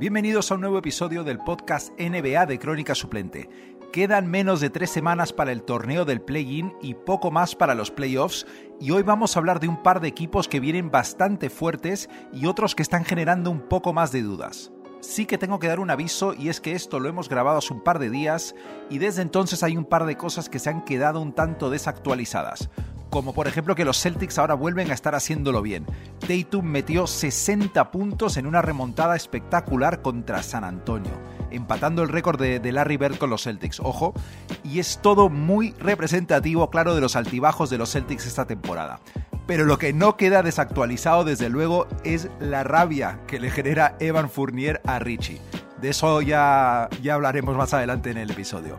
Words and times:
Bienvenidos 0.00 0.50
a 0.50 0.54
un 0.54 0.62
nuevo 0.62 0.78
episodio 0.78 1.24
del 1.24 1.40
podcast 1.40 1.90
NBA 2.00 2.46
de 2.46 2.58
Crónica 2.58 2.94
Suplente. 2.94 3.50
Quedan 3.92 4.30
menos 4.30 4.62
de 4.62 4.70
tres 4.70 4.88
semanas 4.88 5.34
para 5.34 5.52
el 5.52 5.62
torneo 5.62 6.06
del 6.06 6.22
play-in 6.22 6.72
y 6.80 6.94
poco 6.94 7.30
más 7.30 7.54
para 7.54 7.74
los 7.74 7.90
playoffs 7.90 8.46
y 8.80 8.92
hoy 8.92 9.02
vamos 9.02 9.36
a 9.36 9.40
hablar 9.40 9.60
de 9.60 9.68
un 9.68 9.82
par 9.82 10.00
de 10.00 10.08
equipos 10.08 10.48
que 10.48 10.58
vienen 10.58 10.90
bastante 10.90 11.50
fuertes 11.50 12.08
y 12.32 12.46
otros 12.46 12.74
que 12.74 12.82
están 12.82 13.04
generando 13.04 13.50
un 13.50 13.60
poco 13.60 13.92
más 13.92 14.10
de 14.10 14.22
dudas. 14.22 14.72
Sí 15.02 15.26
que 15.26 15.36
tengo 15.36 15.58
que 15.58 15.68
dar 15.68 15.80
un 15.80 15.90
aviso 15.90 16.32
y 16.32 16.48
es 16.48 16.62
que 16.62 16.72
esto 16.72 16.98
lo 16.98 17.10
hemos 17.10 17.28
grabado 17.28 17.58
hace 17.58 17.74
un 17.74 17.84
par 17.84 17.98
de 17.98 18.08
días 18.08 18.54
y 18.88 19.00
desde 19.00 19.20
entonces 19.20 19.62
hay 19.62 19.76
un 19.76 19.84
par 19.84 20.06
de 20.06 20.16
cosas 20.16 20.48
que 20.48 20.60
se 20.60 20.70
han 20.70 20.82
quedado 20.82 21.20
un 21.20 21.34
tanto 21.34 21.68
desactualizadas 21.68 22.70
como 23.10 23.34
por 23.34 23.48
ejemplo 23.48 23.74
que 23.74 23.84
los 23.84 24.00
Celtics 24.00 24.38
ahora 24.38 24.54
vuelven 24.54 24.90
a 24.90 24.94
estar 24.94 25.14
haciéndolo 25.14 25.60
bien. 25.62 25.84
Tatum 26.20 26.64
metió 26.64 27.06
60 27.06 27.90
puntos 27.90 28.36
en 28.36 28.46
una 28.46 28.62
remontada 28.62 29.16
espectacular 29.16 30.00
contra 30.00 30.42
San 30.42 30.64
Antonio, 30.64 31.12
empatando 31.50 32.02
el 32.02 32.08
récord 32.08 32.40
de, 32.40 32.72
Larry 32.72 32.96
Bird 32.96 33.18
con 33.18 33.30
los 33.30 33.42
Celtics, 33.42 33.80
ojo, 33.80 34.14
y 34.62 34.78
es 34.78 35.00
todo 35.02 35.28
muy 35.28 35.72
representativo, 35.80 36.70
claro, 36.70 36.94
de 36.94 37.00
los 37.00 37.16
altibajos 37.16 37.68
de 37.68 37.78
los 37.78 37.92
Celtics 37.92 38.26
esta 38.26 38.46
temporada. 38.46 39.00
Pero 39.46 39.64
lo 39.64 39.78
que 39.78 39.92
no 39.92 40.16
queda 40.16 40.44
desactualizado, 40.44 41.24
desde 41.24 41.48
luego, 41.48 41.88
es 42.04 42.28
la 42.38 42.62
rabia 42.62 43.18
que 43.26 43.40
le 43.40 43.50
genera 43.50 43.96
Evan 43.98 44.30
Fournier 44.30 44.80
a 44.86 45.00
Richie. 45.00 45.40
De 45.80 45.88
eso 45.88 46.22
ya, 46.22 46.88
ya 47.02 47.14
hablaremos 47.14 47.56
más 47.56 47.74
adelante 47.74 48.10
en 48.10 48.18
el 48.18 48.30
episodio. 48.30 48.76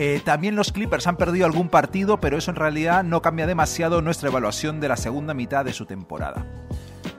Eh, 0.00 0.22
también 0.24 0.54
los 0.54 0.70
Clippers 0.70 1.08
han 1.08 1.16
perdido 1.16 1.44
algún 1.44 1.68
partido, 1.68 2.20
pero 2.20 2.38
eso 2.38 2.52
en 2.52 2.56
realidad 2.56 3.02
no 3.02 3.20
cambia 3.20 3.48
demasiado 3.48 4.00
nuestra 4.00 4.28
evaluación 4.28 4.78
de 4.78 4.86
la 4.86 4.96
segunda 4.96 5.34
mitad 5.34 5.64
de 5.64 5.72
su 5.72 5.86
temporada. 5.86 6.46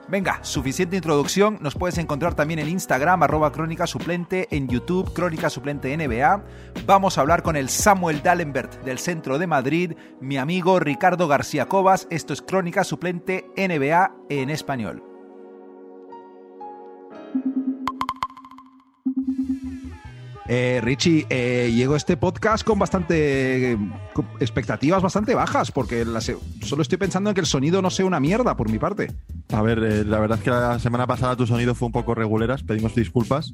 Venga, 0.07 0.39
suficiente 0.43 0.95
introducción. 0.95 1.57
Nos 1.59 1.75
puedes 1.75 1.97
encontrar 1.97 2.35
también 2.35 2.59
en 2.59 2.69
Instagram, 2.69 3.21
arroba 3.21 3.51
Crónica 3.51 3.85
Suplente, 3.85 4.47
en 4.49 4.69
YouTube, 4.69 5.11
Crónica 5.13 5.49
Suplente 5.49 5.95
NBA. 5.95 6.41
Vamos 6.85 7.17
a 7.17 7.21
hablar 7.21 7.43
con 7.43 7.57
el 7.57 7.67
Samuel 7.67 8.23
Dallenbert 8.23 8.81
del 8.85 8.97
centro 8.97 9.37
de 9.37 9.47
Madrid, 9.47 9.93
mi 10.21 10.37
amigo 10.37 10.79
Ricardo 10.79 11.27
García 11.27 11.65
Cobas. 11.65 12.07
Esto 12.09 12.31
es 12.31 12.41
Crónica 12.41 12.85
Suplente 12.85 13.45
NBA 13.57 14.15
en 14.29 14.49
español. 14.49 15.08
Eh, 20.51 20.81
Richie, 20.81 21.27
eh, 21.29 21.71
llegó 21.71 21.95
este 21.95 22.17
podcast 22.17 22.63
con 22.63 22.79
bastante 22.79 23.77
expectativas 24.39 25.03
bastante 25.03 25.35
bajas, 25.35 25.71
porque 25.71 26.03
solo 26.63 26.81
estoy 26.81 26.97
pensando 26.97 27.29
en 27.29 27.35
que 27.35 27.41
el 27.41 27.45
sonido 27.45 27.83
no 27.83 27.91
sea 27.91 28.07
una 28.07 28.19
mierda 28.19 28.57
por 28.57 28.67
mi 28.67 28.79
parte. 28.79 29.13
A 29.53 29.61
ver, 29.61 29.77
eh, 29.83 30.03
la 30.03 30.19
verdad 30.19 30.39
es 30.39 30.43
que 30.43 30.49
la 30.49 30.79
semana 30.79 31.05
pasada 31.05 31.35
tu 31.35 31.45
sonido 31.45 31.75
fue 31.75 31.85
un 31.85 31.91
poco 31.91 32.15
reguleras, 32.15 32.63
pedimos 32.63 32.95
disculpas, 32.95 33.53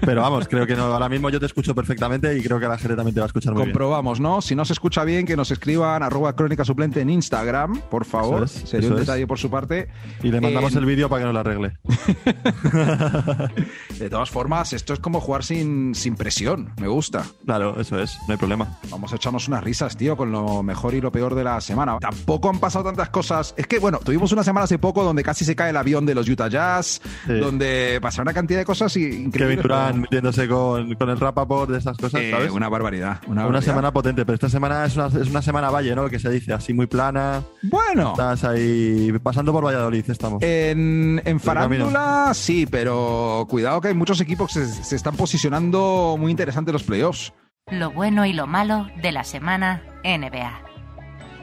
pero 0.00 0.22
vamos, 0.22 0.48
creo 0.48 0.66
que 0.66 0.76
no, 0.76 0.84
ahora 0.84 1.10
mismo 1.10 1.28
yo 1.28 1.40
te 1.40 1.46
escucho 1.46 1.74
perfectamente 1.74 2.34
y 2.38 2.42
creo 2.42 2.58
que 2.58 2.68
la 2.68 2.78
gente 2.78 2.96
también 2.96 3.14
te 3.14 3.20
va 3.20 3.26
a 3.26 3.28
escuchar 3.28 3.52
muy 3.52 3.64
Comprobamos, 3.64 4.18
¿no? 4.18 4.40
Si 4.40 4.54
no 4.54 4.64
se 4.64 4.72
escucha 4.72 5.04
bien, 5.04 5.26
que 5.26 5.36
nos 5.36 5.50
escriban 5.50 6.02
arroba 6.02 6.34
crónica 6.34 6.64
suplente 6.64 7.02
en 7.02 7.10
Instagram, 7.10 7.82
por 7.90 8.06
favor. 8.06 8.48
Sería 8.48 8.88
un 8.88 8.96
detalle 8.96 9.26
por 9.26 9.38
su 9.38 9.50
parte. 9.50 9.88
Y 10.22 10.30
le 10.30 10.40
mandamos 10.40 10.74
el 10.74 10.86
vídeo 10.86 11.10
para 11.10 11.20
que 11.20 11.26
nos 11.26 11.34
lo 11.34 11.40
arregle. 11.40 11.76
de 13.98 14.08
todas 14.08 14.30
formas, 14.30 14.72
esto 14.72 14.94
es 14.94 15.00
como 15.00 15.20
jugar 15.20 15.44
sin, 15.44 15.94
sin 15.94 16.16
presión, 16.16 16.29
me 16.78 16.88
gusta. 16.88 17.24
Claro, 17.44 17.80
eso 17.80 17.98
es, 17.98 18.18
no 18.26 18.32
hay 18.32 18.38
problema. 18.38 18.78
Vamos 18.90 19.12
a 19.12 19.16
echarnos 19.16 19.48
unas 19.48 19.62
risas, 19.64 19.96
tío, 19.96 20.16
con 20.16 20.30
lo 20.30 20.62
mejor 20.62 20.94
y 20.94 21.00
lo 21.00 21.10
peor 21.10 21.34
de 21.34 21.44
la 21.44 21.60
semana. 21.60 21.98
Tampoco 21.98 22.48
han 22.48 22.58
pasado 22.58 22.84
tantas 22.84 23.10
cosas. 23.10 23.54
Es 23.56 23.66
que, 23.66 23.78
bueno, 23.78 23.98
tuvimos 23.98 24.32
una 24.32 24.44
semana 24.44 24.64
hace 24.64 24.78
poco 24.78 25.02
donde 25.02 25.22
casi 25.22 25.44
se 25.44 25.56
cae 25.56 25.70
el 25.70 25.76
avión 25.76 26.06
de 26.06 26.14
los 26.14 26.28
Utah 26.28 26.48
Jazz, 26.48 27.00
donde 27.26 27.98
pasa 28.00 28.22
una 28.22 28.32
cantidad 28.32 28.60
de 28.60 28.64
cosas 28.64 28.96
increíbles. 28.96 29.32
Kevin 29.32 29.62
Durant 29.62 29.96
metiéndose 29.96 30.48
con, 30.48 30.94
con 30.94 31.10
el 31.10 31.18
Rapaport 31.18 31.70
de 31.70 31.78
esas 31.78 31.96
cosas, 31.96 32.20
eh, 32.20 32.30
¿sabes? 32.30 32.50
Una 32.50 32.68
barbaridad. 32.68 33.20
Una, 33.26 33.60
semana 33.60 33.92
potente, 33.92 34.24
pero 34.24 34.34
esta 34.34 34.48
semana 34.48 34.84
es 34.86 34.96
una, 34.96 35.06
es 35.06 35.28
una 35.28 35.42
semana 35.42 35.70
valle, 35.70 35.94
¿no? 35.94 36.08
Que 36.08 36.18
se 36.18 36.30
dice 36.30 36.52
así 36.52 36.72
muy 36.72 36.86
plana. 36.86 37.42
Bueno. 37.62 38.12
Estás 38.12 38.44
ahí 38.44 39.12
pasando 39.22 39.52
por 39.52 39.64
Valladolid, 39.64 40.08
estamos. 40.08 40.42
En, 40.42 41.20
en 41.24 41.40
farándula, 41.40 42.32
sí, 42.34 42.66
pero 42.66 43.46
cuidado 43.48 43.80
que 43.80 43.88
hay 43.88 43.94
muchos 43.94 44.20
equipos 44.20 44.52
que 44.52 44.64
se, 44.64 44.84
se 44.84 44.96
están 44.96 45.16
posicionando 45.16 46.16
muy 46.20 46.30
interesantes 46.30 46.70
en 46.70 46.74
los 46.74 46.84
playoffs. 46.84 47.32
Lo 47.70 47.90
bueno 47.90 48.24
y 48.26 48.32
lo 48.32 48.46
malo 48.46 48.86
de 49.02 49.12
la 49.12 49.24
semana 49.24 49.82
NBA. 50.04 50.62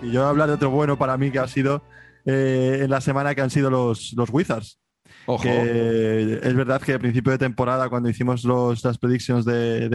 Y 0.01 0.11
yo 0.11 0.21
voy 0.21 0.27
a 0.27 0.29
hablar 0.29 0.47
de 0.47 0.55
otro 0.55 0.69
bueno 0.69 0.97
para 0.97 1.17
mí 1.17 1.31
que 1.31 1.39
ha 1.39 1.47
sido 1.47 1.83
eh, 2.25 2.79
en 2.83 2.89
la 2.89 3.01
semana 3.01 3.33
que 3.33 3.41
han 3.41 3.49
sido 3.49 3.69
los, 3.69 4.13
los 4.15 4.29
Wizards. 4.29 4.79
Ojo. 5.25 5.47
es 5.47 6.55
verdad 6.55 6.81
que 6.81 6.93
a 6.93 6.99
principio 6.99 7.31
de 7.31 7.37
temporada, 7.37 7.89
cuando 7.89 8.09
hicimos 8.09 8.43
los, 8.43 8.83
las 8.83 8.97
predictions 8.97 9.45
de, 9.45 9.89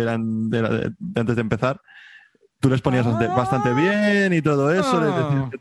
antes 1.16 1.36
de 1.36 1.40
empezar, 1.40 1.80
tú 2.60 2.68
les 2.68 2.80
ponías 2.80 3.06
bastante 3.34 3.70
ah. 3.70 3.74
bien 3.74 4.32
y 4.32 4.42
todo 4.42 4.72
eso, 4.72 5.00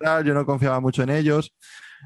ah. 0.05 0.21
yo 0.25 0.33
no 0.33 0.45
confiaba 0.45 0.79
mucho 0.79 1.03
en 1.03 1.09
ellos. 1.09 1.53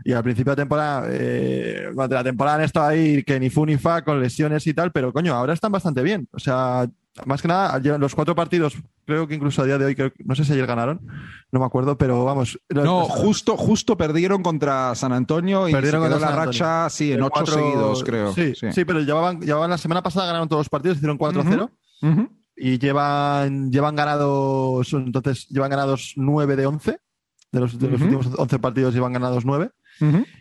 Y 0.03 0.13
al 0.13 0.23
principio 0.23 0.51
de 0.51 0.61
temporada, 0.61 1.07
eh, 1.09 1.89
durante 1.91 2.15
la 2.15 2.23
temporada 2.23 2.57
han 2.57 2.63
estado 2.63 2.87
ahí 2.87 3.23
que 3.23 3.39
ni 3.39 3.49
fu 3.49 3.65
ni 3.65 3.77
fa 3.77 4.03
con 4.03 4.19
lesiones 4.19 4.67
y 4.67 4.73
tal, 4.73 4.91
pero 4.91 5.13
coño, 5.13 5.33
ahora 5.33 5.53
están 5.53 5.71
bastante 5.71 6.03
bien. 6.03 6.27
O 6.31 6.39
sea, 6.39 6.87
más 7.25 7.41
que 7.41 7.47
nada, 7.47 7.79
los 7.97 8.13
cuatro 8.13 8.35
partidos, 8.35 8.75
creo 9.05 9.27
que 9.27 9.35
incluso 9.35 9.61
a 9.61 9.65
día 9.65 9.77
de 9.77 9.85
hoy, 9.85 10.13
no 10.25 10.35
sé 10.35 10.43
si 10.43 10.51
ayer 10.51 10.67
ganaron, 10.67 10.99
no 11.49 11.59
me 11.59 11.65
acuerdo, 11.65 11.97
pero 11.97 12.25
vamos. 12.25 12.59
No, 12.69 13.05
justo, 13.05 13.55
justo 13.55 13.95
perdieron 13.95 14.43
contra 14.43 14.93
San 14.95 15.13
Antonio 15.13 15.69
y 15.69 15.71
perdieron 15.71 16.01
contra 16.01 16.19
la 16.19 16.35
racha, 16.35 16.89
sí, 16.89 17.13
en 17.13 17.21
ocho 17.23 17.45
seguidos, 17.45 18.03
creo. 18.03 18.33
Sí, 18.33 18.53
sí, 18.55 18.85
pero 18.85 18.99
llevaban, 18.99 19.39
llevaban 19.39 19.69
la 19.69 19.77
semana 19.77 20.03
pasada 20.03 20.27
ganaron 20.27 20.49
todos 20.49 20.61
los 20.61 20.69
partidos, 20.69 20.97
hicieron 20.97 21.17
4-0 21.17 21.69
y 22.57 22.79
llevan, 22.79 23.71
llevan 23.71 23.95
ganados, 23.95 24.91
entonces 24.93 25.47
llevan 25.49 25.69
ganados 25.69 26.13
9 26.15 26.55
de 26.55 26.65
11. 26.65 26.99
De 27.51 27.61
los, 27.61 27.79
de 27.79 27.87
los 27.87 28.01
últimos 28.01 28.27
11 28.37 28.59
partidos 28.59 28.93
llevan 28.93 29.13
ganados 29.13 29.45
9. 29.45 29.69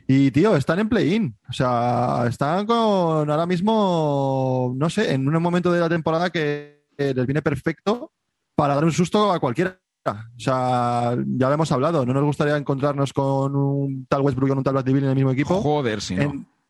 Y 0.07 0.31
tío, 0.31 0.57
están 0.57 0.79
en 0.79 0.89
play-in. 0.89 1.37
O 1.49 1.53
sea, 1.53 2.25
están 2.29 2.67
con 2.67 3.31
ahora 3.31 3.47
mismo, 3.47 4.75
no 4.77 4.91
sé, 4.91 5.13
en 5.13 5.27
un 5.29 5.43
momento 5.43 5.73
de 5.73 5.81
la 5.81 5.89
temporada 5.89 6.31
que 6.31 6.85
les 6.97 7.27
viene 7.27 7.43
perfecto 7.43 8.13
para 8.55 8.75
dar 8.75 8.85
un 8.85 8.93
susto 8.93 9.33
a 9.33 9.41
cualquiera. 9.41 9.81
O 10.07 10.39
sea, 10.39 11.17
ya 11.27 11.49
lo 11.49 11.55
hemos 11.55 11.73
hablado. 11.73 12.05
No 12.05 12.13
nos 12.13 12.25
gustaría 12.25 12.57
encontrarnos 12.57 13.13
con 13.13 13.57
un 13.57 14.07
tal 14.07 14.21
Westbrook 14.21 14.49
y 14.49 14.53
un 14.53 14.63
tal 14.63 14.75
Bradley 14.75 14.99
en 14.99 15.05
el 15.05 15.15
mismo 15.15 15.31
equipo. 15.31 15.61
Joder, 15.63 16.01
sí. 16.01 16.17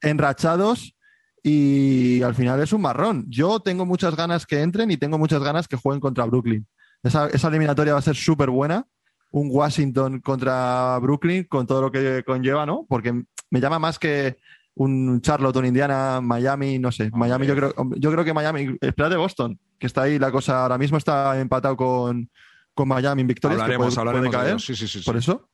enrachados 0.01 0.95
y 1.43 2.23
al 2.23 2.35
final 2.35 2.61
es 2.61 2.73
un 2.73 2.81
marrón. 2.81 3.27
Yo 3.29 3.61
tengo 3.61 3.85
muchas 3.85 4.17
ganas 4.17 4.47
que 4.47 4.63
entren 4.63 4.91
y 4.91 4.97
tengo 4.97 5.19
muchas 5.19 5.43
ganas 5.43 5.69
que 5.69 5.77
jueguen 5.77 6.01
contra 6.01 6.25
Brooklyn. 6.25 6.67
Esa, 7.03 7.29
esa 7.29 7.49
eliminatoria 7.49 7.93
va 7.93 7.99
a 7.99 8.03
ser 8.03 8.17
súper 8.17 8.51
buena 8.51 8.87
un 9.35 9.49
Washington 9.51 10.21
contra 10.21 10.97
Brooklyn 11.01 11.45
con 11.45 11.67
todo 11.67 11.83
lo 11.83 11.91
que 11.91 12.23
conlleva, 12.25 12.65
¿no? 12.65 12.87
Porque 12.89 13.13
me 13.51 13.61
llama 13.61 13.81
más 13.81 13.99
que 13.99 14.37
un 14.75 15.21
Charlotte, 15.23 15.57
un 15.57 15.67
Indiana, 15.67 16.21
Miami, 16.21 16.79
no 16.79 16.93
sé. 16.93 17.11
Miami, 17.13 17.49
yo 17.49 17.57
creo, 17.57 17.75
yo 17.97 18.13
creo 18.13 18.25
que 18.25 18.33
Miami, 18.33 18.77
espérate 18.81 19.17
Boston, 19.17 19.59
que 19.77 19.89
está 19.89 20.03
ahí 20.03 20.21
la 20.21 20.31
cosa, 20.31 20.63
ahora 20.63 20.79
mismo 20.79 20.99
está 20.99 21.39
empatado 21.41 21.77
con, 21.77 22.31
con 22.75 22.87
Miami 22.87 23.23
en 23.23 23.27
victorias. 23.27 23.61
Hablaremos, 23.61 23.99
hablaremos 23.99 24.31
caer, 24.31 24.61
sí, 24.61 24.77
sí, 24.77 24.87
sí, 24.87 25.01
Por 25.01 25.17
eso. 25.17 25.49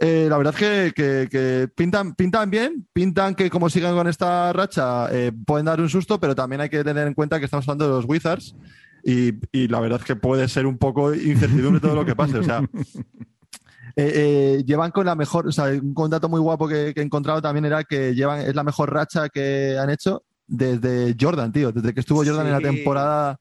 Eh, 0.00 0.26
la 0.28 0.36
verdad 0.36 0.54
es 0.60 0.92
que, 0.92 1.28
que, 1.30 1.68
pintan, 1.76 2.16
pintan 2.16 2.50
bien, 2.50 2.88
pintan 2.92 3.36
que 3.36 3.48
como 3.50 3.70
sigan 3.70 3.94
con 3.94 4.08
esta 4.08 4.52
racha 4.52 5.06
eh, 5.12 5.30
pueden 5.46 5.66
dar 5.66 5.80
un 5.80 5.88
susto, 5.88 6.18
pero 6.18 6.34
también 6.34 6.60
hay 6.60 6.68
que 6.68 6.82
tener 6.82 7.06
en 7.06 7.14
cuenta 7.14 7.38
que 7.38 7.44
estamos 7.44 7.68
hablando 7.68 7.86
de 7.86 7.92
los 7.92 8.04
Wizards 8.04 8.56
y, 9.04 9.68
la 9.68 9.80
verdad 9.80 10.00
es 10.00 10.06
que 10.06 10.16
puede 10.16 10.48
ser 10.48 10.66
un 10.66 10.78
poco 10.78 11.14
incertidumbre 11.14 11.80
todo 11.80 11.94
lo 11.94 12.04
que 12.04 12.16
pase. 12.16 12.38
O 12.38 12.42
sea, 12.42 12.62
eh, 13.96 14.12
eh, 14.14 14.64
llevan 14.64 14.90
con 14.90 15.06
la 15.06 15.14
mejor, 15.14 15.46
o 15.48 15.52
sea, 15.52 15.66
un 15.66 16.10
dato 16.10 16.28
muy 16.28 16.40
guapo 16.40 16.68
que, 16.68 16.92
he 16.94 17.02
encontrado 17.02 17.42
también 17.42 17.64
era 17.64 17.84
que 17.84 18.14
llevan, 18.14 18.40
es 18.40 18.54
la 18.54 18.64
mejor 18.64 18.92
racha 18.92 19.28
que 19.28 19.76
han 19.78 19.90
hecho 19.90 20.24
desde 20.46 21.16
Jordan, 21.18 21.52
tío, 21.52 21.72
desde 21.72 21.94
que 21.94 22.00
estuvo 22.00 22.24
Jordan 22.24 22.46
en 22.46 22.52
la 22.52 22.60
temporada 22.60 23.38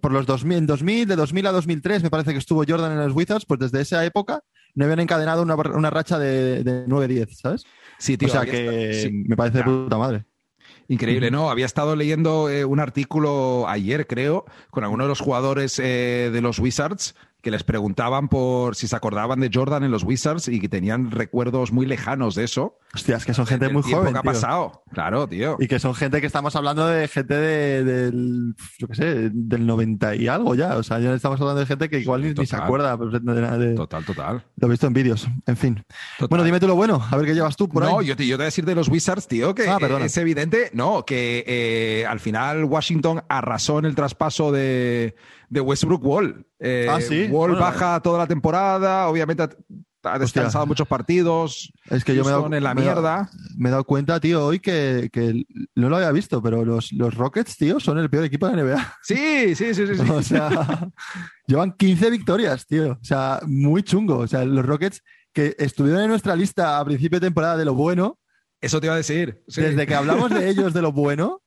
por 0.00 0.12
los 0.12 0.26
2000, 0.26 0.66
2000, 0.66 1.08
de 1.08 1.16
2000 1.16 1.46
a 1.46 1.52
2003 1.52 2.02
me 2.02 2.10
parece 2.10 2.32
que 2.32 2.38
estuvo 2.38 2.64
Jordan 2.66 2.92
en 2.92 2.98
los 2.98 3.14
Wizards, 3.14 3.44
pues 3.46 3.60
desde 3.60 3.80
esa 3.80 4.04
época 4.04 4.42
no 4.74 4.84
habían 4.84 5.00
encadenado 5.00 5.42
una, 5.42 5.90
racha 5.90 6.18
de, 6.18 6.64
de 6.64 6.86
9-10, 6.86 7.28
¿sabes? 7.34 7.64
Sí, 7.98 8.16
tío. 8.16 8.28
O 8.28 8.30
sea 8.30 8.44
que 8.44 9.10
me 9.12 9.36
parece 9.36 9.58
de 9.58 9.64
puta 9.64 9.98
madre. 9.98 10.24
Increíble, 10.92 11.30
¿no? 11.30 11.48
Había 11.48 11.64
estado 11.64 11.96
leyendo 11.96 12.50
eh, 12.50 12.66
un 12.66 12.78
artículo 12.78 13.64
ayer, 13.66 14.06
creo, 14.06 14.44
con 14.70 14.84
algunos 14.84 15.06
de 15.06 15.08
los 15.08 15.20
jugadores 15.20 15.78
eh, 15.78 16.28
de 16.30 16.40
los 16.42 16.58
Wizards 16.58 17.14
que 17.42 17.50
les 17.50 17.64
preguntaban 17.64 18.28
por 18.28 18.76
si 18.76 18.86
se 18.86 18.94
acordaban 18.94 19.40
de 19.40 19.50
Jordan 19.52 19.82
en 19.82 19.90
los 19.90 20.04
Wizards 20.04 20.46
y 20.46 20.60
que 20.60 20.68
tenían 20.68 21.10
recuerdos 21.10 21.72
muy 21.72 21.86
lejanos 21.86 22.36
de 22.36 22.44
eso. 22.44 22.78
Hostia, 22.94 23.16
es 23.16 23.24
que 23.24 23.34
son 23.34 23.46
gente 23.46 23.68
muy 23.68 23.82
joven. 23.82 24.12
que 24.12 24.18
ha 24.20 24.22
pasado? 24.22 24.84
Claro, 24.92 25.26
tío. 25.26 25.56
Y 25.58 25.66
que 25.66 25.80
son 25.80 25.94
gente 25.94 26.20
que 26.20 26.26
estamos 26.28 26.54
hablando 26.54 26.86
de 26.86 27.08
gente 27.08 27.34
de, 27.34 27.84
del, 27.84 28.54
yo 28.78 28.86
qué 28.86 28.94
sé, 28.94 29.30
del 29.32 29.66
90 29.66 30.14
y 30.14 30.28
algo 30.28 30.54
ya. 30.54 30.76
O 30.76 30.84
sea, 30.84 31.00
ya 31.00 31.12
estamos 31.14 31.40
hablando 31.40 31.60
de 31.60 31.66
gente 31.66 31.88
que 31.88 31.98
igual 31.98 32.22
ni, 32.22 32.46
se 32.46 32.56
acuerda. 32.56 32.96
De, 32.96 33.74
total, 33.74 34.04
total. 34.04 34.44
Lo 34.56 34.68
he 34.68 34.70
visto 34.70 34.86
en 34.86 34.92
vídeos. 34.92 35.26
En 35.46 35.56
fin. 35.56 35.84
Bueno, 36.30 36.44
dime 36.44 36.60
tú 36.60 36.68
lo 36.68 36.76
bueno. 36.76 37.02
A 37.10 37.16
ver 37.16 37.26
qué 37.26 37.34
llevas 37.34 37.56
tú 37.56 37.68
por 37.68 37.82
no, 37.82 37.98
ahí. 37.98 38.06
yo 38.06 38.16
te, 38.16 38.24
yo 38.24 38.36
te 38.36 38.42
voy 38.42 38.44
a 38.44 38.46
decir 38.46 38.64
de 38.64 38.76
los 38.76 38.88
Wizards, 38.88 39.26
tío, 39.26 39.54
que 39.54 39.68
ah, 39.68 39.78
es 40.00 40.16
evidente, 40.16 40.70
no, 40.74 41.04
que 41.04 41.44
eh, 41.46 42.06
al 42.06 42.20
final 42.20 42.64
Washington 42.64 43.24
arrasó 43.28 43.80
en 43.80 43.86
el 43.86 43.96
traspaso 43.96 44.52
de 44.52 45.16
de 45.52 45.60
Westbrook 45.60 46.02
Wall. 46.02 46.46
Eh, 46.58 46.86
ah, 46.90 47.00
sí. 47.00 47.26
Wall 47.30 47.56
baja 47.56 48.00
toda 48.00 48.18
la 48.18 48.26
temporada, 48.26 49.06
obviamente 49.08 49.46
ha 50.02 50.18
descansado 50.18 50.66
muchos 50.66 50.88
partidos. 50.88 51.70
Es 51.90 52.04
que 52.04 52.14
yo 52.14 52.24
me 52.24 52.30
he 52.30 52.32
dado, 52.32 52.52
en 52.52 52.64
la 52.64 52.74
mierda. 52.74 53.30
me 53.56 53.68
he 53.68 53.70
dado 53.70 53.84
cuenta, 53.84 54.18
tío, 54.18 54.46
hoy 54.46 54.60
que, 54.60 55.10
que, 55.12 55.44
no 55.74 55.90
lo 55.90 55.96
había 55.96 56.10
visto, 56.10 56.42
pero 56.42 56.64
los, 56.64 56.90
los, 56.92 57.14
Rockets, 57.14 57.56
tío, 57.58 57.78
son 57.80 57.98
el 57.98 58.08
peor 58.08 58.24
equipo 58.24 58.48
de 58.48 58.56
la 58.56 58.62
NBA. 58.62 58.96
Sí, 59.02 59.54
sí, 59.54 59.74
sí, 59.74 59.86
sí. 59.86 60.00
o 60.10 60.22
sea, 60.22 60.88
llevan 61.46 61.72
15 61.72 62.10
victorias, 62.10 62.66
tío. 62.66 62.92
O 62.92 63.04
sea, 63.04 63.40
muy 63.46 63.82
chungo. 63.82 64.18
O 64.18 64.26
sea, 64.26 64.44
los 64.44 64.64
Rockets 64.64 65.02
que 65.34 65.54
estuvieron 65.58 66.02
en 66.02 66.08
nuestra 66.08 66.34
lista 66.34 66.78
a 66.78 66.84
principio 66.84 67.20
de 67.20 67.26
temporada 67.26 67.58
de 67.58 67.66
lo 67.66 67.74
bueno. 67.74 68.18
Eso 68.60 68.80
te 68.80 68.86
iba 68.86 68.94
a 68.94 68.98
decir. 68.98 69.42
Desde 69.46 69.86
que 69.86 69.94
hablamos 69.94 70.30
de 70.30 70.48
ellos 70.48 70.72
de 70.72 70.82
lo 70.82 70.92
bueno, 70.92 71.42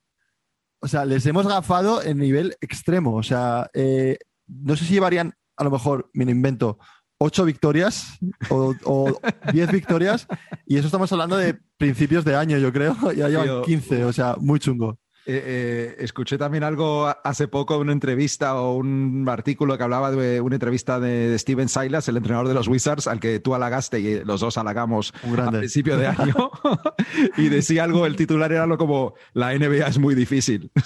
o 0.86 0.88
sea, 0.88 1.04
les 1.04 1.26
hemos 1.26 1.48
gafado 1.48 2.04
en 2.04 2.20
nivel 2.20 2.56
extremo. 2.62 3.16
O 3.16 3.24
sea, 3.24 3.72
eh, 3.74 4.20
no 4.46 4.76
sé 4.76 4.86
si 4.86 4.94
llevarían, 4.94 5.34
a 5.58 5.64
lo 5.64 5.72
mejor, 5.72 6.12
mi 6.14 6.30
invento, 6.30 6.78
ocho 7.18 7.44
victorias 7.44 8.20
o, 8.52 9.20
diez 9.52 9.72
victorias. 9.72 10.28
Y 10.68 10.78
eso 10.78 10.86
estamos 10.86 11.12
hablando 11.12 11.38
de 11.38 11.58
principios 11.78 12.24
de 12.24 12.36
año, 12.36 12.60
yo 12.60 12.72
creo. 12.72 12.96
Ya 13.14 13.30
llevan 13.30 13.64
15, 13.64 14.06
o 14.06 14.14
sea, 14.14 14.36
muy 14.40 14.60
chungo. 14.60 15.00
Eh, 15.28 15.42
eh, 15.44 15.96
escuché 16.00 16.38
también 16.38 16.64
algo 16.64 17.08
hace 17.24 17.48
poco, 17.48 17.80
una 17.80 17.92
entrevista 17.92 18.56
o 18.56 18.76
un 18.76 19.26
artículo 19.28 19.76
que 19.76 19.84
hablaba 19.84 20.12
de 20.12 20.40
una 20.40 20.56
entrevista 20.56 21.00
de, 21.00 21.38
Steven 21.40 21.68
Silas, 21.68 22.08
el 22.08 22.18
entrenador 22.18 22.48
de 22.48 22.54
los 22.54 22.68
Wizards, 22.68 23.08
al 23.08 23.20
que 23.20 23.40
tú 23.40 23.56
halagaste 23.56 24.00
y 24.00 24.24
los 24.24 24.42
dos 24.42 24.58
halagamos 24.58 25.14
al 25.38 25.60
principio 25.60 25.98
de 25.98 26.08
año. 26.08 26.52
y 27.38 27.50
decía 27.50 27.86
algo, 27.86 28.06
el 28.06 28.16
titular 28.16 28.52
era 28.52 28.64
algo 28.64 28.78
como, 28.78 29.16
la 29.34 29.58
NBA 29.58 29.88
es 29.88 29.98
muy 29.98 30.14
difícil. 30.14 30.72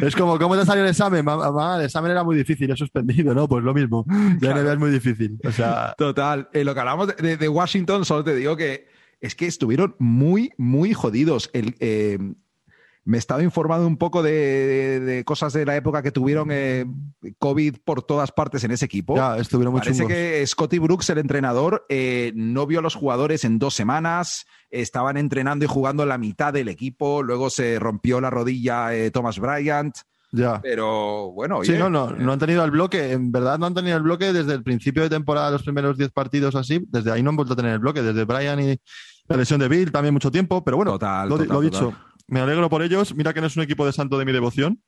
Es 0.00 0.14
como, 0.16 0.38
¿cómo 0.38 0.56
te 0.56 0.66
salió 0.66 0.82
el 0.82 0.90
examen? 0.90 1.24
Mamá, 1.24 1.76
el 1.78 1.86
examen 1.86 2.10
era 2.10 2.24
muy 2.24 2.36
difícil, 2.36 2.70
he 2.70 2.76
suspendido, 2.76 3.34
¿no? 3.34 3.48
Pues 3.48 3.64
lo 3.64 3.72
mismo. 3.72 4.04
La 4.40 4.54
NBA 4.54 4.72
es 4.72 4.78
muy 4.78 4.90
difícil. 4.90 5.38
O 5.44 5.52
sea... 5.52 5.94
Total. 5.96 6.48
En 6.52 6.66
lo 6.66 6.74
que 6.74 6.80
hablamos 6.80 7.14
de, 7.16 7.48
Washington, 7.48 8.04
solo 8.04 8.24
te 8.24 8.34
digo 8.34 8.56
que 8.56 8.88
es 9.20 9.34
que 9.34 9.46
estuvieron 9.46 9.96
muy, 9.98 10.52
muy 10.56 10.94
jodidos. 10.94 11.50
El, 11.52 11.76
eh, 11.80 12.18
me 13.04 13.18
estaba 13.18 13.42
informando 13.42 13.86
un 13.86 13.98
poco 13.98 14.22
de, 14.22 15.22
cosas 15.26 15.52
de 15.52 15.66
la 15.66 15.76
época 15.76 16.02
que 16.02 16.10
tuvieron 16.10 16.48
eh, 16.50 16.86
COVID 17.38 17.76
por 17.84 18.02
todas 18.02 18.32
partes 18.32 18.64
en 18.64 18.70
ese 18.70 18.86
equipo. 18.86 19.14
Ya, 19.16 19.36
estuvieron 19.36 19.72
muy 19.72 19.80
Parece 19.82 20.06
que 20.06 20.46
Scotty 20.46 20.78
Brooks, 20.78 21.10
el 21.10 21.18
entrenador, 21.18 21.84
eh, 21.88 22.32
no 22.34 22.66
vio 22.66 22.78
a 22.78 22.82
los 22.82 22.94
jugadores 22.94 23.44
en 23.44 23.58
dos 23.58 23.74
semanas. 23.74 24.46
Estaban 24.70 25.16
entrenando 25.16 25.64
y 25.64 25.68
jugando 25.68 26.06
la 26.06 26.18
mitad 26.18 26.52
del 26.52 26.68
equipo. 26.68 27.22
Luego 27.22 27.50
se 27.50 27.78
rompió 27.78 28.20
la 28.20 28.30
rodilla 28.30 28.90
Thomas 29.12 29.38
Bryant. 29.38 29.96
Ya. 30.34 30.60
Pero 30.60 31.32
bueno, 31.32 31.62
Sí, 31.62 31.72
no, 31.72 31.88
no, 31.88 32.10
no 32.10 32.32
han 32.32 32.38
tenido 32.38 32.64
el 32.64 32.70
bloque. 32.70 33.12
En 33.12 33.30
verdad 33.30 33.58
no 33.58 33.66
han 33.66 33.74
tenido 33.74 33.96
el 33.96 34.02
bloque 34.02 34.32
desde 34.32 34.54
el 34.54 34.62
principio 34.62 35.02
de 35.02 35.10
temporada, 35.10 35.50
los 35.50 35.62
primeros 35.62 35.96
10 35.96 36.10
partidos 36.10 36.54
así. 36.54 36.84
Desde 36.88 37.12
ahí 37.12 37.22
no 37.22 37.30
han 37.30 37.36
vuelto 37.36 37.54
a 37.54 37.56
tener 37.56 37.72
el 37.72 37.78
bloque. 37.78 38.02
Desde 38.02 38.24
Bryant 38.24 38.60
y 38.60 38.80
la 39.28 39.36
lesión 39.36 39.60
de 39.60 39.68
Bill 39.68 39.92
también 39.92 40.12
mucho 40.12 40.30
tiempo, 40.30 40.62
pero 40.64 40.76
bueno, 40.76 40.98
lo, 41.28 41.60
dicho, 41.60 41.94
me 42.28 42.40
alegro 42.40 42.68
por 42.68 42.82
ellos. 42.82 43.14
Mira 43.14 43.32
que 43.32 43.40
no 43.40 43.46
es 43.46 43.56
un 43.56 43.62
equipo 43.62 43.86
de 43.86 43.92
santo 43.92 44.18
de 44.18 44.24
mi 44.24 44.32
devoción, 44.32 44.80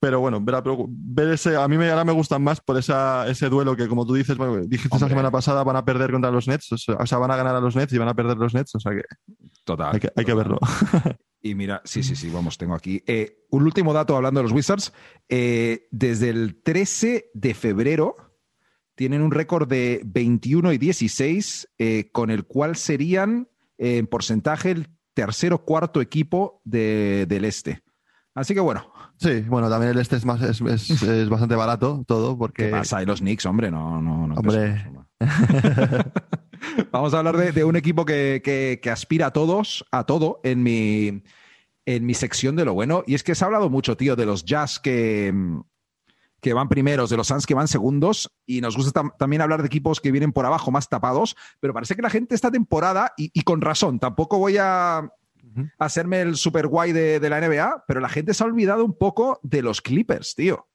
pero 0.00 0.20
bueno, 0.20 0.42
ver, 0.42 1.28
ese, 1.28 1.56
a 1.56 1.68
mí 1.68 1.78
me, 1.78 1.90
ahora 1.90 2.04
me 2.04 2.12
gustan 2.12 2.42
más 2.42 2.60
por 2.60 2.78
esa, 2.78 3.28
ese 3.28 3.48
duelo 3.48 3.76
que, 3.76 3.88
como 3.88 4.06
tú 4.06 4.14
dices, 4.14 4.36
dijiste 4.66 4.96
esa 4.96 5.08
semana 5.08 5.30
pasada, 5.30 5.62
van 5.64 5.76
a 5.76 5.84
perder 5.84 6.10
contra 6.10 6.30
los 6.30 6.48
Nets, 6.48 6.72
o 6.72 7.06
sea, 7.06 7.18
van 7.18 7.30
a 7.30 7.36
ganar 7.36 7.56
a 7.56 7.60
los 7.60 7.76
Nets 7.76 7.92
y 7.92 7.98
van 7.98 8.08
a 8.08 8.14
perder 8.14 8.36
los 8.36 8.54
Nets, 8.54 8.74
o 8.74 8.80
sea 8.80 8.92
que. 8.92 9.02
Total. 9.64 10.00
Hay 10.16 10.24
que, 10.24 10.34
verlo. 10.34 10.58
Y 11.42 11.54
mira, 11.54 11.80
sí, 11.84 12.02
sí, 12.02 12.16
sí, 12.16 12.28
vamos, 12.28 12.58
tengo 12.58 12.74
aquí. 12.74 13.02
Eh, 13.06 13.46
un 13.50 13.62
último 13.62 13.92
dato 13.94 14.16
hablando 14.16 14.40
de 14.40 14.44
los 14.44 14.52
Wizards. 14.52 14.92
Eh, 15.28 15.88
desde 15.90 16.28
el 16.28 16.60
13 16.62 17.30
de 17.32 17.54
febrero 17.54 18.16
tienen 18.94 19.22
un 19.22 19.30
récord 19.30 19.66
de 19.66 20.02
21 20.04 20.72
y 20.72 20.78
16, 20.78 21.68
eh, 21.78 22.10
con 22.12 22.30
el 22.30 22.44
cual 22.44 22.76
serían 22.76 23.48
en 23.78 24.06
porcentaje 24.06 24.70
el 24.70 24.88
tercer 25.14 25.54
o 25.54 25.64
cuarto 25.64 26.02
equipo 26.02 26.60
del 26.64 27.44
este. 27.46 27.82
Así 28.34 28.52
que 28.52 28.60
bueno. 28.60 28.92
Sí, 29.16 29.40
bueno, 29.40 29.70
también 29.70 29.92
el 29.92 29.98
este 29.98 30.16
es, 30.16 30.24
más, 30.24 30.40
es, 30.42 31.28
bastante 31.28 31.54
barato 31.54 32.04
todo 32.06 32.36
porque... 32.36 32.66
¿Qué 32.66 32.70
pasa? 32.70 33.02
Y 33.02 33.06
los 33.06 33.20
Knicks, 33.20 33.46
hombre, 33.46 33.70
no... 33.70 34.00
no, 34.00 34.26
no 34.26 34.34
hombre. 34.34 34.90
Vamos 36.90 37.14
a 37.14 37.18
hablar 37.18 37.36
de, 37.36 37.64
un 37.64 37.76
equipo 37.76 38.04
que, 38.04 38.80
aspira 38.90 39.26
a 39.26 39.32
todos, 39.32 39.84
a 39.90 40.04
todo, 40.04 40.40
en 40.44 40.62
mi, 40.62 41.22
en 41.86 42.06
mi 42.06 42.14
sección 42.14 42.56
de 42.56 42.64
lo 42.64 42.74
bueno. 42.74 43.02
Y 43.06 43.14
es 43.14 43.22
que 43.22 43.34
se 43.34 43.44
ha 43.44 43.46
hablado 43.46 43.70
mucho, 43.70 43.96
tío, 43.96 44.16
de 44.16 44.26
los 44.26 44.44
Jazz 44.44 44.78
que, 44.80 45.32
que 46.40 46.54
van 46.54 46.68
primeros, 46.68 47.10
de 47.10 47.16
los 47.16 47.28
Suns 47.28 47.46
que 47.46 47.54
van 47.54 47.68
segundos, 47.68 48.30
y 48.46 48.60
nos 48.60 48.76
gusta 48.76 49.02
también 49.18 49.42
hablar 49.42 49.60
de 49.60 49.66
equipos 49.66 50.00
que 50.00 50.10
vienen 50.10 50.32
por 50.32 50.46
abajo 50.46 50.70
más 50.70 50.88
tapados, 50.88 51.36
pero 51.60 51.74
parece 51.74 51.94
que 51.94 52.02
la 52.02 52.10
gente 52.10 52.34
esta 52.34 52.50
temporada, 52.50 53.12
y, 53.16 53.42
con 53.42 53.60
razón, 53.60 53.98
tampoco 53.98 54.38
voy 54.38 54.56
a 54.58 55.10
hacerme 55.78 56.20
el 56.22 56.36
super 56.36 56.66
guay 56.66 56.92
de, 56.92 57.20
de, 57.20 57.30
la 57.30 57.40
NBA, 57.40 57.84
pero 57.86 58.00
la 58.00 58.08
gente 58.08 58.34
se 58.34 58.44
ha 58.44 58.46
olvidado 58.46 58.84
un 58.84 58.96
poco 58.96 59.40
de 59.42 59.62
los 59.62 59.80
Clippers, 59.80 60.34
tío. 60.34 60.69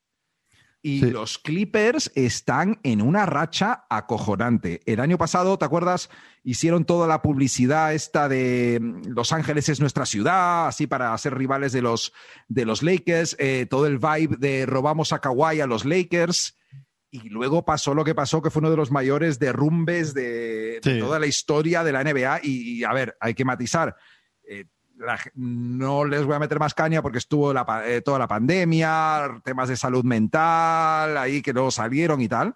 Y 0.87 1.01
los 1.01 1.39
Clippers 1.39 2.11
están 2.13 2.79
en 2.83 3.01
una 3.01 3.25
racha 3.25 3.87
acojonante. 3.89 4.81
El 4.85 4.99
año 4.99 5.17
pasado, 5.17 5.57
¿te 5.57 5.65
acuerdas? 5.65 6.11
Hicieron 6.43 6.85
toda 6.85 7.07
la 7.07 7.23
publicidad 7.23 7.95
esta 7.95 8.29
de 8.29 8.77
mm, 8.79 9.07
Los 9.07 9.33
Ángeles 9.33 9.67
es 9.67 9.79
nuestra 9.79 10.05
ciudad, 10.05 10.67
así 10.67 10.85
para 10.85 11.17
ser 11.17 11.33
rivales 11.33 11.71
de 11.71 11.81
los, 11.81 12.13
de 12.49 12.65
los 12.65 12.83
Lakers, 12.83 13.35
eh, 13.39 13.65
todo 13.67 13.87
el 13.87 13.97
vibe 13.97 14.37
de 14.37 14.67
robamos 14.67 15.11
a 15.11 15.17
Kawhi 15.17 15.59
a 15.59 15.65
los 15.65 15.85
Lakers. 15.85 16.55
Y 17.09 17.29
luego 17.29 17.65
pasó 17.65 17.95
lo 17.95 18.03
que 18.03 18.13
pasó, 18.13 18.43
que 18.43 18.51
fue 18.51 18.59
uno 18.59 18.69
de 18.69 18.77
los 18.77 18.91
mayores 18.91 19.39
derrumbes 19.39 20.13
de, 20.13 20.81
toda 20.99 21.17
la 21.17 21.25
historia 21.25 21.83
de 21.83 21.93
la 21.93 22.03
NBA. 22.03 22.41
Y, 22.43 22.83
a 22.83 22.93
ver, 22.93 23.17
hay 23.19 23.33
que 23.33 23.43
matizar. 23.43 23.95
Eh, 24.47 24.65
no 25.33 26.05
les 26.05 26.25
voy 26.25 26.35
a 26.35 26.39
meter 26.39 26.59
más 26.59 26.73
caña 26.73 27.01
porque 27.01 27.17
estuvo 27.17 27.53
eh, 27.85 28.01
toda 28.01 28.19
la 28.19 28.27
pandemia, 28.27 29.41
temas 29.43 29.69
de 29.69 29.77
salud 29.77 30.03
mental, 30.03 31.17
ahí 31.17 31.41
que 31.41 31.53
luego 31.53 31.71
salieron 31.71 32.21
y 32.21 32.27
tal. 32.27 32.55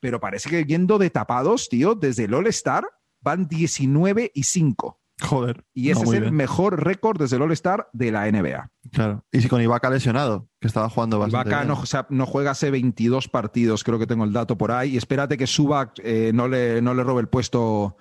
Pero 0.00 0.20
parece 0.20 0.50
que 0.50 0.64
yendo 0.64 0.98
de 0.98 1.10
tapados, 1.10 1.68
tío, 1.68 1.94
desde 1.94 2.24
el 2.24 2.34
All-Star 2.34 2.86
van 3.20 3.46
19 3.46 4.32
y 4.34 4.42
5. 4.42 4.98
Joder. 5.22 5.64
Y 5.72 5.90
ese 5.90 6.02
es 6.02 6.12
el 6.12 6.32
mejor 6.32 6.84
récord 6.84 7.18
desde 7.18 7.36
el 7.36 7.42
All-Star 7.42 7.88
de 7.92 8.10
la 8.10 8.30
NBA. 8.30 8.70
Claro. 8.90 9.24
Y 9.30 9.40
si 9.40 9.48
con 9.48 9.62
Ibaka 9.62 9.88
lesionado, 9.88 10.48
que 10.60 10.66
estaba 10.66 10.88
jugando 10.88 11.18
bastante. 11.20 11.50
Ibaka 11.50 11.64
no, 11.64 11.80
no, 12.10 12.26
juega 12.26 12.50
hace 12.50 12.70
22 12.70 13.28
partidos, 13.28 13.84
creo 13.84 13.98
que 13.98 14.06
tengo 14.06 14.24
el 14.24 14.32
dato 14.32 14.58
por 14.58 14.72
ahí. 14.72 14.94
Y 14.94 14.96
espérate 14.96 15.38
que 15.38 15.46
Suba 15.46 15.92
eh, 16.02 16.32
no, 16.34 16.48
le, 16.48 16.82
no 16.82 16.94
le 16.94 17.04
robe 17.04 17.20
el 17.20 17.28
puesto 17.28 17.96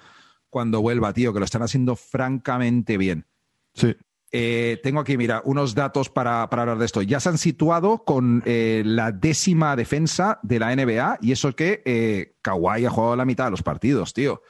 cuando 0.50 0.82
vuelva, 0.82 1.13
tío, 1.13 1.34
que 1.34 1.40
lo 1.40 1.46
están 1.46 1.62
haciendo 1.62 1.96
francamente 1.96 2.98
bien. 2.98 3.28
Sí. 3.74 3.96
Eh, 4.34 4.80
tengo 4.82 5.01
aquí, 5.01 5.18
mira, 5.18 5.42
unos 5.44 5.75
datos 5.75 6.10
para, 6.10 6.44
hablar 6.44 6.78
de 6.78 6.86
esto. 6.86 7.01
Ya 7.01 7.20
se 7.20 7.30
han 7.30 7.38
situado 7.38 8.06
con 8.06 8.42
eh, 8.46 8.82
la 8.86 9.12
décima 9.12 9.75
defensa 9.75 10.40
de 10.42 10.60
la 10.60 10.74
NBA 10.74 11.20
y 11.22 11.34
eso 11.34 11.50
es 11.50 11.56
que 11.56 11.82
eh, 11.86 12.38
Kawhi 12.42 12.86
ha 12.86 12.90
jugado 12.90 13.16
la 13.18 13.25
mitad 13.25 13.46
de 13.46 13.51
los 13.51 13.63
partidos, 13.63 14.13
tío. 14.13 14.42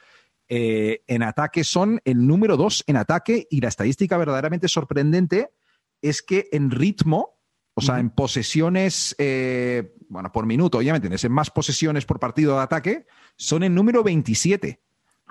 en 0.48 1.22
ataque 1.22 1.64
son 1.64 2.00
el 2.04 2.26
número 2.26 2.56
dos 2.56 2.84
en 2.86 2.96
ataque 2.96 3.46
y 3.50 3.60
la 3.60 3.68
estadística 3.68 4.16
verdaderamente 4.16 4.68
sorprendente 4.68 5.50
es 6.00 6.22
que 6.22 6.48
en 6.52 6.70
ritmo, 6.70 7.40
o 7.74 7.80
sea, 7.80 7.98
en 7.98 8.10
posesiones, 8.10 9.16
bueno, 10.08 10.30
por 10.30 10.46
minuto, 10.46 10.82
ya 10.82 10.92
me 10.92 10.96
entiendes, 10.96 11.24
en 11.24 11.32
más 11.32 11.50
posesiones 11.50 12.04
por 12.04 12.20
partido 12.20 12.56
de 12.56 12.62
ataque, 12.62 13.06
son 13.36 13.62
el 13.62 13.74
número 13.74 14.04
27. 14.04 14.80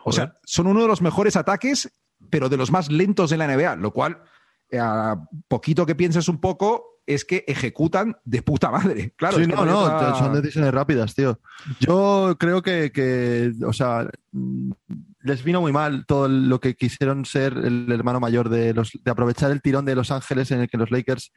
O 0.04 0.12
sea, 0.12 0.40
son 0.44 0.68
uno 0.68 0.82
de 0.82 0.88
los 0.88 1.02
mejores 1.02 1.36
ataques 1.36 1.94
pero 2.30 2.50
de 2.50 2.58
los 2.58 2.72
más 2.72 2.92
lentos 2.92 3.30
de 3.30 3.38
la 3.38 3.48
NBA, 3.48 3.76
lo 3.78 3.92
cual, 3.92 4.22
eh, 4.70 4.80
a 4.80 5.16
poquito 5.48 5.86
que 5.86 5.96
pienses 5.96 6.28
un 6.28 6.40
poco, 6.40 6.92
es 7.06 7.26
que 7.26 7.44
ejecutan 7.48 8.16
de 8.24 8.42
puta 8.42 8.72
madre. 8.72 9.14
Claro, 9.18 9.38
sí, 9.38 9.48
no, 9.48 9.66
no, 9.66 10.16
son 10.18 10.34
decisiones 10.42 10.74
rápidas, 10.74 11.14
tío. 11.14 11.40
Yo 11.80 12.36
creo 12.40 12.62
que, 12.62 13.52
o 13.66 13.74
sea, 13.74 14.10
mm, 14.32 14.72
les 15.24 15.44
vino 15.44 15.62
muy 15.62 15.72
mal 15.72 16.06
todo 16.06 16.28
lo 16.28 16.60
que 16.60 16.76
quisieron 16.76 17.26
ser 17.26 17.54
el 17.54 17.92
hermano 17.92 18.20
mayor 18.20 18.50
de 18.50 18.74
los, 18.74 18.92
de 19.04 19.12
aprovechar 19.12 19.52
el 19.52 19.62
tirón 19.62 19.86
de 19.86 19.96
Los 19.96 20.12
Ángeles 20.12 20.52
en 20.52 20.62
el 20.62 20.70
que 20.70 20.78
los 20.78 20.92
Lakers 20.92 21.32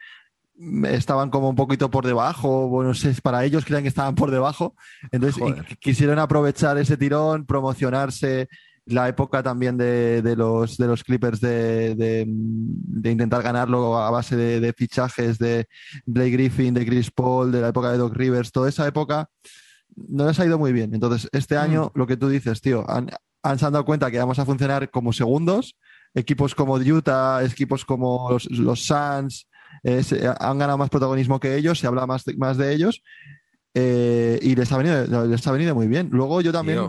estaban 0.84 1.30
como 1.30 1.48
un 1.48 1.56
poquito 1.56 1.90
por 1.90 2.06
debajo, 2.06 2.68
bueno, 2.68 2.90
no 2.90 2.94
sé, 2.94 3.12
para 3.22 3.44
ellos 3.44 3.64
creían 3.64 3.82
que 3.82 3.88
estaban 3.88 4.14
por 4.14 4.30
debajo, 4.30 4.76
entonces 5.10 5.42
quisieron 5.80 6.18
aprovechar 6.18 6.78
ese 6.78 6.96
tirón, 6.96 7.44
promocionarse, 7.44 8.48
la 8.86 9.08
época 9.08 9.42
también 9.42 9.76
de, 9.76 10.34
los, 10.36 10.76
de 10.76 10.86
los 10.86 11.04
Clippers 11.04 11.40
de, 11.40 12.26
intentar 13.04 13.42
ganarlo 13.42 13.98
a 13.98 14.10
base 14.10 14.36
de, 14.36 14.72
fichajes 14.72 15.38
de 15.38 15.66
Blake 16.06 16.30
Griffin, 16.30 16.74
de 16.74 16.84
Chris 16.84 17.10
Paul, 17.10 17.50
de 17.52 17.60
la 17.60 17.68
época 17.68 17.90
de 17.90 17.98
Doc 17.98 18.14
Rivers, 18.14 18.52
toda 18.52 18.68
esa 18.68 18.86
época 18.86 19.28
no 19.96 20.26
les 20.26 20.38
ha 20.40 20.46
ido 20.46 20.58
muy 20.58 20.72
bien. 20.72 20.92
Entonces, 20.92 21.28
este 21.32 21.56
año, 21.56 21.92
mm. 21.94 21.98
lo 21.98 22.06
que 22.06 22.16
tú 22.16 22.28
dices, 22.28 22.60
tío, 22.60 22.88
han, 22.90 23.10
han 23.42 23.58
se 23.58 23.66
han 23.66 23.72
dado 23.72 23.84
cuenta 23.84 24.10
que 24.10 24.18
vamos 24.18 24.38
a 24.38 24.44
funcionar 24.44 24.90
como 24.90 25.12
segundos. 25.12 25.76
Equipos 26.14 26.54
como 26.54 26.74
Utah, 26.74 27.44
equipos 27.44 27.84
como 27.84 28.28
los, 28.30 28.50
los 28.50 28.84
Suns, 28.84 29.48
han 30.40 30.58
ganado 30.58 30.78
más 30.78 30.90
protagonismo 30.90 31.40
que 31.40 31.56
ellos, 31.56 31.78
se 31.78 31.86
habla 31.86 32.06
más 32.06 32.24
más 32.36 32.56
de 32.56 32.72
ellos 32.72 33.02
eh, 33.76 34.38
y 34.40 34.54
les 34.54 34.70
ha, 34.70 34.78
venido, 34.78 35.26
les 35.26 35.46
ha 35.46 35.52
venido 35.52 35.74
muy 35.74 35.88
bien. 35.88 36.08
Luego 36.12 36.40
yo 36.40 36.52
también, 36.52 36.88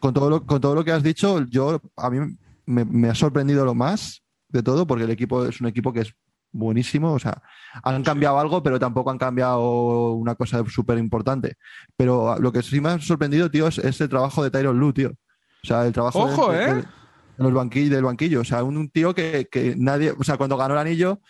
con, 0.00 0.14
todo 0.14 0.30
lo, 0.30 0.46
con 0.46 0.60
todo 0.62 0.74
lo 0.74 0.82
que 0.82 0.92
has 0.92 1.02
dicho, 1.02 1.44
yo 1.44 1.82
a 1.94 2.08
mí 2.08 2.36
me, 2.64 3.08
ha 3.10 3.14
sorprendido 3.14 3.66
lo 3.66 3.74
más 3.74 4.22
de 4.48 4.62
todo 4.62 4.86
porque 4.86 5.04
el 5.04 5.10
equipo 5.10 5.44
es 5.44 5.60
un 5.60 5.66
equipo 5.66 5.92
que 5.92 6.00
es 6.00 6.14
buenísimo. 6.52 7.12
O 7.12 7.18
sea, 7.18 7.42
han 7.82 8.02
cambiado 8.02 8.38
algo, 8.38 8.62
pero 8.62 8.78
tampoco 8.78 9.10
han 9.10 9.18
cambiado 9.18 10.12
una 10.12 10.34
cosa 10.34 10.64
súper 10.66 10.96
importante. 10.96 11.56
Pero 11.98 12.38
lo 12.38 12.50
que 12.50 12.62
sí 12.62 12.80
me 12.80 12.88
ha 12.88 12.98
sorprendido, 12.98 13.50
tío, 13.50 13.68
es, 13.68 14.00
el 14.00 14.08
trabajo 14.08 14.42
de 14.42 14.50
Tyron 14.50 14.78
Lue, 14.78 14.94
tío. 14.94 15.10
O 15.10 15.66
sea, 15.66 15.84
el 15.86 15.92
trabajo 15.92 16.20
Ojo, 16.20 16.52
de, 16.52 16.80
¿eh? 16.80 16.84
los 17.36 17.52
banquillos, 17.52 17.90
del 17.90 18.04
banquillo. 18.04 18.40
O 18.40 18.44
sea, 18.44 18.62
un, 18.62 18.88
tío 18.88 19.14
que, 19.14 19.48
que, 19.50 19.74
nadie. 19.76 20.12
O 20.12 20.24
sea, 20.24 20.38
cuando 20.38 20.56
ganó 20.56 20.72
el 20.74 20.80
anillo, 20.80 21.20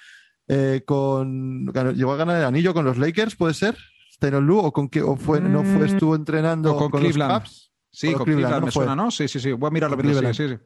eh, 0.46 0.82
con. 0.86 1.72
llegó 1.96 2.12
a 2.12 2.16
ganar 2.16 2.36
el 2.36 2.44
anillo 2.44 2.72
con 2.72 2.84
los 2.84 2.98
Lakers, 2.98 3.34
¿puede 3.34 3.54
ser? 3.54 3.76
Lu 4.20 4.58
o 4.58 4.72
con 4.72 4.88
qué 4.88 5.02
o 5.02 5.16
fue 5.16 5.40
no 5.40 5.62
fue 5.62 5.80
mm. 5.80 5.94
estuvo 5.94 6.14
entrenando 6.14 6.76
con, 6.76 6.90
Cleveland. 6.90 7.32
los 7.32 7.40
Cavs? 7.40 7.72
Sí, 7.90 8.12
con, 8.12 8.24
Cleveland, 8.24 8.64
me 8.64 8.70
suena, 8.70 8.96
¿no? 8.96 9.10
Sí, 9.10 9.28
sí, 9.28 9.40
sí. 9.40 9.52
Voy 9.52 9.68
a 9.68 9.70
mirarlo 9.70 9.96
sí, 10.00 10.34
sí, 10.34 10.48
sí. 10.48 10.56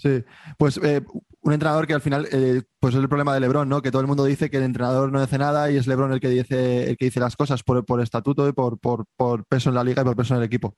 Sí, 0.00 0.24
pues 0.56 0.80
eh, 0.82 1.04
un 1.42 1.52
entrenador 1.52 1.86
que 1.86 1.92
al 1.92 2.00
final, 2.00 2.26
eh, 2.32 2.62
pues 2.78 2.94
es 2.94 3.00
el 3.02 3.08
problema 3.08 3.34
de 3.34 3.40
LeBron, 3.40 3.68
¿no? 3.68 3.82
Que 3.82 3.90
todo 3.90 4.00
el 4.00 4.08
mundo 4.08 4.24
dice 4.24 4.48
que 4.48 4.56
el 4.56 4.62
entrenador 4.62 5.12
no 5.12 5.18
hace 5.18 5.36
nada 5.36 5.70
y 5.70 5.76
es 5.76 5.86
LeBron 5.86 6.10
el 6.12 6.20
que 6.20 6.30
dice, 6.30 6.88
el 6.88 6.96
que 6.96 7.04
dice 7.04 7.20
las 7.20 7.36
cosas 7.36 7.62
por, 7.62 7.84
por 7.84 8.00
estatuto 8.00 8.48
y 8.48 8.52
por, 8.52 8.78
por, 8.78 9.04
por, 9.14 9.44
peso 9.44 9.68
en 9.68 9.74
la 9.74 9.84
liga 9.84 10.00
y 10.00 10.04
por 10.06 10.16
peso 10.16 10.32
en 10.34 10.40
el 10.40 10.46
equipo. 10.46 10.74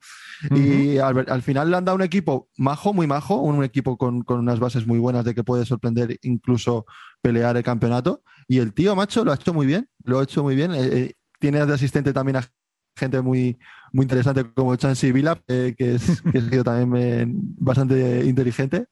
Y 0.51 0.97
al, 0.97 1.25
al, 1.29 1.41
final 1.41 1.71
le 1.71 1.77
han 1.77 1.85
dado 1.85 1.95
un 1.95 2.01
equipo 2.01 2.49
majo, 2.57 2.93
muy 2.93 3.07
majo, 3.07 3.37
un 3.37 3.63
equipo 3.63 3.97
con, 3.97 4.23
con, 4.23 4.39
unas 4.39 4.59
bases 4.59 4.85
muy 4.85 4.99
buenas 4.99 5.23
de 5.23 5.33
que 5.33 5.43
puede 5.45 5.65
sorprender 5.65 6.17
incluso 6.21 6.85
pelear 7.21 7.55
el 7.55 7.63
campeonato. 7.63 8.23
Y 8.49 8.59
el 8.59 8.73
tío, 8.73 8.93
macho, 8.93 9.23
lo 9.23 9.31
ha 9.31 9.35
hecho 9.35 9.53
muy 9.53 9.65
bien, 9.65 9.89
lo 10.03 10.19
ha 10.19 10.23
hecho 10.23 10.43
muy 10.43 10.55
bien. 10.55 10.73
Eh, 10.75 11.13
tiene 11.43 11.65
de 11.65 11.73
asistente 11.73 12.13
también 12.13 12.37
a 12.37 12.49
gente 12.95 13.19
muy, 13.19 13.59
muy 13.91 14.03
interesante 14.03 14.45
como 14.53 14.77
Chansey 14.77 15.11
Villa, 15.11 15.37
eh, 15.49 15.75
que, 15.77 15.95
es, 15.95 16.21
que 16.31 16.37
es 16.37 16.63
también 16.63 17.33
bastante 17.57 18.23
inteligente. 18.23 18.85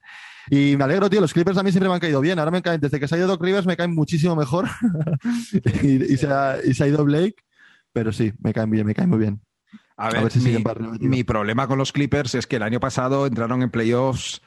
Y 0.50 0.75
me 0.75 0.84
alegro, 0.84 1.10
tío. 1.10 1.22
Los 1.22 1.31
Clippers 1.31 1.58
a 1.58 1.63
mí 1.63 1.72
siempre 1.72 1.88
me 1.88 1.96
han 1.96 2.01
caído 2.01 2.20
bien. 2.20 2.39
Ahora 2.39 2.51
me 2.51 2.62
caen, 2.62 2.81
desde 2.81 3.00
que 3.00 3.08
se 3.08 3.15
ha 3.15 3.20
ido 3.20 3.27
Doc 3.27 3.41
Rivers 3.41 3.65
me 3.65 3.77
caen 3.77 3.96
muchísimo 3.96 4.36
mejor. 4.36 4.67
y, 5.81 6.17
se 6.17 6.27
ha, 6.27 6.58
y, 6.62 6.74
se 6.74 6.84
ha, 6.84 6.88
ido 6.88 7.05
Blake. 7.05 7.38
Pero 7.93 8.12
sí, 8.12 8.34
me 8.43 8.51
caen 8.51 8.70
bien, 8.70 8.86
me 8.86 8.93
caen 8.93 9.10
muy 9.10 9.20
bien. 9.20 9.39
A 9.96 10.10
ver, 10.10 10.29
si 10.29 10.39
mi, 10.39 10.62
mi 11.08 11.24
problema 11.24 11.67
con 11.67 11.77
los 11.77 11.93
Clippers 11.93 12.36
es 12.36 12.48
que 12.48 12.58
el 12.58 12.63
año 12.63 12.81
pasado 12.81 13.27
entraron 13.27 13.62
en 13.62 13.70
playoffs 13.70 14.41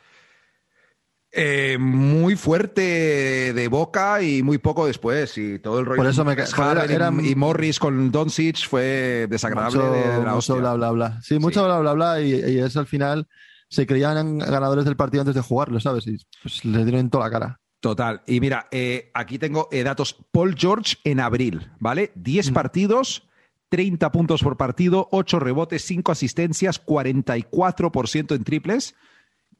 eh, 1.37 1.79
muy 1.79 2.37
fuerte 2.37 3.53
de 3.53 3.69
boca 3.69 4.23
y 4.23 4.43
muy 4.43 4.59
poco 4.59 4.87
después. 4.87 5.37
Y 5.37 5.59
todo 5.59 5.81
el 5.81 5.87
rollo 5.87 5.97
Por 5.97 6.07
eso 6.07 6.25
me 6.25 6.35
era, 6.35 7.13
y 7.23 7.35
Morris 7.35 7.79
con 7.79 8.13
Doncic 8.13 8.69
fue 8.69 9.27
desagradable. 9.29 9.81
Mucho, 10.31 10.57
bla, 10.57 10.75
bla, 10.75 10.91
bla. 10.93 11.21
Sí, 11.23 11.39
mucho 11.39 11.65
bla, 11.65 11.81
bla, 11.81 11.93
bla. 11.93 12.21
Y, 12.21 12.59
es 12.59 12.77
al 12.77 12.87
final 12.87 13.27
se 13.69 13.87
creían 13.87 14.39
ganadores 14.39 14.85
del 14.85 14.97
partido 14.97 15.23
antes 15.23 15.35
de 15.35 15.41
jugarlo, 15.41 15.81
¿sabes? 15.81 16.07
Y 16.07 16.19
pues 16.43 16.65
les 16.65 16.85
dieron 16.85 17.01
en 17.01 17.11
toda 17.11 17.25
la 17.25 17.31
cara. 17.31 17.61
Total. 17.81 18.23
Y 18.27 18.41
mira, 18.41 18.69
eh, 18.71 19.11
aquí 19.13 19.39
tengo 19.39 19.69
eh, 19.73 19.83
datos. 19.83 20.17
Paul 20.31 20.55
George 20.57 20.97
en 21.05 21.21
abril, 21.21 21.71
¿vale? 21.81 22.13
10 22.15 22.51
mm. 22.51 22.55
partidos. 22.55 23.29
30 23.71 24.13
puntos 24.13 24.43
por 24.45 24.57
partido, 24.57 25.09
8 25.11 25.41
rebotes, 25.41 25.85
5 25.85 26.13
asistencias, 26.13 26.85
44% 26.85 28.37
en 28.37 28.45
triples. 28.45 28.95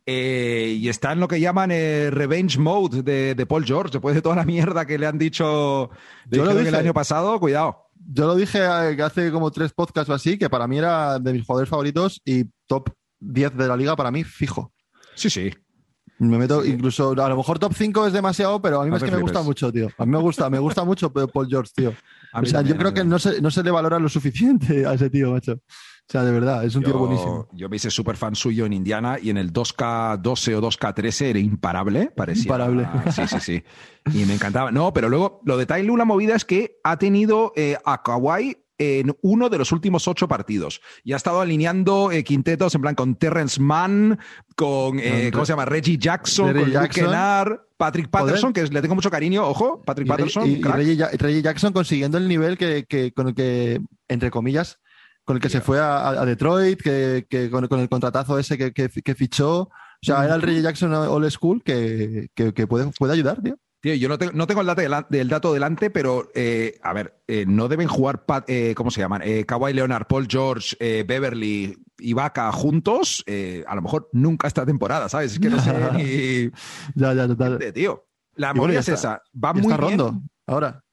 Eh, 0.07 0.77
y 0.79 0.89
está 0.89 1.13
en 1.13 1.21
lo 1.21 1.29
que 1.29 1.41
llaman 1.41 1.71
eh, 1.73 2.11
revenge 2.11 2.59
mode 2.59 3.03
de, 3.03 3.47
Paul 3.47 3.65
George, 3.65 3.93
después 3.93 4.15
de 4.15 4.21
toda 4.21 4.37
la 4.37 4.45
mierda 4.45 4.85
que 4.85 4.99
le 4.99 5.07
han 5.07 5.17
dicho 5.19 5.89
yo 6.31 6.45
lo 6.45 6.55
dije, 6.55 6.69
el 6.69 6.75
año 6.75 6.93
pasado, 6.93 7.41
cuidado. 7.41 7.89
Yo 8.07 8.27
lo 8.27 8.35
dije 8.35 8.59
eh, 8.59 9.03
hace 9.03 9.31
como 9.33 9.51
tres 9.51 9.73
podcasts 9.73 10.11
o 10.11 10.15
así, 10.15 10.37
que 10.37 10.51
para 10.51 10.67
mí 10.67 10.77
era 10.77 11.19
de 11.19 11.33
mis 11.33 11.47
jugadores 11.47 11.71
favoritos 11.71 12.21
y 12.25 12.45
top 12.67 12.91
10 13.21 13.57
de 13.57 13.69
la 13.69 13.77
liga 13.77 13.97
para 13.97 14.11
mí 14.11 14.25
fijo. 14.25 14.73
Sí, 15.15 15.31
sí. 15.31 15.51
Me 16.19 16.39
meto 16.39 16.65
incluso, 16.65 17.11
a 17.13 17.29
lo 17.29 17.37
mejor 17.37 17.59
top 17.59 17.73
5 17.75 18.07
es 18.07 18.13
demasiado, 18.13 18.61
pero 18.61 18.83
a 18.83 18.85
mí 18.85 18.95
es 18.95 19.03
que 19.03 19.11
me 19.11 19.21
gusta 19.21 19.43
mucho, 19.43 19.73
tío. 19.73 19.89
A 19.99 20.05
mí 20.05 20.13
me 20.13 20.19
gusta, 20.19 20.49
me 20.49 20.59
gusta 20.59 20.85
mucho 20.85 21.13
Paul 21.13 21.49
George, 21.49 21.73
tío. 21.75 21.95
O 22.35 22.45
sea, 22.45 22.63
yo 22.63 22.77
creo 22.77 22.93
que 22.93 23.05
no 23.05 23.19
se, 23.19 23.41
no 23.41 23.51
se 23.51 23.63
le 23.63 23.71
valora 23.71 23.99
lo 23.99 24.09
suficiente 24.09 24.87
a 24.87 24.95
ese 24.95 25.11
tío, 25.11 25.33
macho. 25.33 25.59
O 26.07 26.13
sea, 26.13 26.23
de 26.23 26.33
verdad, 26.33 26.65
es 26.65 26.75
un 26.75 26.83
tío 26.83 26.99
buenísimo. 26.99 27.49
Yo 27.53 27.69
me 27.71 27.77
hice 27.77 27.91
súper 27.91 28.17
fan 28.17 28.35
suyo 28.35 28.67
en 28.67 28.75
Indiana 28.75 29.17
y 29.21 29.31
en 29.31 29.39
el 29.39 29.53
2K12 29.53 30.55
o 30.55 30.61
2K13 30.61 31.25
era 31.25 31.39
imparable, 31.39 32.13
parecía. 32.15 32.43
Imparable. 32.43 32.87
Sí, 33.11 33.27
sí, 33.27 33.41
sí. 33.41 33.65
Y 34.13 34.27
me 34.27 34.35
encantaba. 34.35 34.71
No, 34.71 34.93
pero 34.93 35.09
luego 35.09 35.41
lo 35.45 35.57
de 35.57 35.65
Tyloo, 35.65 35.97
la 35.97 36.05
movida 36.05 36.37
es 36.37 36.45
que 36.45 36.79
ha 36.85 36.99
tenido 36.99 37.53
eh, 37.57 37.79
a 37.87 38.03
Kawhi 38.03 38.59
en 38.77 39.17
uno 39.23 39.49
de 39.49 39.57
los 39.57 39.73
últimos 39.73 40.07
ocho 40.07 40.29
partidos. 40.29 40.83
Y 41.05 41.15
ha 41.15 41.17
estado 41.17 41.41
alineando 41.41 42.11
eh, 42.13 42.23
quintetos 42.23 42.75
en 42.75 42.83
plan 42.83 42.95
con 42.95 43.15
Terrence 43.15 43.61
Mann, 43.61 44.19
con, 44.57 44.99
eh, 44.99 45.31
¿cómo 45.33 45.47
se 45.47 45.53
llama? 45.53 45.65
Reggie 45.65 45.97
Jackson, 45.97 46.53
con 46.53 46.71
Jackson. 46.71 47.61
Patrick 47.77 48.09
Patterson, 48.09 48.53
que 48.53 48.63
le 48.63 48.81
tengo 48.83 48.95
mucho 48.95 49.11
cariño, 49.11 49.47
ojo, 49.47 49.83
Patrick 49.83 50.07
Patterson. 50.07 50.49
Y, 50.49 50.63
Reggie, 50.63 51.43
Jackson 51.43 51.73
consiguiendo 51.73 52.19
el 52.19 52.29
nivel 52.29 52.57
que, 52.57 52.85
que, 52.85 53.13
con 53.13 53.29
el 53.29 53.35
que, 53.35 53.81
entre 54.09 54.31
comillas, 54.31 54.79
con 55.25 55.37
el 55.37 55.43
que 55.43 55.49
se 55.49 55.61
fue 55.61 55.79
a, 55.81 56.25
Detroit, 56.25 56.81
que, 56.81 57.49
con, 57.51 57.81
el 57.81 57.89
contratazo 57.89 58.39
ese 58.39 58.59
que, 58.59 59.15
fichó. 59.15 59.63
O 59.63 59.71
sea, 60.03 60.25
era 60.25 60.35
el 60.35 60.43
Reggie 60.43 60.63
Jackson 60.63 60.93
All 60.93 61.31
School 61.31 61.63
que, 61.63 62.29
puede, 62.69 62.91
puede 62.99 63.13
ayudar, 63.15 63.41
tío. 63.43 63.57
Tío, 63.81 63.95
yo 63.95 64.09
no, 64.09 64.17
tengo, 64.17 64.33
no 64.33 64.47
tengo 64.47 64.63
el, 64.63 64.67
dato 64.67 65.07
del 65.11 65.29
dato 65.29 65.53
delante, 65.53 65.91
pero 65.91 66.31
eh, 66.35 66.79
a 66.83 66.95
ver, 66.95 67.21
eh, 67.27 67.45
no 67.47 67.69
deben 67.69 67.87
jugar, 67.87 68.25
eh, 68.47 68.73
¿cómo 68.75 68.91
se 68.91 69.03
llaman? 69.03 69.23
Kawhi 69.47 69.75
Leonard, 69.75 70.07
Paul 70.07 70.27
George, 70.27 70.75
Beverly 71.05 71.77
y 71.99 72.13
Vaca 72.15 72.51
juntos, 72.53 73.25
a 73.27 73.75
lo 73.75 73.83
mejor 73.83 74.09
nunca 74.13 74.47
esta 74.47 74.65
temporada, 74.65 75.09
¿sabes? 75.09 75.33
Es 75.33 75.39
que 75.39 75.51
no 75.51 75.61
sé 75.61 75.73
ni... 75.93 76.51
ya, 76.95 77.13
ya, 77.13 77.27
total. 77.29 77.59
Tío, 77.75 78.07
la 78.37 78.55
movida 78.55 78.81
es 78.81 78.89
esa. 78.89 79.23
Va 79.43 79.53
muy 79.53 79.63
está 79.63 79.77
rondo 79.77 80.21
ahora. 80.47 80.84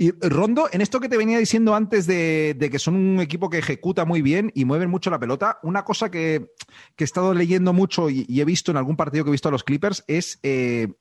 Y 0.00 0.12
Rondo, 0.12 0.66
en 0.72 0.80
esto 0.80 0.98
que 0.98 1.10
te 1.10 1.18
venía 1.18 1.36
diciendo 1.36 1.74
antes 1.74 2.06
de, 2.06 2.56
que 2.72 2.78
son 2.78 2.94
un 2.94 3.20
equipo 3.20 3.50
que 3.50 3.58
ejecuta 3.58 4.06
muy 4.06 4.22
bien 4.22 4.50
y 4.54 4.64
mueven 4.64 4.88
mucho 4.88 5.10
la 5.10 5.18
pelota, 5.18 5.58
una 5.62 5.84
cosa 5.84 6.10
que, 6.10 6.54
he 6.96 7.04
estado 7.04 7.34
leyendo 7.34 7.74
mucho 7.74 8.08
y, 8.08 8.24
he 8.40 8.46
visto 8.46 8.70
en 8.70 8.78
algún 8.78 8.96
partido 8.96 9.24
que 9.24 9.28
he 9.28 9.32
visto 9.32 9.50
a 9.50 9.52
los 9.52 9.62
Clippers 9.62 10.02
es 10.06 10.40
eh, 10.42 10.94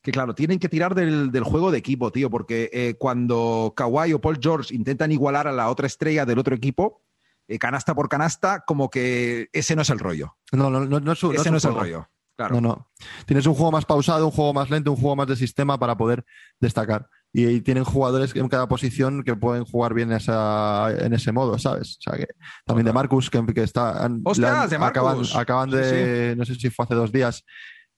que, 0.00 0.12
claro, 0.12 0.36
tienen 0.36 0.60
que 0.60 0.68
tirar 0.68 0.94
del, 0.94 1.42
juego 1.42 1.72
de 1.72 1.78
equipo, 1.78 2.12
tío, 2.12 2.30
porque 2.30 2.70
eh, 2.72 2.94
cuando 3.00 3.74
Kawhi 3.76 4.12
o 4.12 4.20
Paul 4.20 4.38
George 4.40 4.76
intentan 4.76 5.10
igualar 5.10 5.48
a 5.48 5.52
la 5.52 5.68
otra 5.68 5.88
estrella 5.88 6.24
del 6.24 6.38
otro 6.38 6.54
equipo, 6.54 7.02
eh, 7.48 7.58
canasta 7.58 7.96
por 7.96 8.08
canasta, 8.08 8.60
como 8.64 8.90
que 8.90 9.48
ese 9.52 9.74
no 9.74 9.82
es 9.82 9.90
el 9.90 9.98
rollo. 9.98 10.36
No, 10.52 10.70
no, 10.70 10.86
no, 10.86 11.00
no, 11.00 11.12
es, 11.12 11.24
ese 11.24 11.50
no 11.50 11.56
es 11.56 11.64
el 11.64 11.74
rollo. 11.74 12.08
Claro. 12.36 12.54
No, 12.54 12.60
no. 12.60 12.90
Tienes 13.26 13.44
un 13.46 13.54
juego 13.54 13.72
más 13.72 13.86
pausado, 13.86 14.24
un 14.24 14.30
juego 14.30 14.54
más 14.54 14.70
lento, 14.70 14.92
un 14.92 14.98
juego 14.98 15.16
más 15.16 15.26
de 15.26 15.34
sistema 15.34 15.80
para 15.80 15.96
poder 15.96 16.24
destacar 16.60 17.10
y 17.32 17.60
tienen 17.60 17.84
jugadores 17.84 18.34
en 18.34 18.48
cada 18.48 18.66
posición 18.66 19.22
que 19.22 19.36
pueden 19.36 19.64
jugar 19.64 19.94
bien 19.94 20.12
esa, 20.12 20.92
en 20.98 21.12
ese 21.12 21.30
modo, 21.30 21.58
¿sabes? 21.58 21.98
O 21.98 22.10
sea 22.10 22.18
que 22.18 22.26
también 22.64 22.86
de 22.86 22.92
Marcus, 22.92 23.30
que, 23.30 23.44
que 23.46 23.62
está. 23.62 24.08
de 24.08 24.78
Marcus. 24.78 25.36
Acaban, 25.36 25.70
de, 25.70 26.34
no 26.36 26.44
sé 26.44 26.56
si 26.56 26.70
fue 26.70 26.84
hace 26.84 26.94
dos 26.94 27.12
días, 27.12 27.44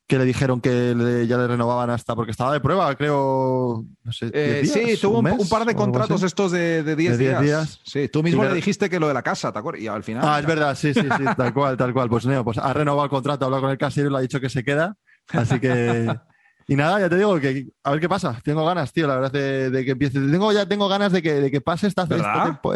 que 0.06 0.18
le 0.18 0.26
dijeron 0.26 0.60
que 0.60 1.24
ya 1.26 1.38
le 1.38 1.46
renovaban 1.46 1.88
hasta 1.88 2.14
porque 2.14 2.32
estaba 2.32 2.52
de 2.52 2.60
prueba, 2.60 2.94
creo. 2.94 3.86
No 4.04 4.12
sé, 4.12 4.30
eh, 4.34 4.66
sí, 4.66 5.00
tuvo 5.00 5.20
un, 5.20 5.48
par 5.48 5.64
de 5.64 5.74
contratos 5.74 6.22
estos 6.22 6.52
de 6.52 6.94
10 6.94 7.18
días. 7.18 7.80
Sí, 7.84 8.08
tú 8.08 8.22
mismo 8.22 8.44
le 8.44 8.52
dijiste 8.52 8.90
que 8.90 9.00
lo 9.00 9.08
de 9.08 9.14
la 9.14 9.22
casa, 9.22 9.50
¿te 9.50 9.58
acuerdas? 9.58 9.82
Y 9.82 9.88
al 9.88 10.02
final. 10.02 10.24
Ah, 10.26 10.40
es 10.40 10.46
verdad, 10.46 10.76
sí, 10.76 10.92
sí, 10.92 11.00
sí, 11.00 11.24
tal 11.36 11.54
cual, 11.54 11.78
tal 11.78 11.94
cual. 11.94 12.10
Pues 12.10 12.26
no, 12.26 12.44
pues 12.44 12.58
ha 12.58 12.72
renovado 12.74 13.04
el 13.04 13.10
contrato, 13.10 13.44
ha 13.44 13.46
hablado 13.46 13.62
con 13.62 13.70
el 13.70 13.78
casero 13.78 14.08
y 14.08 14.12
le 14.12 14.18
ha 14.18 14.20
dicho 14.20 14.40
que 14.40 14.50
se 14.50 14.62
queda. 14.62 14.96
Así 15.28 15.58
que. 15.58 16.14
Y 16.68 16.76
nada, 16.76 17.00
ya 17.00 17.08
te 17.08 17.16
digo 17.16 17.38
que 17.40 17.66
a 17.82 17.90
ver 17.90 18.00
qué 18.00 18.08
pasa. 18.08 18.40
Tengo 18.44 18.64
ganas, 18.64 18.92
tío, 18.92 19.06
la 19.06 19.16
verdad, 19.16 19.32
de, 19.32 19.84
que 19.84 19.90
empiece. 19.92 20.18
Tengo, 20.20 20.52
ya 20.52 20.66
tengo 20.66 20.88
ganas 20.88 21.12
de 21.12 21.22
que, 21.22 21.34
de 21.34 21.50
que 21.50 21.60
pase 21.60 21.86
esta, 21.86 22.06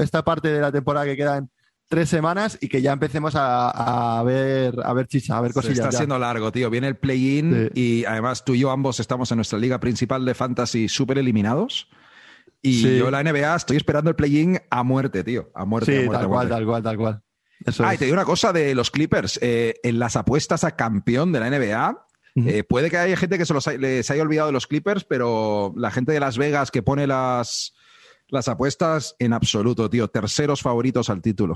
esta, 0.01 0.25
parte 0.25 0.49
de 0.49 0.61
la 0.61 0.73
temporada 0.73 1.07
que 1.07 1.17
quedan 1.17 1.51
tres 1.89 2.09
semanas 2.09 2.59
y 2.61 2.69
que 2.69 2.83
ya 2.83 2.93
empecemos 2.93 3.35
a, 3.37 4.23
ver 4.25 4.75
a 4.85 4.93
ver 4.93 5.07
chicha, 5.07 5.37
a 5.39 5.41
ver 5.41 5.53
cosillas. 5.53 5.79
está 5.79 5.93
siendo 5.93 6.19
largo, 6.19 6.51
tío. 6.51 6.69
Viene 6.71 6.89
el 6.89 6.97
play-in 6.97 7.71
y 7.75 8.05
además 8.05 8.45
tú 8.45 8.55
y 8.55 8.61
yo 8.61 8.71
ambos 8.71 8.99
estamos 9.01 9.31
en 9.31 9.37
nuestra 9.37 9.59
liga 9.59 9.79
principal 9.79 10.25
de 10.25 10.35
fantasy 10.35 10.89
súper 10.89 11.19
eliminados. 11.19 11.89
Y 12.63 12.83
Sí. 12.83 12.99
yo 12.99 13.11
la 13.11 13.23
NBA 13.23 13.55
estoy 13.55 13.77
esperando 13.77 14.11
el 14.11 14.17
play-in 14.17 14.59
a 14.71 14.83
muerte, 14.83 15.23
tío. 15.23 15.51
A 15.55 15.65
muerte. 15.65 15.97
a 15.97 16.01
Sí, 16.01 16.07
muerte, 16.07 16.17
tal 16.19 16.25
a 16.25 16.29
cual, 16.29 16.49
muerte. 16.49 16.55
tal 16.55 16.67
cual, 16.67 16.83
tal 16.83 16.97
cual. 16.97 17.23
Eso 17.65 17.85
Ah, 17.85 17.93
y 17.93 17.95
es. 17.95 17.99
te 18.01 18.05
digo 18.07 18.15
una 18.15 18.25
cosa 18.25 18.53
de 18.53 18.75
los 18.75 18.91
Clippers. 18.91 19.39
Eh, 19.41 19.75
en 19.83 19.99
las 19.99 20.17
apuestas 20.17 20.65
a 20.65 20.75
campeón 20.77 21.33
de 21.33 21.41
la 21.41 21.47
NBA, 21.51 22.06
Eh, 22.37 22.65
puede 22.65 22.91
que 22.91 22.99
haya 22.99 23.17
gente 23.17 23.39
que 23.39 23.47
se 23.47 23.55
los 23.55 23.67
les 23.67 24.11
haya 24.11 24.23
olvidado 24.23 24.49
de 24.49 24.53
los 24.53 24.67
Clippers, 24.67 25.05
pero 25.05 25.73
la 25.77 25.91
gente 25.91 26.13
de 26.13 26.21
Las 26.21 26.37
Vegas 26.37 26.71
que 26.71 26.83
pone 26.83 27.07
las, 27.07 27.73
las 28.29 28.49
apuestas 28.49 29.17
en 29.19 29.33
absoluto, 29.33 29.89
tío. 29.89 30.09
Terceros 30.09 30.61
favoritos 30.61 31.09
al 31.09 31.23
título. 31.23 31.55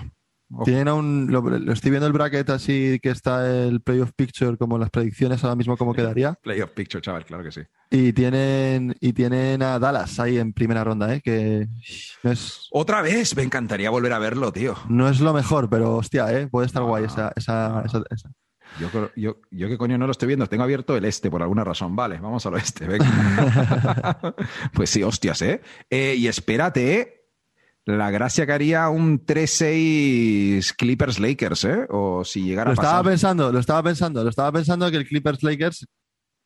Ojo. 0.53 0.65
Tienen 0.65 0.89
un, 0.89 1.29
lo, 1.31 1.43
lo 1.43 1.73
estoy 1.73 1.93
viendo 1.93 2.09
el 2.09 2.13
bracket 2.13 2.51
así 2.51 2.99
que 3.01 3.11
está 3.11 3.49
el 3.49 3.81
playoff 3.83 4.11
picture 4.17 4.57
como 4.57 4.79
las 4.79 4.91
predicciones 4.91 5.45
ahora 5.45 5.55
mismo 5.55 5.77
cómo 5.77 5.95
quedaría 5.95 6.35
Playoff 6.43 6.71
picture, 6.73 7.01
chaval, 7.01 7.25
claro 7.25 7.45
que 7.45 7.53
sí. 7.53 7.61
y 7.89 8.13
tienen 8.13 8.97
y 8.99 9.13
tienen 9.13 9.63
a 9.63 9.79
Dallas 9.79 10.19
ahí 10.19 10.39
en 10.39 10.53
primera 10.53 10.83
ronda, 10.83 11.15
¿eh? 11.15 11.21
que 11.23 11.69
no 12.25 12.33
es 12.33 12.67
Otra 12.73 13.01
vez, 13.01 13.37
me 13.37 13.45
encantaría 13.45 13.91
volver 13.91 14.13
a 14.13 14.19
verlo, 14.19 14.53
tío. 14.53 14.75
no 14.89 15.09
es 15.09 15.21
lo 15.21 15.33
mejor, 15.33 15.71
pero 15.71 15.95
hostia, 15.99 16.37
¿eh? 16.37 16.49
puede 16.49 16.67
estar 16.67 16.83
guay 16.83 17.05
Ah. 17.05 17.07
esa, 17.07 17.33
esa, 17.37 17.83
esa- 17.87 18.03
esa. 18.11 18.31
Yo, 18.79 19.11
yo, 19.17 19.37
yo 19.51 19.69
qué 19.69 19.77
coño 19.77 19.99
no 19.99 20.07
lo 20.07 20.13
estoy 20.13 20.29
viendo, 20.29 20.47
tengo 20.47 20.63
abierto 20.63 20.97
el 20.97 21.05
este 21.05 21.31
por 21.31 21.43
alguna 21.43 21.65
razón. 21.65 21.97
Vale, 21.97 22.19
vamos 22.19 22.47
al 22.47 22.55
oeste, 22.55 22.87
venga. 22.87 24.35
pues 24.73 24.91
sí, 24.91 25.03
hostias, 25.03 25.43
¿eh? 25.43 25.61
Eh, 25.91 26.15
Y 26.17 26.29
espérate, 26.29 27.27
la 27.85 28.11
gracia 28.11 28.47
que 28.47 28.53
haría 28.53 28.89
un 28.89 29.25
3-6 29.27 30.75
Clippers 30.77 31.19
Lakers, 31.19 31.65
¿eh? 31.65 31.87
O 31.91 32.25
si 32.25 32.43
llegara 32.45 32.67
Lo 32.69 32.73
a 32.73 32.75
estaba 32.75 32.99
pasar. 32.99 33.11
pensando, 33.13 33.53
lo 33.53 33.59
estaba 33.59 33.83
pensando, 33.83 34.23
lo 34.23 34.31
estaba 34.31 34.53
pensando 34.53 34.91
que 34.91 34.97
el 34.99 35.07
Clippers 35.07 35.43
Lakers 35.43 35.87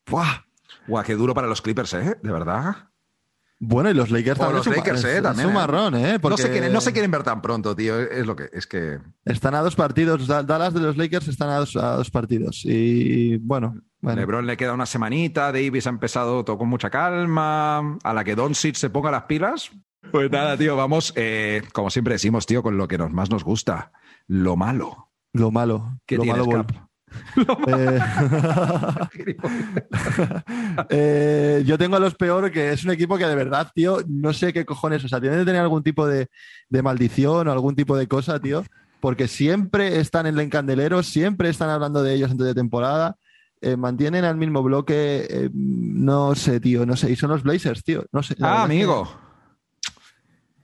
¡buah! 0.06 0.44
Guau, 0.86 1.04
qué 1.04 1.14
duro 1.14 1.34
para 1.34 1.46
los 1.46 1.62
Clippers, 1.62 1.94
¿eh? 1.94 2.16
De 2.22 2.32
verdad. 2.32 2.88
Bueno, 3.60 3.88
y 3.90 3.94
los 3.94 4.10
Lakers 4.10 4.38
O 4.40 4.42
también 4.42 4.56
los 4.58 4.66
Lakers, 4.66 5.04
¿eh? 5.04 5.16
es 5.18 5.22
También, 5.22 5.46
un 5.46 5.52
¿eh? 5.52 5.54
marrón, 5.54 5.94
¿eh? 5.94 6.18
Porque 6.20 6.32
No, 6.32 6.36
se 6.36 6.50
quieren, 6.50 6.72
no 6.72 6.80
se 6.80 6.92
quieren 6.92 7.10
ver 7.10 7.22
tan 7.22 7.40
pronto, 7.40 7.74
tío. 7.74 7.98
Es 8.00 8.26
lo 8.26 8.34
que 8.36 8.48
es 8.52 8.66
que. 8.66 8.98
están 9.24 9.54
a 9.54 9.60
dos 9.60 9.76
partidos, 9.76 10.26
Da- 10.26 10.42
Dallas 10.42 10.74
de 10.74 10.80
los 10.80 10.96
Lakers 10.96 11.28
están 11.28 11.48
a 11.50 11.58
dos, 11.58 11.76
a 11.76 11.96
dos 11.96 12.10
partidos 12.10 12.62
y 12.64 13.36
bueno, 13.38 13.80
bueno. 14.00 14.20
LeBron 14.20 14.46
le 14.46 14.56
queda 14.56 14.74
una 14.74 14.86
semanita, 14.86 15.52
Davis 15.52 15.86
ha 15.86 15.90
empezado 15.90 16.44
todo 16.44 16.58
con 16.58 16.68
mucha 16.68 16.90
calma, 16.90 17.96
a 18.02 18.12
la 18.12 18.24
que 18.24 18.34
Doncic 18.34 18.74
se 18.74 18.90
ponga 18.90 19.10
las 19.10 19.22
pilas. 19.24 19.70
Pues 20.12 20.30
nada, 20.30 20.56
tío, 20.58 20.76
vamos, 20.76 21.12
eh, 21.16 21.62
como 21.72 21.88
siempre 21.90 22.14
decimos, 22.14 22.44
tío, 22.46 22.62
con 22.62 22.76
lo 22.76 22.86
que 22.88 22.98
nos, 22.98 23.10
más 23.12 23.30
nos 23.30 23.44
gusta, 23.44 23.92
lo 24.26 24.56
malo. 24.56 25.10
lo 25.32 25.50
malo, 25.50 25.98
¿Qué 26.06 26.16
lo 26.16 26.22
tienes, 26.24 26.46
malo 26.46 26.64
Cap? 26.66 26.72
Eh, 27.66 27.98
eh, 30.90 31.62
yo 31.66 31.78
tengo 31.78 31.96
a 31.96 32.00
los 32.00 32.14
peor, 32.14 32.50
que 32.50 32.72
es 32.72 32.84
un 32.84 32.90
equipo 32.90 33.18
que 33.18 33.26
de 33.26 33.34
verdad, 33.34 33.70
tío, 33.74 33.98
no 34.06 34.32
sé 34.32 34.52
qué 34.52 34.64
cojones, 34.64 35.04
o 35.04 35.08
sea, 35.08 35.20
tienen 35.20 35.40
que 35.40 35.44
tener 35.44 35.62
algún 35.62 35.82
tipo 35.82 36.06
de, 36.06 36.28
de 36.68 36.82
maldición 36.82 37.48
o 37.48 37.52
algún 37.52 37.74
tipo 37.74 37.96
de 37.96 38.06
cosa, 38.06 38.38
tío, 38.38 38.64
porque 39.00 39.28
siempre 39.28 40.00
están 40.00 40.26
en 40.26 40.34
el 40.34 40.40
encandelero, 40.40 41.02
siempre 41.02 41.48
están 41.48 41.70
hablando 41.70 42.02
de 42.02 42.14
ellos 42.14 42.30
antes 42.30 42.46
de 42.46 42.54
temporada, 42.54 43.16
eh, 43.60 43.76
mantienen 43.76 44.24
al 44.24 44.36
mismo 44.36 44.62
bloque, 44.62 45.26
eh, 45.28 45.50
no 45.52 46.34
sé, 46.34 46.60
tío, 46.60 46.84
no 46.84 46.96
sé, 46.96 47.10
y 47.10 47.16
son 47.16 47.30
los 47.30 47.42
Blazers, 47.42 47.82
tío, 47.82 48.04
no 48.12 48.22
sé. 48.22 48.34
Ah, 48.40 48.42
verdad 48.42 48.54
es 48.54 48.68
que 48.68 48.74
amigo. 48.74 49.20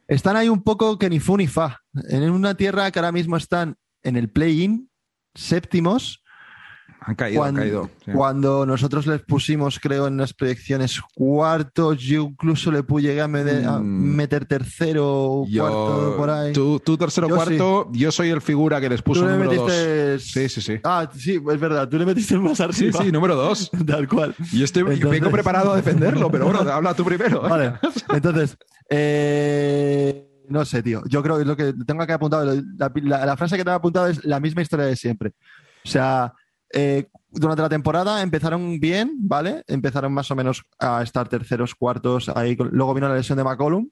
Están 0.06 0.36
ahí 0.36 0.48
un 0.48 0.62
poco 0.62 0.98
que 0.98 1.08
ni 1.08 1.20
fu 1.20 1.36
ni 1.36 1.46
fa, 1.46 1.80
en 2.08 2.28
una 2.30 2.54
tierra 2.54 2.90
que 2.90 2.98
ahora 2.98 3.12
mismo 3.12 3.36
están 3.36 3.76
en 4.02 4.16
el 4.16 4.28
play-in, 4.28 4.90
séptimos, 5.34 6.22
Han 7.02 7.14
caído, 7.14 7.42
han 7.42 7.54
cuando, 7.54 7.60
caído. 7.60 7.90
sí. 8.04 8.10
cuando 8.12 8.66
nosotros 8.66 9.06
les 9.06 9.22
pusimos, 9.22 9.80
creo, 9.80 10.06
en 10.06 10.18
las 10.18 10.34
proyecciones 10.34 11.00
cuartos, 11.14 11.98
yo 11.98 12.22
incluso 12.24 12.70
le 12.70 12.84
pu- 12.84 13.00
llegué 13.00 13.22
a, 13.22 13.26
Mm. 13.28 13.80
meter 14.16 14.44
tercero 14.44 15.06
o 15.08 15.46
cuarto 15.46 16.14
por 16.18 16.28
ahí. 16.30 16.52
Tú, 16.52 16.78
tú 16.84 16.98
tercero 16.98 17.26
Yo 17.28 17.36
cuarto, 17.36 17.88
yo 17.92 18.12
soy 18.12 18.28
el 18.28 18.42
figura 18.42 18.80
que 18.80 18.88
les 18.90 19.00
puso 19.00 19.20
Tú 19.22 19.26
le 19.26 19.32
número 19.32 19.54
dos. 19.54 19.70
metiste- 19.72 20.18
Sí, 20.18 20.48
sí, 20.50 20.60
sí. 20.60 20.80
Ah, 20.84 21.08
sí, 21.16 21.36
es 21.50 21.60
verdad, 21.60 21.88
tú 21.88 21.96
le 21.98 22.04
metiste 22.04 22.36
más 22.38 22.58
Sí, 22.58 22.62
arriba. 22.64 23.02
sí, 23.02 23.10
número 23.10 23.34
dos. 23.34 23.70
Tal 23.86 24.06
cual. 24.06 24.34
Y 24.52 24.62
estoy 24.62 24.82
Entonces- 24.82 25.08
vengo 25.10 25.30
preparado 25.30 25.72
a 25.72 25.76
defenderlo, 25.76 26.30
pero 26.30 26.44
bueno, 26.46 26.60
habla 26.70 26.92
tú 26.94 27.04
primero. 27.04 27.40
Vale, 27.40 27.72
entonces, 28.12 28.58
eh, 28.90 30.26
no 30.48 30.64
sé, 30.64 30.82
tío. 30.82 31.02
Yo 31.08 31.22
creo 31.22 31.38
que 31.38 31.44
lo 31.44 31.56
que 31.56 31.72
tengo 31.86 32.06
que 32.06 32.12
apuntado, 32.12 32.44
la, 32.44 32.90
la- 33.02 33.26
la 33.26 33.36
frase 33.36 33.56
que 33.56 33.64
te 33.64 33.70
he 33.70 33.74
apuntado 33.74 34.08
es 34.08 34.24
la 34.24 34.40
misma 34.40 34.62
historia 34.62 34.86
de 34.86 34.96
siempre. 34.96 35.32
O 35.84 35.88
sea, 35.88 36.32
eh, 36.72 37.08
durante 37.30 37.62
la 37.62 37.68
temporada 37.68 38.22
empezaron 38.22 38.78
bien, 38.80 39.12
¿vale? 39.20 39.64
Empezaron 39.66 40.12
más 40.12 40.30
o 40.30 40.36
menos 40.36 40.62
a 40.78 41.02
estar 41.02 41.28
terceros, 41.28 41.74
cuartos, 41.74 42.28
ahí. 42.28 42.56
Luego 42.70 42.94
vino 42.94 43.08
la 43.08 43.14
lesión 43.16 43.38
de 43.38 43.44
McCollum. 43.44 43.88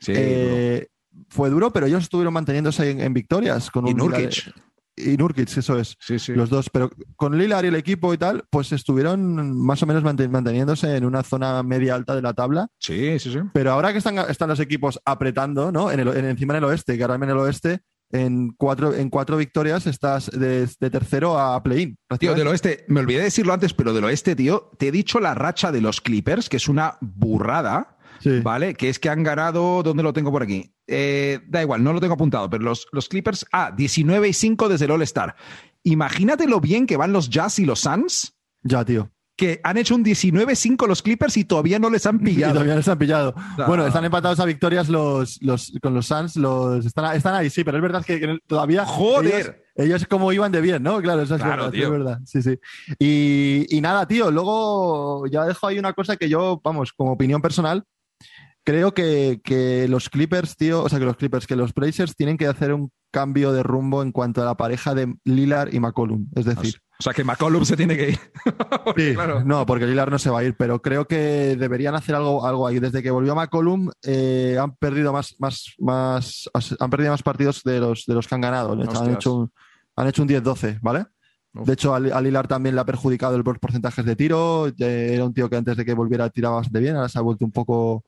Sí, 0.00 0.12
Eh, 0.14 0.86
fue 1.28 1.50
duro, 1.50 1.72
pero 1.72 1.86
ellos 1.86 2.02
estuvieron 2.04 2.32
manteniéndose 2.34 2.90
en, 2.90 3.00
en 3.00 3.12
victorias. 3.12 3.70
Con 3.70 3.86
Y 3.86 3.90
un 3.92 3.96
Nurkic. 3.98 4.52
Y 4.96 5.16
Nurkic, 5.16 5.56
eso 5.56 5.78
es. 5.78 5.96
sí, 5.98 6.18
sí. 6.18 6.34
Los 6.34 6.50
dos, 6.50 6.68
pero 6.68 6.90
con 7.16 7.36
Lillard 7.38 7.64
y 7.64 7.68
el 7.68 7.74
equipo 7.74 8.12
y 8.12 8.18
tal, 8.18 8.44
pues 8.50 8.70
estuvieron 8.72 9.56
más 9.58 9.82
o 9.82 9.86
menos 9.86 10.02
manten- 10.02 10.28
manteniéndose 10.30 10.94
en 10.96 11.04
una 11.06 11.22
zona 11.22 11.62
media 11.62 11.94
alta 11.94 12.14
de 12.14 12.22
la 12.22 12.34
tabla. 12.34 12.68
Sí, 12.78 13.18
sí, 13.18 13.32
sí. 13.32 13.38
Pero 13.54 13.72
ahora 13.72 13.92
que 13.92 13.98
están, 13.98 14.18
están 14.28 14.48
los 14.50 14.60
equipos 14.60 15.00
apretando, 15.04 15.72
¿no? 15.72 15.90
En 15.90 16.00
el, 16.00 16.08
en- 16.08 16.26
encima 16.26 16.52
en 16.54 16.58
el 16.58 16.64
oeste, 16.64 16.96
que 16.98 17.02
ahora 17.02 17.14
en 17.14 17.22
el 17.24 17.38
oeste, 17.38 17.80
en 18.12 18.50
cuatro, 18.56 18.94
en 18.94 19.08
cuatro 19.10 19.36
victorias 19.36 19.86
estás 19.86 20.30
de, 20.30 20.68
de 20.78 20.90
tercero 20.90 21.38
a 21.38 21.62
play-in. 21.62 21.96
Tío, 22.18 22.34
del 22.34 22.48
oeste, 22.48 22.84
me 22.88 23.00
olvidé 23.00 23.22
decirlo 23.22 23.52
antes, 23.52 23.72
pero 23.74 23.92
del 23.92 24.04
oeste, 24.04 24.34
tío, 24.36 24.70
te 24.78 24.88
he 24.88 24.92
dicho 24.92 25.20
la 25.20 25.34
racha 25.34 25.70
de 25.72 25.80
los 25.80 26.00
Clippers, 26.00 26.48
que 26.48 26.56
es 26.56 26.68
una 26.68 26.98
burrada, 27.00 27.96
Sí. 28.20 28.40
¿vale? 28.40 28.74
Que 28.74 28.90
es 28.90 28.98
que 28.98 29.08
han 29.08 29.22
ganado, 29.22 29.82
¿dónde 29.82 30.02
lo 30.02 30.12
tengo 30.12 30.30
por 30.30 30.42
aquí? 30.42 30.74
Eh, 30.86 31.40
da 31.48 31.62
igual, 31.62 31.82
no 31.82 31.94
lo 31.94 32.00
tengo 32.00 32.12
apuntado, 32.14 32.50
pero 32.50 32.62
los, 32.64 32.86
los 32.92 33.08
Clippers, 33.08 33.46
ah, 33.50 33.72
19 33.74 34.28
y 34.28 34.32
5 34.34 34.68
desde 34.68 34.84
el 34.84 34.90
All-Star. 34.90 35.36
Imagínate 35.84 36.46
lo 36.46 36.60
bien 36.60 36.86
que 36.86 36.98
van 36.98 37.14
los 37.14 37.30
Jazz 37.30 37.58
y 37.60 37.64
los 37.64 37.80
Suns, 37.80 38.34
Ya, 38.62 38.84
tío. 38.84 39.10
Que 39.40 39.58
han 39.64 39.78
hecho 39.78 39.94
un 39.94 40.04
19-5 40.04 40.86
los 40.86 41.00
Clippers 41.02 41.34
y 41.38 41.44
todavía 41.46 41.78
no 41.78 41.88
les 41.88 42.04
han 42.04 42.16
Y 42.20 42.24
pillado. 42.24 42.52
todavía 42.52 42.74
no 42.74 42.82
se 42.82 42.90
han 42.90 42.98
pillado. 42.98 43.34
Bueno, 43.66 43.86
están 43.86 44.04
empatados 44.04 44.38
a 44.38 44.44
victorias 44.44 44.90
los, 44.90 45.40
los, 45.42 45.72
con 45.82 45.94
los 45.94 46.04
Suns. 46.06 46.36
Los, 46.36 46.84
están, 46.84 47.16
están 47.16 47.34
ahí, 47.34 47.48
sí, 47.48 47.64
pero 47.64 47.78
es 47.78 47.82
verdad 47.82 48.04
que, 48.04 48.20
que 48.20 48.38
todavía. 48.46 48.84
¡Joder! 48.84 49.64
Ellos, 49.76 49.96
ellos 50.02 50.06
como 50.06 50.30
iban 50.34 50.52
de 50.52 50.60
bien, 50.60 50.82
¿no? 50.82 51.00
Claro, 51.00 51.22
eso 51.22 51.36
es 51.36 51.40
Claro, 51.42 51.62
verdad. 51.64 51.70
tío. 51.72 51.84
Es 51.86 51.90
verdad. 51.90 52.18
Sí, 52.26 52.42
sí. 52.42 52.58
Y, 52.98 53.66
y 53.74 53.80
nada, 53.80 54.06
tío. 54.06 54.30
Luego 54.30 55.26
ya 55.26 55.46
dejo 55.46 55.66
ahí 55.66 55.78
una 55.78 55.94
cosa 55.94 56.16
que 56.18 56.28
yo, 56.28 56.60
vamos, 56.62 56.92
como 56.92 57.12
opinión 57.12 57.40
personal, 57.40 57.84
creo 58.62 58.92
que, 58.92 59.40
que 59.42 59.88
los 59.88 60.10
Clippers, 60.10 60.54
tío, 60.56 60.82
o 60.82 60.88
sea, 60.90 60.98
que 60.98 61.06
los 61.06 61.16
Clippers, 61.16 61.46
que 61.46 61.56
los 61.56 61.72
Blazers 61.72 62.14
tienen 62.14 62.36
que 62.36 62.46
hacer 62.46 62.74
un 62.74 62.90
cambio 63.10 63.52
de 63.52 63.62
rumbo 63.62 64.02
en 64.02 64.12
cuanto 64.12 64.42
a 64.42 64.44
la 64.44 64.56
pareja 64.56 64.94
de 64.94 65.14
Lillard 65.24 65.72
y 65.74 65.80
McCollum. 65.80 66.26
Es 66.36 66.44
decir, 66.44 66.74
O 67.00 67.02
sea 67.02 67.14
que 67.14 67.24
McCollum 67.24 67.64
se 67.64 67.76
tiene 67.76 67.96
que 67.96 68.10
ir. 68.10 68.18
Porque, 68.84 69.08
Sí, 69.10 69.14
claro. 69.14 69.42
no, 69.44 69.64
porque 69.66 69.86
Lillard 69.86 70.10
no 70.10 70.18
se 70.18 70.28
va 70.30 70.40
a 70.40 70.44
ir, 70.44 70.54
pero 70.56 70.80
creo 70.82 71.06
que 71.06 71.56
deberían 71.58 71.94
hacer 71.94 72.14
algo, 72.14 72.46
algo 72.46 72.66
ahí. 72.66 72.78
Desde 72.78 73.02
que 73.02 73.10
volvió 73.10 73.34
McCollum 73.34 73.90
eh, 74.02 74.58
han 74.60 74.76
perdido 74.76 75.12
más, 75.12 75.34
más, 75.38 75.74
más, 75.78 76.48
han 76.78 76.90
perdido 76.90 77.10
más 77.12 77.22
partidos 77.22 77.62
de 77.64 77.80
los, 77.80 78.04
de 78.06 78.14
los 78.14 78.28
que 78.28 78.34
han 78.34 78.42
ganado. 78.42 78.72
Han 78.72 79.10
hecho 79.14 79.34
un, 79.34 79.52
han 79.96 80.06
hecho 80.08 80.22
un 80.22 80.28
10-12, 80.28 80.78
¿vale? 80.82 81.06
Uf. 81.54 81.66
De 81.66 81.72
hecho, 81.72 81.94
a 81.94 82.00
Li- 82.00 82.10
a 82.12 82.20
Lillard 82.20 82.46
también 82.48 82.74
le 82.74 82.80
ha 82.82 82.84
perjudicado 82.84 83.34
el- 83.34 83.42
los 83.44 83.58
porcentajes 83.58 84.04
de 84.04 84.14
tiro. 84.14 84.68
Eh, 84.68 85.14
Era 85.14 85.24
un 85.24 85.32
tío 85.34 85.48
que 85.50 85.56
antes 85.56 85.76
de 85.78 85.84
que 85.84 85.94
volviera 85.94 86.28
tiraba 86.30 86.56
bastante 86.56 86.80
bien, 86.80 86.96
ahora 86.96 87.08
se 87.08 87.18
ha 87.18 87.22
vuelto 87.22 87.44
un 87.46 87.50
poco, 87.52 88.04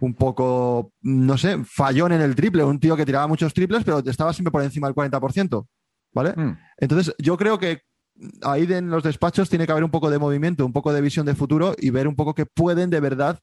un 0.00 0.14
poco, 0.14 0.92
no 1.02 1.38
sé, 1.38 1.62
fallón 1.64 2.12
en 2.12 2.22
el 2.22 2.34
triple. 2.34 2.64
Un 2.64 2.80
tío 2.80 2.96
que 2.96 3.06
tiraba 3.06 3.26
muchos 3.28 3.54
triples, 3.54 3.84
pero 3.84 4.00
estaba 4.00 4.32
siempre 4.32 4.50
por 4.50 4.62
encima 4.62 4.88
del 4.88 4.94
40%, 4.94 5.66
¿vale? 6.12 6.34
Mm. 6.36 6.58
Entonces, 6.78 7.14
yo 7.18 7.36
creo 7.36 7.58
que 7.58 7.82
ahí 8.42 8.66
en 8.70 8.90
los 8.90 9.02
despachos 9.02 9.48
tiene 9.48 9.66
que 9.66 9.72
haber 9.72 9.84
un 9.84 9.90
poco 9.90 10.10
de 10.10 10.18
movimiento, 10.18 10.64
un 10.64 10.72
poco 10.72 10.92
de 10.92 11.00
visión 11.00 11.26
de 11.26 11.34
futuro 11.34 11.74
y 11.78 11.90
ver 11.90 12.08
un 12.08 12.16
poco 12.16 12.34
que 12.34 12.46
pueden 12.46 12.90
de 12.90 13.00
verdad 13.00 13.40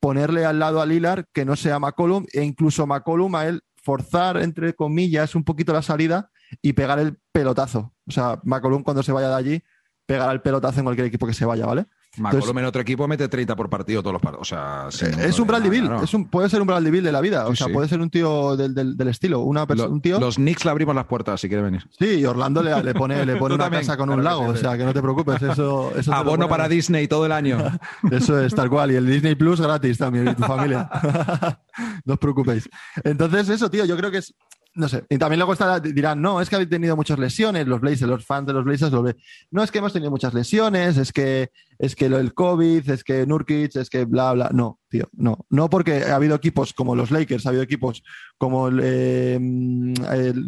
ponerle 0.00 0.44
al 0.44 0.58
lado 0.58 0.80
a 0.80 0.86
Lillard 0.86 1.26
que 1.32 1.44
no 1.44 1.56
sea 1.56 1.78
McCollum 1.78 2.26
e 2.32 2.42
incluso 2.42 2.86
McCollum 2.86 3.34
a 3.34 3.46
él 3.46 3.62
forzar, 3.82 4.38
entre 4.38 4.74
comillas, 4.74 5.34
un 5.34 5.44
poquito 5.44 5.72
la 5.72 5.82
salida 5.82 6.30
y 6.60 6.72
pegar 6.72 6.98
el 6.98 7.18
pelotazo. 7.32 7.94
O 8.06 8.10
sea, 8.10 8.40
McCollum 8.44 8.82
cuando 8.82 9.02
se 9.02 9.12
vaya 9.12 9.28
de 9.28 9.34
allí 9.34 9.62
pegará 10.06 10.32
el 10.32 10.40
pelotazo 10.40 10.80
en 10.80 10.84
cualquier 10.84 11.06
equipo 11.06 11.26
que 11.26 11.34
se 11.34 11.44
vaya, 11.44 11.66
¿vale? 11.66 11.86
McCollum 12.18 12.58
en 12.58 12.64
otro 12.66 12.82
equipo 12.82 13.06
mete 13.08 13.28
30 13.28 13.54
por 13.56 13.68
partido 13.68 14.02
todos 14.02 14.12
los 14.14 14.22
partidos. 14.22 14.42
O 14.42 14.44
sea, 14.54 14.86
sin 14.90 15.18
es 15.20 15.38
un 15.38 15.46
Bradley 15.46 15.70
Bill, 15.70 15.88
¿no? 15.88 16.02
es 16.02 16.12
un, 16.14 16.28
puede 16.28 16.48
ser 16.48 16.60
un 16.60 16.66
Bradley 16.66 16.90
Bill 16.90 17.04
de 17.04 17.12
la 17.12 17.20
vida, 17.20 17.46
o 17.46 17.50
Sí, 17.50 17.56
sea, 17.56 17.66
sí. 17.68 17.72
puede 17.72 17.88
ser 17.88 18.00
un 18.00 18.10
tío 18.10 18.56
del, 18.56 18.74
del- 18.74 18.96
del 18.96 19.08
estilo, 19.08 19.40
una 19.40 19.66
perso- 19.66 19.86
Lo- 19.86 19.90
un 19.90 20.00
tío... 20.00 20.18
Los 20.20 20.36
Knicks 20.36 20.64
le 20.64 20.70
abrimos 20.70 20.94
las 20.94 21.06
puertas 21.06 21.40
si 21.40 21.48
quiere 21.48 21.62
venir. 21.62 21.86
Sí, 21.98 22.06
y 22.20 22.24
Orlando 22.24 22.62
le, 22.62 22.82
le 22.82 22.94
pone, 22.94 23.24
le 23.26 23.36
pone 23.36 23.54
una 23.54 23.64
también, 23.64 23.82
casa 23.82 23.96
con 23.96 24.10
un 24.10 24.22
lago, 24.24 24.42
o 24.46 24.56
sea, 24.56 24.76
que 24.76 24.84
no 24.84 24.92
te 24.94 25.02
preocupes, 25.02 25.42
eso... 25.42 25.92
eso 25.96 26.12
Abono 26.14 26.48
para 26.48 26.68
Disney 26.68 27.08
todo 27.08 27.26
el 27.26 27.32
año. 27.32 27.58
Eso 28.10 28.40
es, 28.40 28.54
tal 28.54 28.68
cual. 28.70 28.92
Y 28.92 28.96
el 28.96 29.06
Disney 29.06 29.34
Plus 29.34 29.60
gratis 29.60 29.98
también, 29.98 30.28
y 30.28 30.34
tu 30.34 30.42
familia. 30.44 30.88
no 32.04 32.14
os 32.14 32.18
preocupéis. 32.18 32.68
Entonces, 33.04 33.48
eso, 33.48 33.70
tío, 33.70 33.84
yo 33.84 33.96
creo 33.96 34.10
que 34.10 34.18
es 34.18 34.34
no 34.76 34.88
sé. 34.88 35.04
Y 35.08 35.18
también 35.18 35.38
luego 35.38 35.54
está, 35.54 35.80
dirán, 35.80 36.20
no, 36.20 36.40
es 36.40 36.48
que 36.48 36.56
habéis 36.56 36.70
tenido 36.70 36.96
muchas 36.96 37.18
lesiones, 37.18 37.66
los 37.66 37.80
Blazers, 37.80 38.10
los 38.10 38.24
fans 38.24 38.46
de 38.46 38.52
los 38.52 38.64
Blazers, 38.64 38.92
los 38.92 39.02
Blazers. 39.02 39.24
no 39.50 39.62
es 39.62 39.70
que 39.70 39.78
hemos 39.78 39.92
tenido 39.92 40.10
muchas 40.10 40.34
lesiones, 40.34 40.98
es 40.98 41.12
que 41.12 41.50
es 41.78 41.96
que 41.96 42.08
lo 42.08 42.18
del 42.18 42.34
COVID, 42.34 42.88
es 42.88 43.04
que 43.04 43.26
Nurkic, 43.26 43.76
es 43.76 43.90
que 43.90 44.04
bla, 44.04 44.32
bla. 44.32 44.50
No, 44.52 44.80
tío, 44.88 45.08
no. 45.12 45.46
No 45.50 45.68
porque 45.68 46.04
ha 46.04 46.16
habido 46.16 46.36
equipos 46.36 46.72
como 46.72 46.94
los 46.94 47.10
Lakers, 47.10 47.46
ha 47.46 47.48
habido 47.50 47.64
equipos 47.64 48.02
como, 48.38 48.68
eh, 48.70 49.40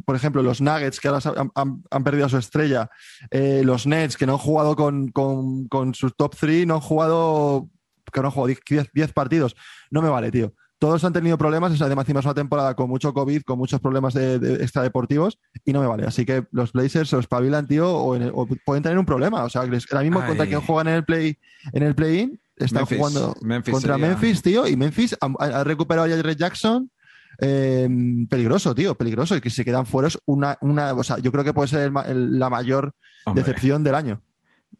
por 0.04 0.16
ejemplo, 0.16 0.42
los 0.42 0.60
Nuggets, 0.60 1.00
que 1.00 1.08
ahora 1.08 1.50
han, 1.54 1.82
han, 1.90 2.04
perdido 2.04 2.26
a 2.26 2.30
su 2.30 2.38
estrella, 2.38 2.90
eh, 3.30 3.62
los 3.64 3.86
Nets, 3.86 4.16
que 4.16 4.26
no 4.26 4.34
han 4.34 4.38
jugado 4.38 4.76
con, 4.76 5.08
con, 5.08 5.68
con 5.68 5.94
sus 5.94 6.14
top 6.16 6.34
3, 6.38 6.66
no 6.66 6.74
han 6.74 6.80
jugado, 6.80 7.68
que 8.12 8.20
no 8.20 8.28
han 8.28 8.32
jugado 8.32 8.54
10 8.92 9.12
partidos. 9.12 9.56
No 9.90 10.02
me 10.02 10.08
vale, 10.08 10.30
tío 10.30 10.54
todos 10.78 11.02
han 11.04 11.12
tenido 11.12 11.36
problemas, 11.36 11.80
además 11.80 12.08
es 12.08 12.24
una 12.24 12.34
temporada 12.34 12.74
con 12.74 12.88
mucho 12.88 13.12
COVID, 13.12 13.42
con 13.42 13.58
muchos 13.58 13.80
problemas 13.80 14.14
de, 14.14 14.36
extradeportivos 14.62 15.38
y 15.64 15.72
no 15.72 15.80
me 15.80 15.86
vale. 15.86 16.06
Así 16.06 16.24
que 16.24 16.46
los 16.52 16.72
Blazers 16.72 17.10
se 17.10 17.16
los 17.16 17.26
pavilan, 17.26 17.66
tío, 17.66 17.90
o, 17.90 18.46
pueden 18.64 18.82
tener 18.82 18.98
un 18.98 19.04
problema. 19.04 19.44
O 19.44 19.48
sea, 19.48 19.62
ahora 19.62 20.02
mismo 20.02 20.24
contra 20.24 20.46
quien 20.46 20.60
juegan 20.60 20.88
en 20.88 20.94
el 20.94 21.04
play 21.04 21.36
en 21.72 21.82
el 21.82 21.94
play-in, 21.94 22.40
están 22.56 22.86
jugando 22.86 23.34
contra 23.70 23.98
Memphis, 23.98 24.42
tío, 24.42 24.66
y 24.66 24.76
Memphis 24.76 25.16
ha, 25.20 25.64
recuperado 25.64 26.06
a 26.06 26.16
Jared 26.16 26.36
Jackson. 26.36 26.90
Em, 27.40 28.26
peligroso, 28.26 28.74
tío, 28.74 28.96
peligroso. 28.96 29.36
Y 29.36 29.40
que 29.40 29.50
se 29.50 29.64
quedan 29.64 29.86
fuera 29.86 30.08
es 30.08 30.18
una, 30.26 30.58
una. 30.60 30.92
O 30.94 31.04
sea, 31.04 31.18
yo 31.18 31.30
creo 31.30 31.44
que 31.44 31.54
puede 31.54 31.68
ser 31.68 31.92
la 31.92 32.50
mayor 32.50 32.94
decepción 33.34 33.84
del 33.84 33.94
año. 33.94 34.22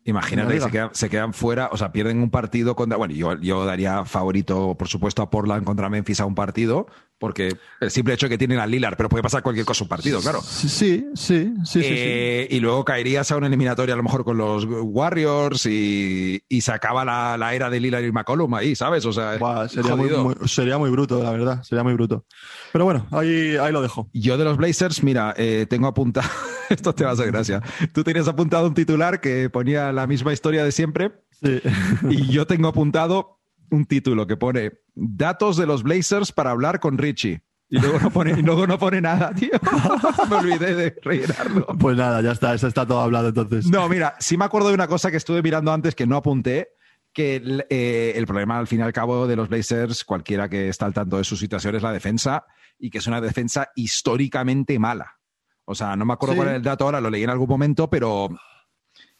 Imagínate 0.04 0.58
que 0.70 0.88
se 0.92 1.10
quedan, 1.10 1.34
fuera, 1.34 1.68
o 1.70 1.76
sea, 1.76 1.92
pierden 1.92 2.22
un 2.22 2.30
partido 2.30 2.74
contra. 2.74 2.96
Bueno, 2.96 3.14
yo, 3.14 3.38
yo 3.40 3.66
daría 3.66 4.04
favorito, 4.06 4.74
por 4.78 4.88
supuesto, 4.88 5.20
a 5.22 5.28
Portland 5.28 5.64
contra 5.64 5.90
Memphis 5.90 6.20
a 6.20 6.26
un 6.26 6.34
partido, 6.34 6.86
porque 7.18 7.56
el 7.80 7.90
simple 7.90 8.14
hecho 8.14 8.26
de 8.26 8.30
que 8.30 8.38
tienen 8.38 8.58
a 8.58 8.66
Lillard, 8.66 8.96
pero 8.96 9.08
puede 9.08 9.22
pasar 9.22 9.42
cualquier 9.42 9.66
cosa 9.66 9.84
un 9.84 9.88
partido, 9.88 10.20
claro. 10.20 10.40
Sí, 10.40 10.68
sí, 10.68 11.06
sí. 11.14 11.52
sí, 11.64 11.80
eh, 11.82 12.46
Y 12.50 12.60
luego 12.60 12.84
caerías 12.84 13.30
a 13.32 13.36
una 13.36 13.48
eliminatoria 13.48 13.94
a 13.94 13.96
lo 13.96 14.02
mejor 14.02 14.24
con 14.24 14.38
los 14.38 14.64
Warriors 14.68 15.66
y, 15.66 16.42
se 16.60 16.72
acaba 16.72 17.04
la, 17.04 17.54
era 17.54 17.70
de 17.70 17.80
Lillard 17.80 18.04
y 18.04 18.12
McCollum 18.12 18.54
ahí, 18.54 18.76
¿sabes? 18.76 19.04
O 19.04 19.12
sea, 19.12 19.38
sería, 19.68 19.96
muy, 19.96 20.34
sería 20.46 20.78
muy 20.78 20.90
bruto, 20.90 21.22
la 21.22 21.30
verdad, 21.30 21.62
sería 21.62 21.82
muy 21.82 21.94
bruto. 21.94 22.24
Pero 22.72 22.84
bueno, 22.84 23.06
ahí, 23.10 23.56
ahí 23.56 23.72
lo 23.72 23.82
dejo. 23.82 24.08
Yo 24.12 24.38
de 24.38 24.44
los 24.44 24.56
Blazers, 24.56 25.02
mira, 25.02 25.34
eh, 25.36 25.66
tengo 25.68 25.88
apuntado, 25.88 26.28
esto 26.68 26.94
te 26.94 27.04
va 27.04 27.10
a 27.10 27.12
hacer 27.14 27.26
gracia, 27.26 27.62
tú 27.92 28.04
tenías 28.04 28.28
apuntado 28.28 28.68
un 28.68 28.74
titular 28.74 29.20
que 29.20 29.50
ponía 29.50 29.92
la 29.92 30.06
misma 30.06 30.32
historia 30.32 30.64
de 30.64 30.72
siempre 30.72 31.12
sí. 31.40 31.60
y 32.08 32.28
yo 32.28 32.46
tengo 32.46 32.68
apuntado 32.68 33.37
un 33.70 33.86
título 33.86 34.26
que 34.26 34.36
pone 34.36 34.72
datos 34.94 35.56
de 35.56 35.66
los 35.66 35.82
Blazers 35.82 36.32
para 36.32 36.50
hablar 36.50 36.80
con 36.80 36.98
Richie. 36.98 37.42
Y 37.70 37.78
luego 37.78 37.98
no 37.98 38.10
pone, 38.10 38.30
y 38.30 38.42
luego 38.42 38.66
no 38.66 38.78
pone 38.78 39.00
nada, 39.00 39.32
tío. 39.34 39.50
me 40.30 40.36
olvidé 40.36 40.74
de 40.74 40.96
rellenarlo. 41.02 41.66
Pues 41.78 41.96
nada, 41.96 42.22
ya 42.22 42.32
está, 42.32 42.54
eso 42.54 42.66
está 42.66 42.86
todo 42.86 43.00
hablado 43.00 43.28
entonces. 43.28 43.66
No, 43.66 43.88
mira, 43.88 44.16
sí 44.20 44.38
me 44.38 44.46
acuerdo 44.46 44.68
de 44.68 44.74
una 44.74 44.88
cosa 44.88 45.10
que 45.10 45.18
estuve 45.18 45.42
mirando 45.42 45.72
antes 45.72 45.94
que 45.94 46.06
no 46.06 46.16
apunté, 46.16 46.70
que 47.12 47.66
eh, 47.68 48.12
el, 48.16 48.26
problema 48.26 48.58
al 48.58 48.66
fin 48.66 48.80
y 48.80 48.82
al 48.82 48.92
cabo 48.94 49.26
de 49.26 49.36
los 49.36 49.50
Blazers, 49.50 50.04
cualquiera 50.04 50.48
que 50.48 50.68
está 50.68 50.86
al 50.86 50.94
tanto 50.94 51.18
de 51.18 51.24
su 51.24 51.36
situación, 51.36 51.74
es 51.76 51.82
la 51.82 51.92
defensa 51.92 52.46
y 52.78 52.88
que 52.88 52.98
es 52.98 53.06
una 53.06 53.20
defensa 53.20 53.68
históricamente 53.76 54.78
mala. 54.78 55.18
O 55.66 55.74
sea, 55.74 55.94
no 55.94 56.06
me 56.06 56.14
acuerdo 56.14 56.36
cuál 56.36 56.48
era 56.48 56.56
el 56.56 56.62
dato 56.62 56.84
ahora, 56.84 57.02
lo 57.02 57.10
leí 57.10 57.22
en 57.22 57.30
algún 57.30 57.48
momento, 57.48 57.90
pero 57.90 58.30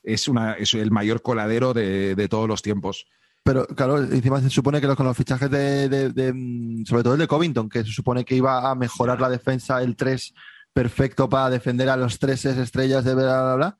es, 0.03 0.27
una, 0.27 0.55
es 0.55 0.73
el 0.73 0.91
mayor 0.91 1.21
coladero 1.21 1.75
de, 1.75 2.15
de 2.15 2.29
todos 2.29 2.49
los 2.49 2.63
tiempos. 2.63 3.07
Pero 3.43 3.67
claro, 3.67 3.99
encima 3.99 4.41
se 4.41 4.51
supone 4.51 4.81
que 4.81 4.95
con 4.95 5.07
los 5.07 5.17
fichajes 5.17 5.51
de, 5.51 6.33
mm, 6.35 6.85
sobre 6.85 7.03
todo 7.03 7.15
el 7.15 7.21
de 7.21 7.29
Covington, 7.29 7.69
que 7.69 7.85
se 7.85 7.93
supone 7.93 8.25
que 8.25 8.37
iba 8.37 8.71
a 8.71 8.75
mejorar 8.75 9.21
la 9.21 9.31
defensa, 9.31 9.83
el 9.83 9.97
3 9.97 10.35
perfecto 10.73 11.29
para 11.29 11.51
defender 11.51 11.89
a 11.89 11.97
los 11.97 12.19
3 12.19 12.45
estrellas 12.45 13.05
de 13.05 13.15
bla, 13.15 13.43
bla, 13.43 13.55
bla, 13.55 13.79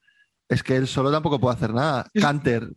es 0.49 0.63
que 0.63 0.77
él 0.77 0.87
solo 0.87 1.13
tampoco 1.13 1.39
puede 1.39 1.57
hacer 1.57 1.75
nada. 1.75 2.07
Canter, 2.15 2.71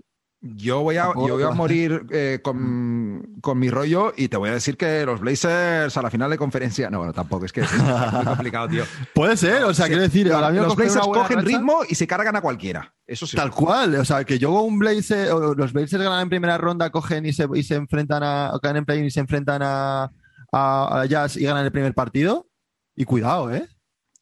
yo 0.44 0.82
voy 0.82 0.98
a, 0.98 1.14
yo 1.16 1.36
voy 1.36 1.44
a 1.44 1.52
morir 1.52 2.08
eh, 2.10 2.40
con, 2.42 3.38
con, 3.42 3.60
mi 3.60 3.70
rollo 3.70 4.12
y 4.18 4.28
te 4.28 4.38
voy 4.38 4.50
a 4.50 4.54
decir 4.54 4.76
que 4.76 5.06
los 5.06 5.20
Blazers 5.20 5.96
a 5.96 6.02
la 6.02 6.10
final 6.10 6.32
de 6.32 6.38
conferencia. 6.38 6.90
No, 6.90 6.98
bueno, 6.98 7.14
tampoco, 7.14 7.46
es 7.46 7.54
que 7.54 7.62
es 7.62 7.72
muy 7.72 8.26
complicado, 8.26 8.68
tío. 8.68 8.84
Puede 9.14 9.38
ser, 9.38 9.64
o 9.64 9.74
sea, 9.74 9.86
quiero 9.86 10.02
decir, 10.02 10.28
los 10.28 10.76
Blazers 10.76 11.06
cogen 11.06 11.46
ritmo 11.46 11.82
y 11.88 11.94
se 11.94 12.08
cargan 12.08 12.36
a 12.36 12.42
cualquiera. 12.42 12.92
Eso 13.06 13.28
sí. 13.28 13.38
Tal 13.38 13.52
cual, 13.52 13.96
o 13.96 14.06
sea, 14.06 14.24
que 14.24 14.40
yo 14.40 14.52
un 14.62 14.80
Blazer, 14.80 15.30
los 15.32 15.74
Blazers 15.74 16.04
ganan 16.04 16.22
en 16.22 16.30
primera 16.30 16.58
ronda, 16.58 16.90
cogen 16.90 17.26
y 17.28 17.34
se, 17.34 17.48
y 17.54 17.62
se 17.62 17.76
enfrentan 17.76 18.24
a, 18.24 18.52
ganan 18.64 18.78
en 18.78 18.86
play 18.86 19.06
y 19.06 19.12
se 19.12 19.20
enfrentan 19.20 19.62
a, 19.62 20.12
a, 20.52 21.02
a 21.02 21.06
Jazz 21.06 21.38
y 21.38 21.44
ganan 21.44 21.66
el 21.66 21.72
primer 21.72 21.94
partido. 21.94 22.48
Y 22.96 23.06
cuidado, 23.06 23.54
¿eh? 23.54 23.70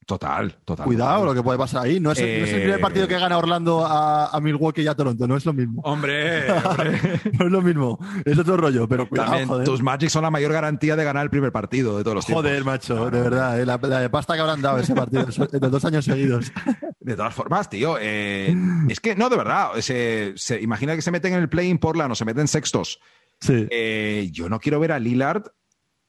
Total, 0.10 0.52
total. 0.66 0.88
Cuidado 0.88 1.24
lo 1.24 1.36
que 1.36 1.44
puede 1.44 1.60
pasar 1.60 1.86
ahí. 1.86 2.00
No 2.00 2.12
es, 2.12 2.18
el 2.18 2.62
primer 2.62 2.82
partido 2.82 3.08
que 3.08 3.20
gana 3.20 3.38
Orlando 3.38 3.86
a, 3.86 4.40
Milwaukee 4.42 4.82
y 4.82 4.88
a 4.88 4.96
Toronto, 4.96 5.28
no 5.28 5.38
es 5.38 5.46
lo 5.46 5.54
mismo. 5.54 5.84
Hombre, 5.84 6.48
no 7.38 7.46
es 7.46 7.52
lo 7.52 7.62
mismo. 7.62 8.00
Es 8.26 8.36
otro 8.40 8.58
rollo, 8.58 8.90
pero 8.90 9.08
cuidado. 9.08 9.64
Tus 9.64 9.84
Magic 9.84 10.10
son 10.10 10.24
la 10.24 10.32
mayor 10.32 10.52
garantía 10.52 10.96
de 10.96 11.04
ganar 11.04 11.26
el 11.26 11.30
primer 11.30 11.52
partido 11.52 11.96
de 11.96 12.04
todos 12.04 12.16
los 12.16 12.26
tiempos. 12.26 12.44
Joder, 12.44 12.66
macho, 12.66 13.12
de 13.12 13.22
verdad. 13.22 13.62
Eh, 13.62 13.68
la, 13.68 13.78
de 13.78 14.10
pasta 14.10 14.34
que 14.34 14.42
habrán 14.42 14.64
dado 14.64 14.80
ese 14.80 14.96
partido 14.96 15.26
de 15.26 15.60
dos 15.60 15.86
años 15.86 16.06
seguidos. 16.06 16.52
De 17.00 17.16
todas 17.16 17.34
formas, 17.34 17.70
tío, 17.70 17.98
eh, 18.00 18.54
es 18.88 19.00
que 19.00 19.16
no, 19.16 19.30
de 19.30 19.38
verdad. 19.38 19.72
Se, 19.80 20.36
imagina 20.62 20.96
que 20.96 21.02
se 21.02 21.12
meten 21.12 21.34
en 21.34 21.40
el 21.40 21.50
play 21.50 21.70
in 21.70 21.78
Portland 21.78 22.12
o 22.12 22.16
se 22.16 22.26
meten 22.26 22.48
sextos. 22.48 23.00
Sí. 23.40 23.68
Eh, 23.72 24.30
yo 24.32 24.50
no 24.50 24.60
quiero 24.60 24.80
ver 24.80 24.92
a 24.92 25.00
Lillard 25.00 25.44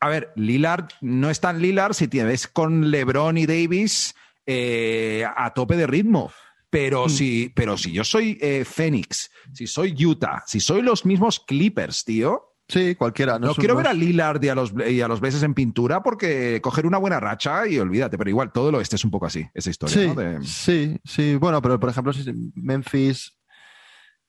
a 0.01 0.09
ver, 0.09 0.33
Lillard 0.37 0.89
no 1.03 1.31
es 1.31 1.41
tan 1.41 1.61
Lillard 1.61 1.93
si 1.93 2.09
tienes 2.09 2.49
con 2.49 2.91
LeBron 2.91 3.37
y 3.37 3.47
Davis 3.47 4.15
eh, 4.47 5.25
a 5.37 5.53
tope 5.53 5.77
de 5.77 5.87
ritmo. 5.87 6.33
Pero, 6.71 7.07
mm. 7.07 7.11
si, 7.11 7.53
pero 7.55 7.77
si 7.77 7.93
yo 7.93 8.05
soy 8.05 8.39
eh, 8.41 8.65
Phoenix, 8.65 9.31
si 9.53 9.67
soy 9.67 9.95
Utah, 10.05 10.43
si 10.47 10.61
soy 10.61 10.83
los 10.83 11.05
mismos 11.05 11.41
Clippers, 11.41 12.05
tío. 12.05 12.47
Sí, 12.69 12.95
cualquiera. 12.95 13.39
No, 13.39 13.55
quiero 13.57 13.75
ver 13.75 13.89
a 13.89 13.93
Lillard 13.93 14.43
y 14.45 14.49
a 14.49 14.55
los, 14.55 14.73
y 14.89 15.01
a 15.01 15.09
los 15.09 15.21
Blazers 15.21 15.43
en 15.43 15.55
pintura 15.55 16.05
porque 16.05 16.61
coger 16.63 16.87
una 16.87 16.99
buena 16.99 17.19
racha 17.19 17.67
y 17.67 17.79
olvídate. 17.81 18.17
Pero 18.17 18.31
igual 18.31 18.53
todo 18.53 18.71
lo 18.71 18.81
este 18.81 18.95
es 18.95 19.05
un 19.05 19.11
poco 19.11 19.27
así, 19.27 19.45
esa 19.53 19.71
historia. 19.71 20.39
Sí, 20.41 20.47
sí, 20.47 20.97
sí. 21.05 21.35
Bueno, 21.35 21.61
pero 21.61 21.81
por 21.81 21.91
ejemplo, 21.91 22.13
si 22.13 22.33
Memphis 22.55 23.40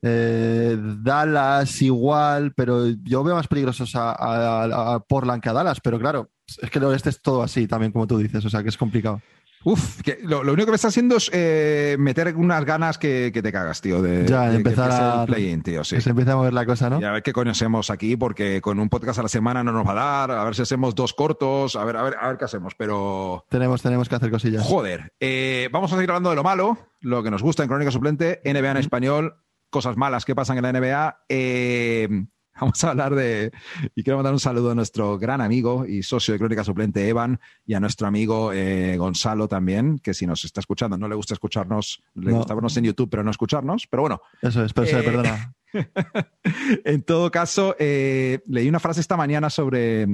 eh, 0.01 0.77
Dallas 0.79 1.81
igual, 1.81 2.53
pero 2.55 2.87
yo 3.03 3.23
veo 3.23 3.35
más 3.35 3.47
peligrosos 3.47 3.91
a, 3.95 5.03
Portland 5.07 5.41
que 5.41 5.49
a 5.49 5.53
Dallas, 5.53 5.79
pero 5.81 5.99
claro, 5.99 6.31
es 6.61 6.69
que 6.69 6.79
lo 6.79 6.93
este 6.93 7.09
es 7.09 7.21
todo 7.21 7.43
así 7.43 7.67
también, 7.67 7.91
como 7.91 8.07
tú 8.07 8.17
dices, 8.17 8.43
o 8.45 8.49
sea 8.49 8.63
que 8.63 8.69
es 8.69 8.77
complicado. 8.77 9.21
Uf, 9.63 10.01
lo, 10.23 10.41
único 10.41 10.65
que 10.65 10.71
me 10.71 10.75
está 10.75 10.87
haciendo 10.87 11.17
es 11.17 11.29
eh, 11.33 11.95
meter 11.99 12.35
unas 12.35 12.65
ganas 12.65 12.97
que, 12.97 13.31
te 13.31 13.51
cagas, 13.51 13.79
tío. 13.79 14.01
De, 14.01 14.25
ya, 14.25 14.51
empezar 14.53 14.89
a. 14.91 15.25
tío, 15.63 15.83
sí. 15.83 15.95
Que 15.95 16.01
se 16.01 16.09
empieza 16.09 16.33
a 16.33 16.35
mover 16.35 16.53
la 16.53 16.65
cosa, 16.65 16.89
¿no? 16.89 16.99
Y 16.99 17.03
a 17.03 17.11
ver 17.11 17.21
qué 17.21 17.31
conocemos 17.31 17.91
aquí, 17.91 18.17
porque 18.17 18.59
con 18.59 18.79
un 18.79 18.89
podcast 18.89 19.19
a 19.19 19.23
la 19.23 19.29
semana 19.29 19.63
no 19.63 19.71
nos 19.71 19.85
va 19.85 19.91
a 19.91 20.27
dar. 20.27 20.31
A 20.31 20.43
ver 20.45 20.55
si 20.55 20.63
hacemos 20.63 20.95
dos 20.95 21.13
cortos, 21.13 21.75
a 21.75 21.85
ver, 21.85 21.95
a 21.95 22.01
ver, 22.01 22.15
a 22.19 22.27
ver 22.29 22.37
qué 22.37 22.45
hacemos, 22.45 22.73
pero. 22.75 23.45
Tenemos, 23.49 23.83
tenemos 23.83 24.09
que 24.09 24.15
hacer 24.15 24.31
cosillas. 24.31 24.63
Joder. 24.63 25.13
Eh, 25.19 25.69
vamos 25.71 25.91
a 25.93 25.95
seguir 25.95 26.09
hablando 26.09 26.31
de 26.31 26.37
lo 26.37 26.43
malo, 26.43 26.79
lo 26.99 27.21
que 27.21 27.29
nos 27.29 27.43
gusta 27.43 27.61
en 27.61 27.69
Crónica 27.69 27.91
Suplente, 27.91 28.41
NBA 28.43 28.71
en 28.71 28.77
español 28.77 29.35
cosas 29.71 29.97
malas 29.97 30.25
que 30.25 30.35
pasan 30.35 30.57
en 30.57 30.63
la 30.63 30.73
NBA. 30.73 31.23
Eh, 31.29 32.07
vamos 32.61 32.83
a 32.83 32.91
hablar 32.91 33.15
de, 33.15 33.51
y 33.95 34.03
quiero 34.03 34.17
mandar 34.17 34.33
un 34.33 34.39
saludo 34.39 34.71
a 34.71 34.75
nuestro 34.75 35.17
gran 35.17 35.41
amigo 35.41 35.87
y 35.87 36.03
socio 36.03 36.33
de 36.33 36.37
Crónica 36.37 36.63
Suplente, 36.63 37.07
Evan, 37.07 37.39
y 37.65 37.73
a 37.73 37.79
nuestro 37.79 38.07
amigo 38.07 38.53
eh, 38.53 38.97
Gonzalo 38.97 39.47
también, 39.47 39.97
que 39.97 40.13
si 40.13 40.27
nos 40.27 40.45
está 40.45 40.59
escuchando, 40.59 40.97
no 40.97 41.07
le 41.07 41.15
gusta 41.15 41.33
escucharnos, 41.33 42.03
le 42.13 42.33
gusta 42.33 42.53
vernos 42.53 42.77
en 42.77 42.83
YouTube, 42.83 43.09
pero 43.09 43.23
no 43.23 43.31
escucharnos, 43.31 43.87
pero 43.87 44.01
bueno. 44.01 44.21
Eso 44.41 44.63
es, 44.63 44.73
pero 44.73 44.99
eh, 44.99 45.03
perdona. 45.03 45.55
en 46.85 47.01
todo 47.03 47.31
caso, 47.31 47.75
leí 47.79 48.67
una 48.67 48.81
frase 48.81 48.99
esta 48.99 49.17
mañana 49.17 49.49
sobre, 49.49 50.05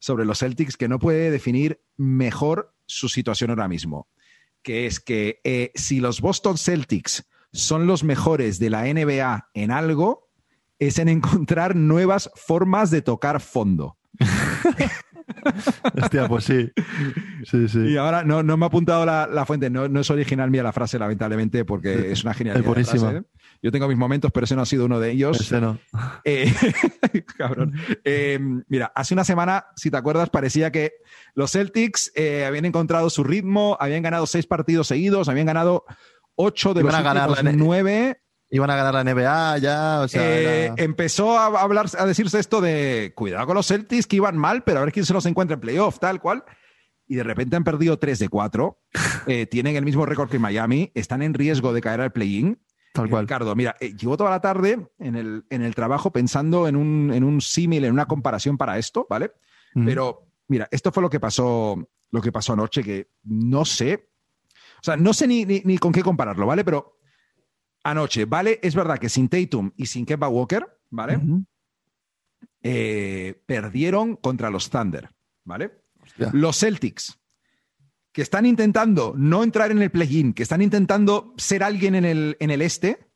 sobre 0.00 0.26
los 0.26 0.40
Celtics 0.40 0.76
que 0.76 0.88
no 0.88 0.98
puede 0.98 1.30
definir 1.30 1.80
mejor 1.96 2.74
su 2.84 3.08
situación 3.08 3.50
ahora 3.50 3.68
mismo, 3.68 4.08
que 4.62 4.86
es 4.86 4.98
que 4.98 5.70
si 5.76 6.00
los 6.00 6.20
Boston 6.20 6.58
Celtics 6.58 7.24
son 7.56 7.86
los 7.86 8.04
mejores 8.04 8.58
de 8.58 8.70
la 8.70 8.82
NBA 8.84 9.48
en 9.54 9.70
algo, 9.70 10.28
es 10.78 10.98
en 10.98 11.08
encontrar 11.08 11.74
nuevas 11.74 12.30
formas 12.34 12.90
de 12.90 13.02
tocar 13.02 13.40
fondo. 13.40 13.96
Hostia, 16.00 16.28
pues 16.28 16.44
sí. 16.44 16.70
sí, 17.44 17.68
sí. 17.68 17.78
Y 17.78 17.96
ahora 17.96 18.22
no, 18.24 18.42
me 18.42 18.64
ha 18.64 18.68
apuntado 18.68 19.04
la, 19.04 19.44
fuente, 19.46 19.70
no, 19.70 20.00
es 20.00 20.10
original 20.10 20.50
mía 20.50 20.62
la 20.62 20.72
frase, 20.72 20.98
lamentablemente, 20.98 21.64
porque 21.64 22.12
es 22.12 22.22
una 22.24 22.34
genialidad. 22.34 22.78
Es 22.78 23.02
Yo 23.62 23.72
tengo 23.72 23.88
mis 23.88 23.96
momentos, 23.96 24.30
pero 24.32 24.44
ese 24.44 24.54
no 24.54 24.62
ha 24.62 24.66
sido 24.66 24.84
uno 24.84 25.00
de 25.00 25.10
ellos. 25.10 25.40
Ese 25.40 25.60
no. 25.60 25.78
Eh, 26.24 26.52
cabrón. 27.38 27.74
Eh, 28.04 28.38
mira, 28.68 28.92
hace 28.94 29.14
una 29.14 29.24
semana, 29.24 29.66
si 29.76 29.90
te 29.90 29.96
acuerdas, 29.96 30.30
parecía 30.30 30.70
que 30.70 30.92
los 31.34 31.52
Celtics 31.52 32.12
eh, 32.14 32.44
habían 32.44 32.64
encontrado 32.64 33.10
su 33.10 33.24
ritmo, 33.24 33.76
habían 33.80 34.02
ganado 34.02 34.26
seis 34.26 34.46
partidos 34.46 34.88
seguidos, 34.88 35.28
habían 35.28 35.46
ganado 35.46 35.84
8 36.36 36.74
de 36.74 36.82
los 36.82 36.94
a 36.94 37.02
ganar 37.02 37.30
la 37.30 37.52
9. 37.52 38.20
Iban 38.48 38.70
a 38.70 38.76
ganar 38.76 38.94
la 38.94 39.12
NBA 39.12 39.58
ya, 39.58 40.00
o 40.02 40.08
sea, 40.08 40.22
eh, 40.22 40.72
Empezó 40.76 41.36
a 41.36 41.46
hablar, 41.46 41.86
a 41.98 42.06
decirse 42.06 42.38
esto 42.38 42.60
de 42.60 43.12
cuidado 43.16 43.44
con 43.46 43.56
los 43.56 43.66
Celtics 43.66 44.06
que 44.06 44.16
iban 44.16 44.36
mal, 44.36 44.62
pero 44.62 44.78
a 44.78 44.84
ver 44.84 44.92
quién 44.92 45.04
se 45.04 45.12
los 45.12 45.26
encuentra 45.26 45.54
en 45.54 45.60
playoff, 45.60 45.98
tal 45.98 46.20
cual. 46.20 46.44
y 47.08 47.16
de 47.16 47.24
repente 47.24 47.56
han 47.56 47.64
perdido 47.64 47.98
3 47.98 48.18
de 48.18 48.28
4. 48.28 48.78
Eh, 49.28 49.44
tienen 49.44 49.74
el 49.74 49.84
mismo 49.84 50.06
récord 50.06 50.30
que 50.30 50.38
Miami, 50.38 50.92
están 50.94 51.20
en 51.20 51.34
riesgo 51.34 51.72
de 51.72 51.80
caer 51.80 52.00
al 52.00 52.12
play-in. 52.12 52.60
Tal 52.92 53.10
cual. 53.10 53.24
Ricardo, 53.24 53.56
mira, 53.56 53.74
eh, 53.80 53.92
llevo 53.92 54.16
toda 54.16 54.30
la 54.30 54.40
tarde 54.40 54.86
en 55.00 55.16
el, 55.16 55.44
en 55.50 55.62
el 55.62 55.74
trabajo 55.74 56.12
pensando 56.12 56.68
en 56.68 56.76
un, 56.76 57.12
en 57.12 57.24
un 57.24 57.40
símil, 57.40 57.84
en 57.84 57.92
una 57.92 58.06
comparación 58.06 58.56
para 58.56 58.78
esto, 58.78 59.04
¿vale? 59.10 59.32
Mm. 59.74 59.84
Pero 59.84 60.28
mira, 60.46 60.68
esto 60.70 60.92
fue 60.92 61.02
lo 61.02 61.10
que 61.10 61.18
pasó, 61.18 61.88
lo 62.12 62.22
que 62.22 62.30
pasó 62.30 62.52
anoche, 62.52 62.84
que 62.84 63.10
no 63.24 63.64
sé, 63.64 64.10
o 64.80 64.82
sea, 64.82 64.96
no 64.96 65.12
sé 65.12 65.26
ni, 65.26 65.44
ni, 65.44 65.60
ni 65.64 65.78
con 65.78 65.92
qué 65.92 66.02
compararlo, 66.02 66.46
¿vale? 66.46 66.64
Pero 66.64 66.98
anoche, 67.84 68.24
¿vale? 68.24 68.58
Es 68.62 68.74
verdad 68.74 68.98
que 68.98 69.08
sin 69.08 69.28
Tatum 69.28 69.70
y 69.76 69.86
sin 69.86 70.04
Kemba 70.04 70.28
Walker, 70.28 70.66
¿vale? 70.90 71.20
Eh, 72.62 73.42
perdieron 73.46 74.16
contra 74.16 74.50
los 74.50 74.70
Thunder, 74.70 75.10
¿vale? 75.44 75.72
Hostia. 76.02 76.30
Los 76.32 76.58
Celtics, 76.58 77.18
que 78.12 78.22
están 78.22 78.46
intentando 78.46 79.14
no 79.16 79.42
entrar 79.42 79.70
en 79.70 79.82
el 79.82 79.90
play-in, 79.90 80.32
que 80.32 80.42
están 80.42 80.62
intentando 80.62 81.34
ser 81.36 81.62
alguien 81.62 81.94
en 81.94 82.04
el, 82.04 82.36
en 82.40 82.50
el 82.50 82.62
este, 82.62 83.06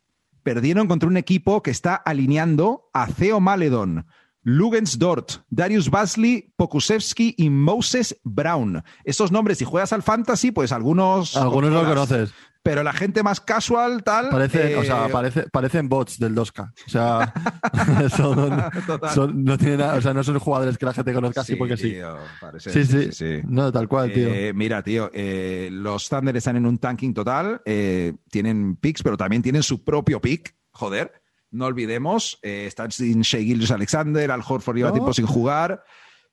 perdieron 0.43 0.89
contra 0.89 1.09
un 1.09 1.17
equipo 1.17 1.63
que 1.63 1.71
está 1.71 1.95
alineando 1.95 2.91
a 2.93 3.07
Theo 3.07 3.41
Maledon, 3.41 4.07
Lugens 4.43 4.99
Dort, 4.99 5.33
Darius 5.51 5.91
Basley, 5.91 6.53
Pokusevski 6.57 7.35
y 7.37 7.51
Moses 7.51 8.19
Brown. 8.25 8.83
Esos 9.05 9.31
nombres, 9.33 9.59
si 9.59 9.65
juegas 9.65 9.93
al 9.93 10.03
fantasy, 10.03 10.51
pues 10.51 10.73
algunos. 10.73 11.37
Algunos 11.37 11.71
lo 11.71 11.81
controlas. 11.83 12.09
conoces. 12.09 12.35
Pero 12.63 12.83
la 12.83 12.93
gente 12.93 13.23
más 13.23 13.41
casual, 13.41 14.03
tal. 14.05 14.29
Parece, 14.29 14.77
o 14.77 14.83
eh, 14.83 14.85
sea, 14.87 15.09
parece, 15.09 15.45
parecen 15.51 15.89
bots 15.89 16.19
del 16.19 16.35
2K. 16.35 16.71
O 16.87 16.91
sea, 16.91 17.33
son- 18.17 18.63
Total. 18.87 19.15
son- 19.15 19.45
no 19.45 19.57
tienen 19.57 19.81
o 19.81 20.01
sea, 20.03 20.13
no 20.13 20.23
son 20.23 20.39
jugadores 20.39 20.77
que 20.77 20.85
la 20.85 20.93
gente 20.93 21.15
conozca 21.15 21.41
así 21.41 21.57
porque 21.57 21.79
sí. 21.79 21.93
tío, 21.93 22.17
parece- 22.39 22.85
Sí, 22.85 23.13
sí, 23.13 23.41
No, 23.47 23.73
tal 23.73 23.89
cual, 23.89 24.13
tío. 24.13 24.29
Eh, 24.29 24.53
mira, 24.55 24.83
tío, 24.83 25.11
eh, 25.15 25.71
los 25.73 26.07
Thunder 26.11 26.37
están 26.37 26.57
en 26.57 26.67
un 26.67 26.77
tanking 26.77 27.15
total, 27.15 27.63
eh, 27.65 28.13
tienen 28.31 28.77
picks, 28.77 29.03
pero 29.03 29.17
también 29.17 29.41
tienen 29.41 29.63
su 29.63 29.83
propio 29.83 30.21
pick, 30.21 30.55
joder, 30.71 31.20
no 31.51 31.67
olvidemos, 31.67 32.39
eh, 32.43 32.65
están 32.67 32.91
sin 32.93 33.23
Shea 33.23 33.41
Gilgeous 33.43 33.71
Alexander, 33.71 34.31
Al 34.31 34.43
Horford 34.47 34.77
lleva 34.77 34.89
No. 34.91 34.95
tiempo 34.95 35.13
sin 35.13 35.27
jugar, 35.27 35.83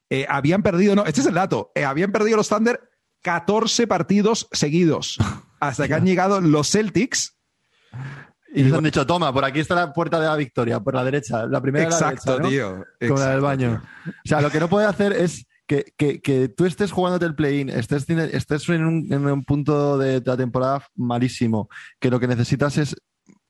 Eh, 0.09 0.25
habían 0.29 0.63
perdido, 0.63 0.95
no, 0.95 1.03
este 1.05 1.19
es 1.19 1.27
el 1.27 1.33
dato, 1.33 1.69
eh, 1.75 1.83
habían 1.83 2.13
perdido 2.13 2.37
los 2.37 2.47
Thunder 2.47 2.79
14 3.23 3.87
partidos 3.87 4.47
seguidos, 4.53 5.17
hasta 5.59 5.85
que 5.87 5.93
han 5.95 6.05
llegado 6.05 6.39
los 6.39 6.71
Celtics. 6.71 7.37
Y 8.53 8.63
les 8.63 8.71
han 8.73 8.83
dicho, 8.85 9.05
toma, 9.05 9.33
por 9.33 9.43
aquí 9.43 9.59
está 9.59 9.75
la 9.75 9.91
puerta 9.91 10.19
de 10.21 10.27
la 10.27 10.35
victoria, 10.37 10.79
por 10.79 10.95
la 10.95 11.03
derecha. 11.03 11.45
La 11.45 11.59
primera 11.61 11.83
de 11.85 11.91
la 11.91 11.97
Exacto, 11.97 12.37
derecha, 12.37 12.43
¿no? 12.43 12.49
tío. 12.99 13.09
Como 13.09 13.19
la 13.19 13.31
del 13.31 13.41
baño. 13.41 13.81
tío. 14.05 14.11
O 14.13 14.27
sea, 14.27 14.39
lo 14.41 14.49
que 14.49 14.59
no 14.61 14.69
puede 14.69 14.85
hacer 14.87 15.11
es 15.11 15.45
que, 15.67 15.83
que- 15.97 16.21
que 16.21 16.47
tú 16.47 16.65
estés 16.65 16.93
jugándote 16.93 17.25
el 17.25 17.35
play-in, 17.35 17.67
estés, 17.69 18.09
estés 18.09 18.69
en, 18.69 18.85
un, 18.85 19.11
en 19.11 19.25
un 19.27 19.43
punto 19.43 19.97
de 19.97 20.21
la 20.25 20.37
temporada 20.37 20.87
malísimo, 20.95 21.67
que 21.99 22.09
lo 22.09 22.19
que 22.21 22.27
necesitas 22.27 22.77
es. 22.77 22.95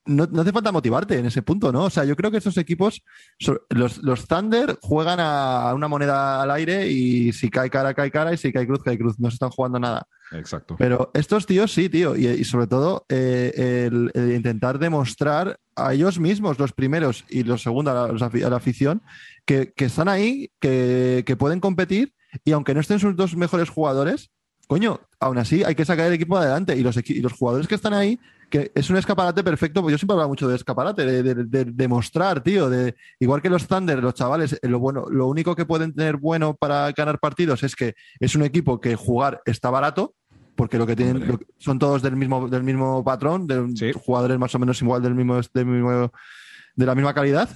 No, 0.07 0.27
no 0.31 0.41
hace 0.41 0.51
falta 0.51 0.71
motivarte 0.71 1.19
en 1.19 1.25
ese 1.25 1.41
punto, 1.41 1.71
¿no? 1.71 1.83
O 1.85 1.89
sea, 1.89 2.05
yo 2.05 2.15
creo 2.15 2.31
que 2.31 2.37
estos 2.37 2.57
equipos, 2.57 3.03
los, 3.69 4.01
los 4.03 4.27
Thunder 4.27 4.77
juegan 4.81 5.19
a 5.19 5.71
una 5.75 5.87
moneda 5.87 6.41
al 6.41 6.51
aire 6.51 6.87
y 6.89 7.31
si 7.33 7.49
cae 7.49 7.69
cara, 7.69 7.93
cae 7.93 8.09
cara 8.09 8.33
y 8.33 8.37
si 8.37 8.51
cae 8.51 8.65
cruz, 8.65 8.81
cae 8.83 8.97
cruz. 8.97 9.19
No 9.19 9.29
se 9.29 9.35
están 9.35 9.49
jugando 9.49 9.79
nada. 9.79 10.07
Exacto. 10.31 10.75
Pero 10.77 11.11
estos 11.13 11.45
tíos 11.45 11.71
sí, 11.73 11.89
tío. 11.89 12.15
Y, 12.15 12.27
y 12.27 12.43
sobre 12.43 12.67
todo 12.67 13.05
eh, 13.09 13.87
el, 13.89 14.11
el 14.13 14.31
intentar 14.35 14.79
demostrar 14.79 15.59
a 15.75 15.93
ellos 15.93 16.19
mismos, 16.19 16.57
los 16.57 16.73
primeros 16.73 17.23
y 17.29 17.43
los 17.43 17.61
segundos, 17.61 17.93
a 17.93 18.07
la, 18.07 18.13
los 18.13 18.21
afi- 18.21 18.43
a 18.45 18.49
la 18.49 18.57
afición, 18.57 19.01
que, 19.45 19.73
que 19.75 19.85
están 19.85 20.07
ahí, 20.09 20.51
que, 20.59 21.23
que 21.25 21.35
pueden 21.35 21.59
competir 21.59 22.13
y 22.43 22.51
aunque 22.51 22.73
no 22.73 22.81
estén 22.81 22.99
sus 22.99 23.15
dos 23.15 23.35
mejores 23.35 23.69
jugadores, 23.69 24.31
coño, 24.67 24.99
aún 25.19 25.37
así 25.37 25.63
hay 25.63 25.75
que 25.75 25.85
sacar 25.85 26.07
el 26.07 26.13
equipo 26.13 26.37
adelante. 26.37 26.75
Y 26.75 26.83
los, 26.83 26.97
y 27.09 27.21
los 27.21 27.33
jugadores 27.33 27.67
que 27.67 27.75
están 27.75 27.93
ahí, 27.93 28.19
que 28.49 28.71
es 28.75 28.89
un 28.89 28.95
escaparate 28.97 29.43
perfecto, 29.43 29.81
pues 29.81 29.91
yo 29.91 29.97
siempre 29.97 30.13
hablo 30.15 30.29
mucho 30.29 30.47
de 30.47 30.55
escaparate, 30.55 31.05
de, 31.05 31.21
de, 31.23 31.35
de- 31.43 31.65
de 31.65 31.87
mostrar, 31.87 32.41
tío. 32.41 32.69
De, 32.69 32.95
igual 33.19 33.41
que 33.41 33.49
los 33.49 33.67
Thunder, 33.67 34.01
los 34.01 34.13
chavales, 34.13 34.53
eh, 34.61 34.67
lo, 34.69 34.79
bueno, 34.79 35.05
lo 35.09 35.27
único 35.27 35.55
que 35.55 35.65
pueden 35.65 35.93
tener 35.93 36.17
bueno 36.17 36.55
para 36.55 36.91
ganar 36.93 37.19
partidos 37.19 37.63
es 37.63 37.75
que 37.75 37.93
es 38.19 38.35
un 38.35 38.43
equipo 38.43 38.79
que 38.79 38.95
jugar 38.95 39.41
está 39.45 39.69
barato, 39.69 40.13
porque 40.55 40.77
lo 40.77 40.87
que 40.87 40.95
tienen 40.95 41.27
lo 41.27 41.39
son 41.57 41.77
todos 41.77 42.01
del 42.01 42.15
mismo, 42.15 42.47
del 42.47 42.63
mismo 42.63 43.03
patrón, 43.03 43.47
de 43.47 43.67
Sí. 43.75 43.91
jugadores 43.93 44.39
más 44.39 44.55
o 44.55 44.59
menos 44.59 44.81
igual 44.81 45.01
del 45.03 45.13
mismo, 45.13 45.39
del 45.53 45.65
mismo 45.65 46.11
de 46.75 46.85
la 46.85 46.95
misma 46.95 47.13
calidad. 47.13 47.49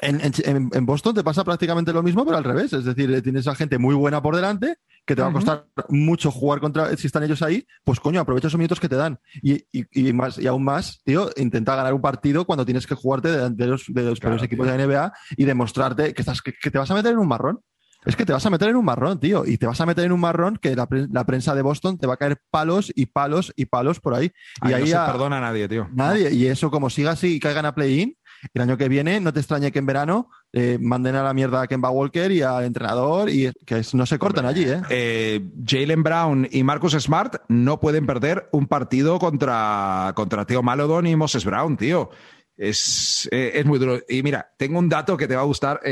En, 0.00 0.20
en- 0.22 0.70
en 0.72 0.86
Boston 0.86 1.14
te 1.14 1.24
pasa 1.24 1.42
prácticamente 1.42 1.92
lo 1.92 2.02
mismo, 2.02 2.24
pero 2.24 2.36
al 2.36 2.44
revés. 2.44 2.72
Es 2.74 2.84
decir, 2.84 3.10
eh, 3.10 3.22
tienes 3.22 3.46
a 3.48 3.54
gente 3.54 3.78
muy 3.78 3.94
buena 3.94 4.20
por 4.22 4.36
delante, 4.36 4.76
que 5.06 5.14
te 5.14 5.22
va 5.22 5.28
a 5.28 5.32
costar 5.32 5.66
mucho 5.88 6.30
jugar 6.32 6.60
contra, 6.60 6.94
si 6.96 7.06
están 7.06 7.22
ellos 7.22 7.40
ahí, 7.40 7.64
pues 7.84 8.00
coño, 8.00 8.20
aprovecha 8.20 8.48
esos 8.48 8.58
minutos 8.58 8.80
que 8.80 8.88
te 8.88 8.96
dan. 8.96 9.18
Y, 9.40 9.54
y- 9.72 9.86
y 10.08 10.12
más, 10.12 10.36
y 10.38 10.46
aún 10.48 10.64
más, 10.64 11.00
tío, 11.04 11.30
intenta 11.36 11.76
ganar 11.76 11.94
un 11.94 12.00
partido 12.02 12.44
cuando 12.44 12.64
tienes 12.66 12.86
que 12.86 12.94
jugarte 12.96 13.28
de, 13.30 13.50
de 13.50 13.66
los, 13.66 13.84
de 13.88 14.02
los 14.02 14.18
Claro, 14.20 14.42
equipos 14.42 14.66
de 14.66 14.76
la 14.76 14.84
NBA 14.84 15.12
y 15.36 15.44
demostrarte 15.44 16.12
que, 16.12 16.22
estás, 16.22 16.42
que, 16.42 16.52
que 16.60 16.70
te 16.70 16.78
vas 16.78 16.90
a 16.90 16.94
meter 16.94 17.12
en 17.12 17.18
un 17.18 17.28
marrón. 17.28 17.60
Es 18.04 18.14
que 18.14 18.24
te 18.24 18.32
vas 18.32 18.46
a 18.46 18.50
meter 18.50 18.68
en 18.68 18.76
un 18.76 18.84
marrón, 18.84 19.18
tío. 19.18 19.44
Y 19.44 19.58
te 19.58 19.66
vas 19.66 19.80
a 19.80 19.86
meter 19.86 20.04
en 20.04 20.12
un 20.12 20.20
marrón 20.20 20.58
que 20.62 20.76
la, 20.76 20.86
pre- 20.86 21.08
la 21.10 21.24
prensa 21.26 21.56
de 21.56 21.62
Boston 21.62 21.98
te 21.98 22.06
va 22.06 22.14
a 22.14 22.16
caer 22.16 22.40
palos 22.50 22.92
y 22.94 23.06
palos 23.06 23.52
y 23.56 23.66
palos 23.66 23.98
por 23.98 24.14
ahí. 24.14 24.30
Ahí 24.60 24.70
y 24.70 24.74
no 24.74 24.76
ahí 24.76 24.86
se 24.86 24.96
a- 24.96 25.06
perdona 25.06 25.38
a 25.38 25.40
nadie, 25.40 25.66
tío. 25.68 25.88
Nadie. 25.92 26.32
Y 26.32 26.46
eso, 26.46 26.70
como 26.70 26.88
siga 26.88 27.12
así 27.12 27.34
y 27.36 27.40
caigan 27.40 27.66
a 27.66 27.74
play-in, 27.74 28.16
el 28.54 28.62
año 28.62 28.76
que 28.76 28.88
viene, 28.88 29.20
no 29.20 29.32
te 29.32 29.40
extrañe 29.40 29.72
que 29.72 29.78
en 29.78 29.86
verano 29.86 30.30
eh, 30.52 30.78
manden 30.80 31.14
a 31.16 31.22
la 31.22 31.34
mierda 31.34 31.62
a 31.62 31.66
Kemba 31.66 31.90
Walker 31.90 32.30
y 32.30 32.42
al 32.42 32.64
entrenador 32.64 33.30
y 33.30 33.50
que 33.64 33.82
no 33.92 34.06
se 34.06 34.18
cortan 34.18 34.46
allí, 34.46 34.64
¿eh? 34.64 34.82
Eh, 34.90 35.40
Jalen 35.64 36.02
Brown 36.02 36.48
y 36.50 36.62
Marcus 36.62 36.92
Smart 36.92 37.42
no 37.48 37.80
pueden 37.80 38.06
perder 38.06 38.48
un 38.52 38.66
partido 38.66 39.18
contra, 39.18 40.12
contra 40.14 40.46
Theo 40.46 40.62
Malodon 40.62 41.06
y 41.06 41.16
Moses 41.16 41.44
Brown, 41.44 41.76
tío. 41.76 42.10
Es, 42.56 43.28
es 43.30 43.66
muy 43.66 43.78
duro. 43.78 44.00
Y 44.08 44.22
mira, 44.22 44.54
tengo 44.56 44.78
un 44.78 44.88
dato 44.88 45.18
que 45.18 45.28
te 45.28 45.36
va 45.36 45.42
a 45.42 45.44
gustar. 45.44 45.82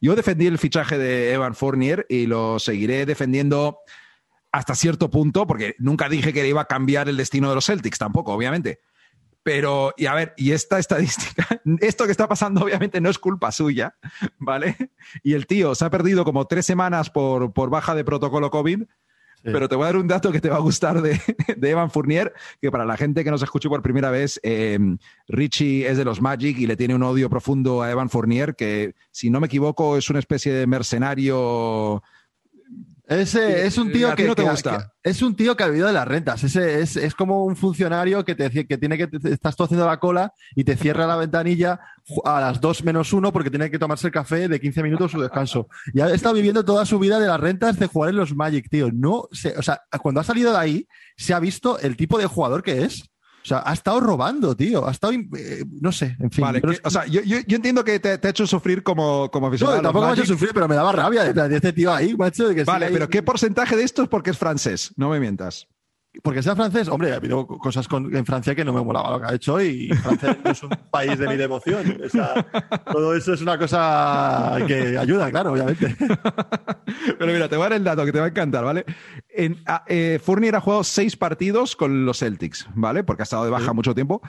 Yo 0.00 0.16
defendí 0.16 0.48
el 0.48 0.58
fichaje 0.58 0.98
de 0.98 1.32
Evan 1.32 1.54
Fournier 1.54 2.04
y 2.08 2.26
lo 2.26 2.58
seguiré 2.58 3.06
defendiendo 3.06 3.78
hasta 4.52 4.74
cierto 4.74 5.10
punto, 5.10 5.46
porque 5.46 5.76
nunca 5.78 6.08
dije 6.08 6.32
que 6.32 6.46
iba 6.46 6.62
a 6.62 6.66
cambiar 6.66 7.08
el 7.08 7.16
destino 7.16 7.48
de 7.48 7.54
los 7.54 7.66
Celtics, 7.66 7.98
tampoco, 7.98 8.32
obviamente. 8.32 8.80
Pero, 9.42 9.94
y 9.96 10.06
a 10.06 10.14
ver, 10.14 10.34
y 10.36 10.52
esta 10.52 10.78
estadística, 10.78 11.46
esto 11.80 12.04
que 12.04 12.12
está 12.12 12.28
pasando 12.28 12.62
obviamente 12.62 13.00
no 13.00 13.08
es 13.08 13.18
culpa 13.18 13.52
suya, 13.52 13.96
¿vale? 14.38 14.76
Y 15.22 15.32
el 15.32 15.46
tío 15.46 15.74
se 15.74 15.84
ha 15.84 15.90
perdido 15.90 16.24
como 16.24 16.46
tres 16.46 16.66
semanas 16.66 17.10
por, 17.10 17.52
por 17.52 17.70
baja 17.70 17.94
de 17.94 18.04
protocolo 18.04 18.50
COVID, 18.50 18.84
pero 19.42 19.68
te 19.68 19.74
voy 19.74 19.84
a 19.84 19.86
dar 19.86 19.96
un 19.96 20.08
dato 20.08 20.32
que 20.32 20.40
te 20.40 20.50
va 20.50 20.56
a 20.56 20.60
gustar 20.60 21.00
de, 21.00 21.18
de 21.56 21.70
Evan 21.70 21.90
Fournier, 21.90 22.32
que 22.60 22.70
para 22.70 22.84
la 22.84 22.96
gente 22.96 23.24
que 23.24 23.30
nos 23.30 23.42
escuche 23.42 23.68
por 23.68 23.82
primera 23.82 24.10
vez, 24.10 24.38
eh, 24.42 24.78
Richie 25.28 25.88
es 25.88 25.96
de 25.96 26.04
los 26.04 26.20
Magic 26.20 26.58
y 26.58 26.66
le 26.66 26.76
tiene 26.76 26.94
un 26.94 27.02
odio 27.02 27.30
profundo 27.30 27.82
a 27.82 27.90
Evan 27.90 28.10
Fournier, 28.10 28.54
que 28.54 28.94
si 29.10 29.30
no 29.30 29.40
me 29.40 29.46
equivoco 29.46 29.96
es 29.96 30.10
una 30.10 30.18
especie 30.18 30.52
de 30.52 30.66
mercenario. 30.66 32.02
Ese 33.10 33.66
es 33.66 33.76
un 33.76 33.90
tío 33.90 34.08
¿A 34.08 34.14
ti 34.14 34.22
que, 34.22 34.28
no 34.28 34.34
te 34.36 34.44
que- 34.44 34.50
gusta? 34.50 34.92
que- 35.02 35.10
es 35.10 35.20
un 35.20 35.34
tío 35.34 35.56
que 35.56 35.64
ha 35.64 35.66
vivido 35.66 35.88
de 35.88 35.92
las 35.92 36.06
rentas. 36.06 36.44
Ese 36.44 36.80
es, 36.80 36.96
es 36.96 37.14
como 37.14 37.44
un 37.44 37.56
funcionario 37.56 38.24
que 38.24 38.36
te 38.36 38.48
que 38.66 38.78
tiene 38.78 38.96
que 38.96 39.08
te- 39.08 39.32
estás 39.32 39.56
tú 39.56 39.64
haciendo 39.64 39.84
la 39.84 39.98
cola 39.98 40.32
y 40.54 40.62
te 40.62 40.76
cierra 40.76 41.06
la 41.08 41.16
ventanilla 41.16 41.80
a 42.24 42.40
las 42.40 42.60
2 42.60 42.84
menos 42.84 43.12
1 43.12 43.32
porque 43.32 43.50
tiene 43.50 43.68
que 43.68 43.78
tomarse 43.80 44.06
el 44.06 44.12
café 44.12 44.46
de 44.46 44.60
15 44.60 44.82
minutos 44.84 45.10
su 45.10 45.20
descanso. 45.20 45.66
Y 45.92 46.00
ha 46.00 46.08
estado 46.14 46.36
viviendo 46.36 46.64
toda 46.64 46.86
su 46.86 46.98
vida 47.00 47.18
de 47.18 47.26
las 47.26 47.40
rentas 47.40 47.78
de 47.80 47.86
jugar 47.88 48.10
en 48.10 48.16
los 48.16 48.34
Magic, 48.36 48.68
tío. 48.70 48.90
No 48.92 49.24
sé, 49.32 49.54
o 49.58 49.62
sea, 49.62 49.80
cuando 50.00 50.20
ha 50.20 50.24
salido 50.24 50.52
de 50.52 50.58
ahí, 50.58 50.86
se 51.16 51.34
ha 51.34 51.40
visto 51.40 51.80
el 51.80 51.96
tipo 51.96 52.16
de 52.16 52.26
jugador 52.26 52.62
que 52.62 52.84
es. 52.84 53.10
O 53.42 53.46
sea, 53.46 53.62
ha 53.64 53.72
estado 53.72 54.00
robando, 54.00 54.54
tío. 54.54 54.86
Ha 54.86 54.90
estado, 54.90 55.12
eh, 55.14 55.64
no 55.80 55.92
sé, 55.92 56.16
en 56.20 56.30
fin. 56.30 56.42
Vale, 56.42 56.60
Pero 56.60 56.72
que- 56.72 56.76
es- 56.78 56.82
o 56.84 56.90
sea, 56.90 57.06
yo, 57.06 57.22
yo- 57.22 57.38
yo 57.46 57.56
entiendo 57.56 57.82
que 57.84 57.98
te, 57.98 58.18
te 58.18 58.28
ha 58.28 58.30
hecho 58.30 58.46
sufrir 58.46 58.82
como, 58.82 59.30
como 59.30 59.46
no, 59.46 59.48
aficionado. 59.48 59.76
los 59.78 59.82
tampoco 59.82 60.04
me 60.06 60.10
ha 60.10 60.14
hecho 60.14 60.26
sufrir, 60.26 60.50
pero 60.52 60.68
me 60.68 60.74
daba 60.74 60.92
rabia 60.92 61.24
de, 61.32 61.48
de 61.48 61.56
este 61.56 61.72
tío 61.72 61.92
ahí, 61.92 62.14
macho. 62.16 62.48
de 62.48 62.54
que 62.54 62.64
Vale, 62.64 62.86
ahí- 62.86 62.92
pero 62.92 63.08
¿qué 63.08 63.22
porcentaje 63.22 63.76
de 63.76 63.82
esto 63.84 64.02
es 64.02 64.08
porque 64.08 64.30
es 64.30 64.38
francés? 64.38 64.92
No 64.96 65.08
me 65.08 65.18
mientas. 65.20 65.66
Porque 66.24 66.42
sea 66.42 66.56
francés, 66.56 66.88
hombre, 66.88 67.12
ha 67.12 67.16
habido 67.16 67.46
cosas 67.46 67.86
con- 67.86 68.14
en 68.14 68.26
Francia 68.26 68.54
que 68.54 68.64
no 68.64 68.72
me 68.72 68.82
molaba 68.82 69.12
lo 69.12 69.20
que 69.20 69.26
ha 69.26 69.34
hecho 69.34 69.60
y 69.60 69.88
Francia 69.90 70.36
no 70.44 70.50
es 70.50 70.62
un 70.64 70.70
país 70.90 71.16
de 71.18 71.28
mi 71.28 71.36
devoción. 71.36 72.00
O 72.04 72.08
sea, 72.08 72.44
todo 72.90 73.14
eso 73.14 73.32
es 73.32 73.40
una 73.42 73.56
cosa 73.58 74.56
que 74.66 74.98
ayuda, 74.98 75.30
claro, 75.30 75.52
obviamente. 75.52 75.96
Pero 77.18 77.32
mira, 77.32 77.48
te 77.48 77.56
voy 77.56 77.66
a 77.66 77.68
dar 77.68 77.78
el 77.78 77.84
dato 77.84 78.04
que 78.04 78.12
te 78.12 78.18
va 78.18 78.26
a 78.26 78.28
encantar, 78.28 78.64
¿vale? 78.64 78.84
En, 79.28 79.62
a- 79.66 79.84
eh, 79.86 80.18
Fournier 80.22 80.56
ha 80.56 80.60
jugado 80.60 80.84
seis 80.84 81.16
partidos 81.16 81.76
con 81.76 82.04
los 82.04 82.18
Celtics, 82.18 82.66
¿vale? 82.74 83.04
Porque 83.04 83.22
ha 83.22 83.24
estado 83.24 83.44
de 83.44 83.50
baja 83.50 83.68
Sí. 83.70 83.74
mucho 83.74 83.94
tiempo. 83.94 84.20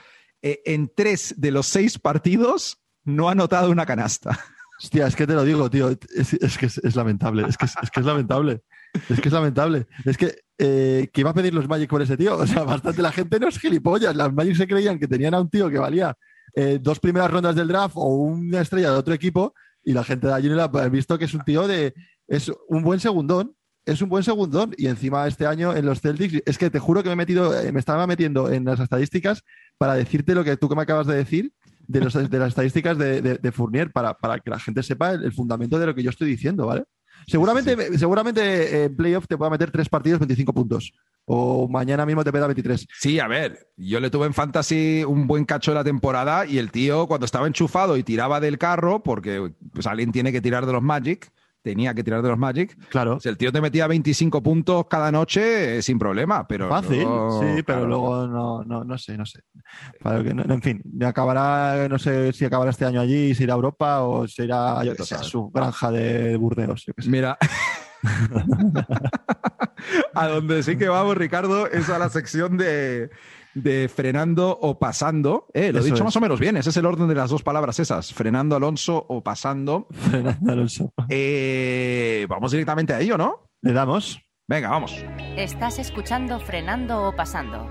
Eh, 0.43 0.61
en 0.65 0.91
tres 0.95 1.33
de 1.37 1.51
los 1.51 1.67
seis 1.67 1.97
partidos 1.99 2.79
no 3.03 3.29
ha 3.29 3.31
anotado 3.31 3.71
una 3.71 3.85
canasta. 3.85 4.39
Hostia, 4.83 5.05
es 5.07 5.15
que 5.15 5.27
te 5.27 5.33
lo 5.33 5.43
digo, 5.43 5.69
tío, 5.69 5.89
es, 5.89 6.33
es 6.33 6.57
que 6.57 6.65
es, 6.67 6.77
es 6.79 6.95
lamentable, 6.95 7.45
es 7.47 7.57
que 7.57 7.65
es, 7.65 7.75
es 7.81 7.91
que 7.91 7.99
es 7.99 8.05
lamentable. 8.05 8.63
Es 9.09 9.21
que 9.21 9.29
es 9.29 9.33
lamentable. 9.33 9.87
Es 10.05 10.17
que, 10.17 10.35
eh, 10.57 11.09
¿qué 11.13 11.21
iba 11.21 11.29
a 11.29 11.33
pedir 11.33 11.53
los 11.53 11.67
Magic 11.67 11.89
por 11.89 12.01
ese 12.01 12.17
tío? 12.17 12.37
O 12.37 12.47
sea, 12.47 12.63
bastante 12.63 13.01
la 13.01 13.11
gente 13.11 13.39
no 13.39 13.47
es 13.47 13.59
gilipollas. 13.59 14.15
Las 14.15 14.33
Magic 14.33 14.55
se 14.55 14.67
creían 14.67 14.99
que 14.99 15.07
tenían 15.07 15.33
a 15.33 15.41
un 15.41 15.49
tío 15.49 15.69
que 15.69 15.79
valía 15.79 16.15
eh, 16.55 16.79
dos 16.81 16.99
primeras 16.99 17.31
rondas 17.31 17.55
del 17.55 17.67
draft 17.67 17.95
o 17.95 18.07
una 18.15 18.61
estrella 18.61 18.91
de 18.91 18.97
otro 18.97 19.13
equipo 19.13 19.53
y 19.83 19.93
la 19.93 20.03
gente 20.03 20.27
de 20.27 20.33
allí 20.33 20.49
no 20.49 20.61
ha 20.61 20.89
visto 20.89 21.17
que 21.17 21.25
es 21.25 21.33
un 21.33 21.41
tío 21.41 21.67
de... 21.67 21.93
Es 22.27 22.51
un 22.69 22.81
buen 22.83 22.99
segundón, 22.99 23.55
es 23.85 24.01
un 24.01 24.09
buen 24.09 24.23
segundón. 24.23 24.73
Y 24.77 24.87
encima 24.87 25.27
este 25.27 25.45
año 25.45 25.75
en 25.75 25.85
los 25.85 26.01
Celtics, 26.01 26.41
es 26.45 26.57
que 26.57 26.69
te 26.69 26.79
juro 26.79 27.03
que 27.03 27.09
me 27.09 27.13
he 27.13 27.17
metido, 27.17 27.59
eh, 27.59 27.71
me 27.71 27.79
estaba 27.79 28.07
metiendo 28.07 28.51
en 28.51 28.65
las 28.65 28.79
estadísticas 28.79 29.43
para 29.77 29.95
decirte 29.95 30.35
lo 30.35 30.43
que 30.43 30.57
tú 30.57 30.69
que 30.69 30.75
me 30.75 30.83
acabas 30.83 31.07
de 31.07 31.15
decir 31.15 31.51
de, 31.87 32.01
los, 32.01 32.13
de 32.13 32.39
las 32.39 32.49
estadísticas 32.49 32.97
de, 32.97 33.21
de, 33.21 33.51
Fournier, 33.51 33.91
para, 33.91 34.13
para, 34.13 34.39
que 34.39 34.49
la 34.49 34.59
gente 34.59 34.83
sepa 34.83 35.11
el, 35.11 35.33
fundamento 35.33 35.77
de 35.77 35.87
lo 35.87 35.95
que 35.95 36.03
yo 36.03 36.09
estoy 36.09 36.29
diciendo, 36.29 36.67
¿vale? 36.67 36.85
Seguramente, 37.27 37.75
sí. 37.91 37.97
seguramente 37.97 38.85
en 38.85 38.95
playoff 38.95 39.25
te 39.27 39.37
pueda 39.37 39.51
meter 39.51 39.71
tres 39.71 39.89
partidos, 39.89 40.19
25 40.19 40.53
puntos. 40.53 40.93
O 41.25 41.67
mañana 41.67 42.05
mismo 42.05 42.23
te 42.23 42.31
pega 42.31 42.47
23. 42.47 42.87
Sí, 42.99 43.19
a 43.19 43.27
ver, 43.27 43.67
yo 43.77 43.99
le 43.99 44.09
tuve 44.09 44.25
en 44.25 44.33
fantasy 44.33 45.03
un 45.07 45.27
buen 45.27 45.45
cacho 45.45 45.71
de 45.71 45.75
la 45.75 45.83
temporada 45.83 46.45
y 46.45 46.57
el 46.57 46.71
tío 46.71 47.07
cuando 47.07 47.25
estaba 47.25 47.47
enchufado 47.47 47.95
y 47.97 48.03
tiraba 48.03 48.39
del 48.39 48.57
carro, 48.57 49.03
porque 49.03 49.53
pues 49.73 49.87
alguien 49.87 50.11
tiene 50.11 50.31
que 50.31 50.41
tirar 50.41 50.65
de 50.65 50.73
los 50.73 50.81
Magic, 50.81 51.31
tenía 51.61 51.93
que 51.93 52.03
tirar 52.03 52.21
de 52.21 52.29
los 52.29 52.37
Magic. 52.37 52.77
Claro. 52.89 53.13
Pues 53.13 53.25
el 53.25 53.37
tío 53.37 53.51
te 53.51 53.61
metía 53.61 53.87
25 53.87 54.41
puntos 54.41 54.85
cada 54.89 55.11
noche 55.11 55.77
eh, 55.77 55.81
sin 55.81 55.99
problema, 55.99 56.47
pero. 56.47 56.69
Fácil, 56.69 57.03
luego, 57.03 57.41
sí, 57.41 57.63
pero 57.63 57.79
claro. 57.79 57.87
luego 57.87 58.27
no, 58.27 58.63
no, 58.63 58.83
no 58.83 58.97
sé, 58.97 59.17
no 59.17 59.25
sé. 59.25 59.41
Para 60.01 60.23
que, 60.23 60.33
no, 60.33 60.43
en 60.43 60.61
fin, 60.61 60.81
acabará, 61.05 61.87
no 61.87 61.99
sé 61.99 62.33
si 62.33 62.45
acabará 62.45 62.71
este 62.71 62.85
año 62.85 63.01
allí, 63.01 63.35
si 63.35 63.43
irá 63.43 63.53
a 63.53 63.55
Europa 63.55 64.01
o 64.01 64.27
se 64.27 64.45
irá 64.45 64.79
a 64.79 65.23
su 65.23 65.49
granja 65.49 65.91
de 65.91 66.35
Burdeos. 66.37 66.85
Yo 66.85 66.93
que 66.93 67.03
sé. 67.03 67.09
Mira. 67.09 67.37
a 70.15 70.27
donde 70.27 70.63
sí 70.63 70.75
que 70.75 70.89
vamos, 70.89 71.15
Ricardo, 71.17 71.67
es 71.67 71.87
a 71.89 71.99
la 71.99 72.09
sección 72.09 72.57
de, 72.57 73.11
de 73.53 73.89
frenando 73.89 74.57
o 74.61 74.79
pasando. 74.79 75.47
Eh, 75.53 75.71
lo 75.71 75.79
Eso 75.79 75.87
he 75.87 75.91
dicho 75.91 76.03
es. 76.03 76.05
más 76.05 76.15
o 76.15 76.21
menos 76.21 76.39
bien, 76.39 76.57
ese 76.57 76.69
es 76.69 76.77
el 76.77 76.85
orden 76.85 77.07
de 77.07 77.15
las 77.15 77.29
dos 77.29 77.43
palabras 77.43 77.79
esas, 77.79 78.13
frenando 78.13 78.55
Alonso 78.55 79.05
o 79.07 79.21
pasando. 79.21 79.87
Frenando 80.09 80.51
Alonso. 80.51 80.93
Eh, 81.09 82.25
vamos 82.29 82.51
directamente 82.51 82.93
a 82.93 82.99
ello, 82.99 83.17
¿no? 83.17 83.49
Le 83.61 83.73
damos. 83.73 84.21
Venga, 84.47 84.69
vamos. 84.69 84.95
Estás 85.37 85.79
escuchando 85.79 86.39
Frenando 86.39 87.03
o 87.03 87.15
Pasando, 87.15 87.69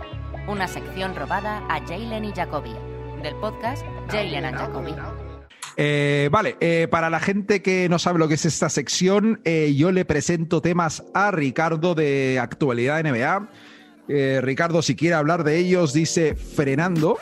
una 0.49 0.67
sección 0.67 1.15
robada 1.15 1.59
a 1.69 1.81
Jalen 1.87 2.25
y 2.25 2.33
Jacoby, 2.33 2.75
del 3.23 3.35
podcast 3.37 3.85
Jalen 4.09 4.45
and 4.47 4.57
Jacoby. 4.57 4.95
Eh, 5.77 6.29
vale, 6.31 6.57
eh, 6.61 6.89
para 6.91 7.11
la 7.11 7.21
gente 7.21 7.63
que 7.63 7.89
no 7.89 7.99
sabe 7.99 8.19
lo 8.19 8.29
que 8.29 8.35
es 8.35 8.45
esta 8.45 8.69
sección, 8.69 9.41
eh, 9.45 9.75
yo 9.77 9.93
le 9.93 10.05
presento 10.05 10.61
temas 10.61 11.05
a 11.15 11.31
Ricardo 11.31 11.95
de 11.95 12.39
actualidad 12.41 13.03
NBA. 13.03 13.49
Eh, 14.13 14.41
Ricardo, 14.43 14.83
si 14.83 14.97
quiere 14.97 15.15
hablar 15.15 15.45
de 15.45 15.59
ellos, 15.59 15.93
dice 15.93 16.35
frenando. 16.35 17.17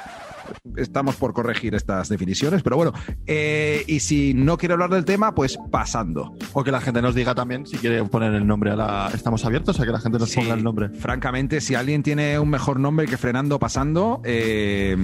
Estamos 0.77 1.17
por 1.17 1.35
corregir 1.35 1.75
estas 1.75 2.09
definiciones, 2.09 2.63
pero 2.63 2.77
bueno. 2.77 2.95
Eh, 3.27 3.85
y 3.87 4.01
si 4.01 4.33
no 4.33 4.57
quiere 4.57 4.73
hablar 4.73 4.89
del 4.89 5.05
tema, 5.05 5.35
pues 5.35 5.59
pasando. 5.71 6.35
O 6.55 6.65
que 6.65 6.73
la 6.73 6.81
gente 6.81 7.03
nos 7.03 7.15
diga 7.15 7.35
también 7.35 7.67
si 7.67 7.77
quiere 7.77 8.03
poner 8.05 8.33
el 8.33 8.47
nombre 8.47 8.71
a 8.71 8.77
la. 8.77 9.11
Estamos 9.13 9.45
abiertos 9.45 9.79
a 9.79 9.85
que 9.85 9.93
la 9.93 10.01
gente 10.01 10.19
nos 10.19 10.31
Sí, 10.31 10.41
ponga 10.41 10.55
el 10.55 10.65
nombre. 10.65 10.89
Francamente, 10.89 11.61
si 11.61 11.75
alguien 11.75 12.03
tiene 12.03 12.39
un 12.39 12.49
mejor 12.49 12.81
nombre 12.81 13.07
que 13.07 13.19
frenando 13.19 13.59
pasando, 13.59 14.23
eh, 14.25 14.97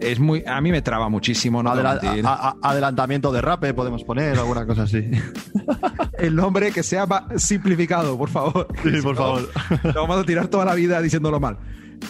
es 0.00 0.18
muy. 0.20 0.42
A 0.46 0.60
mí 0.60 0.70
me 0.70 0.82
traba 0.82 1.08
muchísimo, 1.08 1.62
no 1.62 1.70
Adela- 1.70 2.00
a- 2.24 2.48
a- 2.50 2.70
adelantamiento 2.70 3.32
de 3.32 3.40
rape 3.40 3.74
podemos 3.74 4.04
poner, 4.04 4.38
alguna 4.38 4.66
cosa 4.66 4.82
así. 4.82 5.02
El 6.18 6.34
nombre 6.34 6.72
que 6.72 6.82
sea 6.82 7.06
simplificado, 7.36 8.16
por 8.16 8.28
favor. 8.30 8.68
Sí, 8.82 8.90
Si 8.96 9.02
por 9.02 9.14
no, 9.14 9.20
favor. 9.20 9.48
Lo 9.94 10.00
vamos 10.02 10.18
a 10.18 10.24
tirar 10.24 10.48
toda 10.48 10.64
la 10.64 10.74
vida 10.74 11.00
diciéndolo 11.02 11.40
mal. 11.40 11.58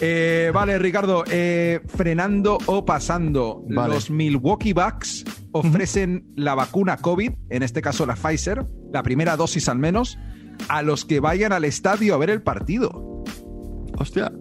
Eh, 0.01 0.51
vale, 0.53 0.77
Ricardo, 0.79 1.23
eh, 1.31 1.79
frenando 1.87 2.57
o 2.65 2.83
pasando, 2.85 3.63
Vale. 3.69 3.93
los 3.93 4.09
Milwaukee 4.09 4.73
Bucks 4.73 5.23
ofrecen 5.53 6.25
la 6.35 6.55
vacuna 6.55 6.97
COVID, 6.97 7.31
en 7.49 7.63
este 7.63 7.81
caso 7.81 8.05
la 8.05 8.15
Pfizer, 8.15 8.65
la 8.91 9.01
primera 9.01 9.37
dosis 9.37 9.69
al 9.69 9.79
menos, 9.79 10.17
a 10.67 10.81
los 10.81 11.05
que 11.05 11.19
vayan 11.21 11.53
al 11.53 11.63
estadio 11.63 12.15
a 12.15 12.17
ver 12.17 12.29
el 12.31 12.41
partido. 12.41 13.23
Hostia. 13.97 14.31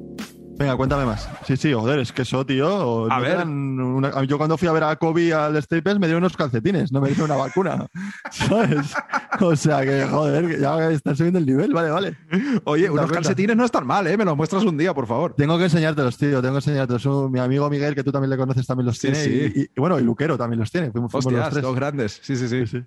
Venga, 0.58 0.74
cuéntame 0.76 1.04
más. 1.04 1.28
Sí, 1.46 1.54
sí, 1.58 1.72
joder, 1.74 1.98
es 1.98 2.12
que 2.12 2.22
eso, 2.22 2.46
tío. 2.46 3.10
A 3.12 3.16
no 3.18 3.22
ver. 3.22 3.46
una- 3.46 4.24
yo 4.24 4.38
cuando 4.38 4.56
fui 4.56 4.66
a 4.68 4.72
ver 4.72 4.84
a 4.84 4.96
Kobe 4.96 5.34
al 5.34 5.62
Staples 5.62 5.98
me 5.98 6.06
dieron 6.06 6.22
unos 6.22 6.34
calcetines, 6.34 6.92
no 6.92 7.02
me 7.02 7.08
dieron 7.08 7.26
una 7.30 7.36
vacuna. 7.36 7.86
¿Sabes? 8.30 8.94
O 9.40 9.54
sea 9.54 9.82
que, 9.84 10.06
joder, 10.06 10.58
ya 10.58 10.90
están 10.90 11.14
subiendo 11.14 11.38
el 11.38 11.44
nivel, 11.44 11.74
vale, 11.74 11.90
vale. 11.90 12.16
Oye, 12.64 12.84
unos 12.88 13.04
cuenta. 13.04 13.14
calcetines 13.16 13.54
no 13.54 13.66
están 13.66 13.86
mal, 13.86 14.06
¿eh? 14.06 14.16
Me 14.16 14.24
los 14.24 14.34
muestras 14.34 14.64
un 14.64 14.78
día, 14.78 14.94
por 14.94 15.06
favor. 15.06 15.34
Tengo 15.34 15.58
que 15.58 15.64
enseñártelos, 15.64 16.16
tío, 16.16 16.40
tengo 16.40 16.54
que 16.54 16.58
enseñártelos. 16.58 17.04
Un- 17.04 17.30
Mi 17.32 17.38
amigo 17.40 17.68
Miguel, 17.68 17.94
que 17.94 18.02
tú 18.02 18.10
también 18.10 18.30
le 18.30 18.38
conoces, 18.38 18.66
también 18.66 18.86
los 18.86 18.96
Sí, 18.96 19.08
tiene. 19.12 19.16
sí. 19.22 19.52
Y, 19.54 19.60
y- 19.60 19.64
y 19.76 19.80
bueno, 19.80 19.98
y 20.00 20.04
Luquero 20.04 20.38
también 20.38 20.58
los 20.60 20.70
tiene. 20.72 20.90
Fuimos, 20.90 21.12
fuimos 21.12 21.24
los 21.32 21.34
Hostias, 21.34 21.52
tres. 21.52 21.62
dos 21.64 21.76
grandes. 21.76 22.18
Sí, 22.22 22.34
sí, 22.34 22.48
sí. 22.48 22.66
Sí, 22.66 22.78
sí. 22.78 22.84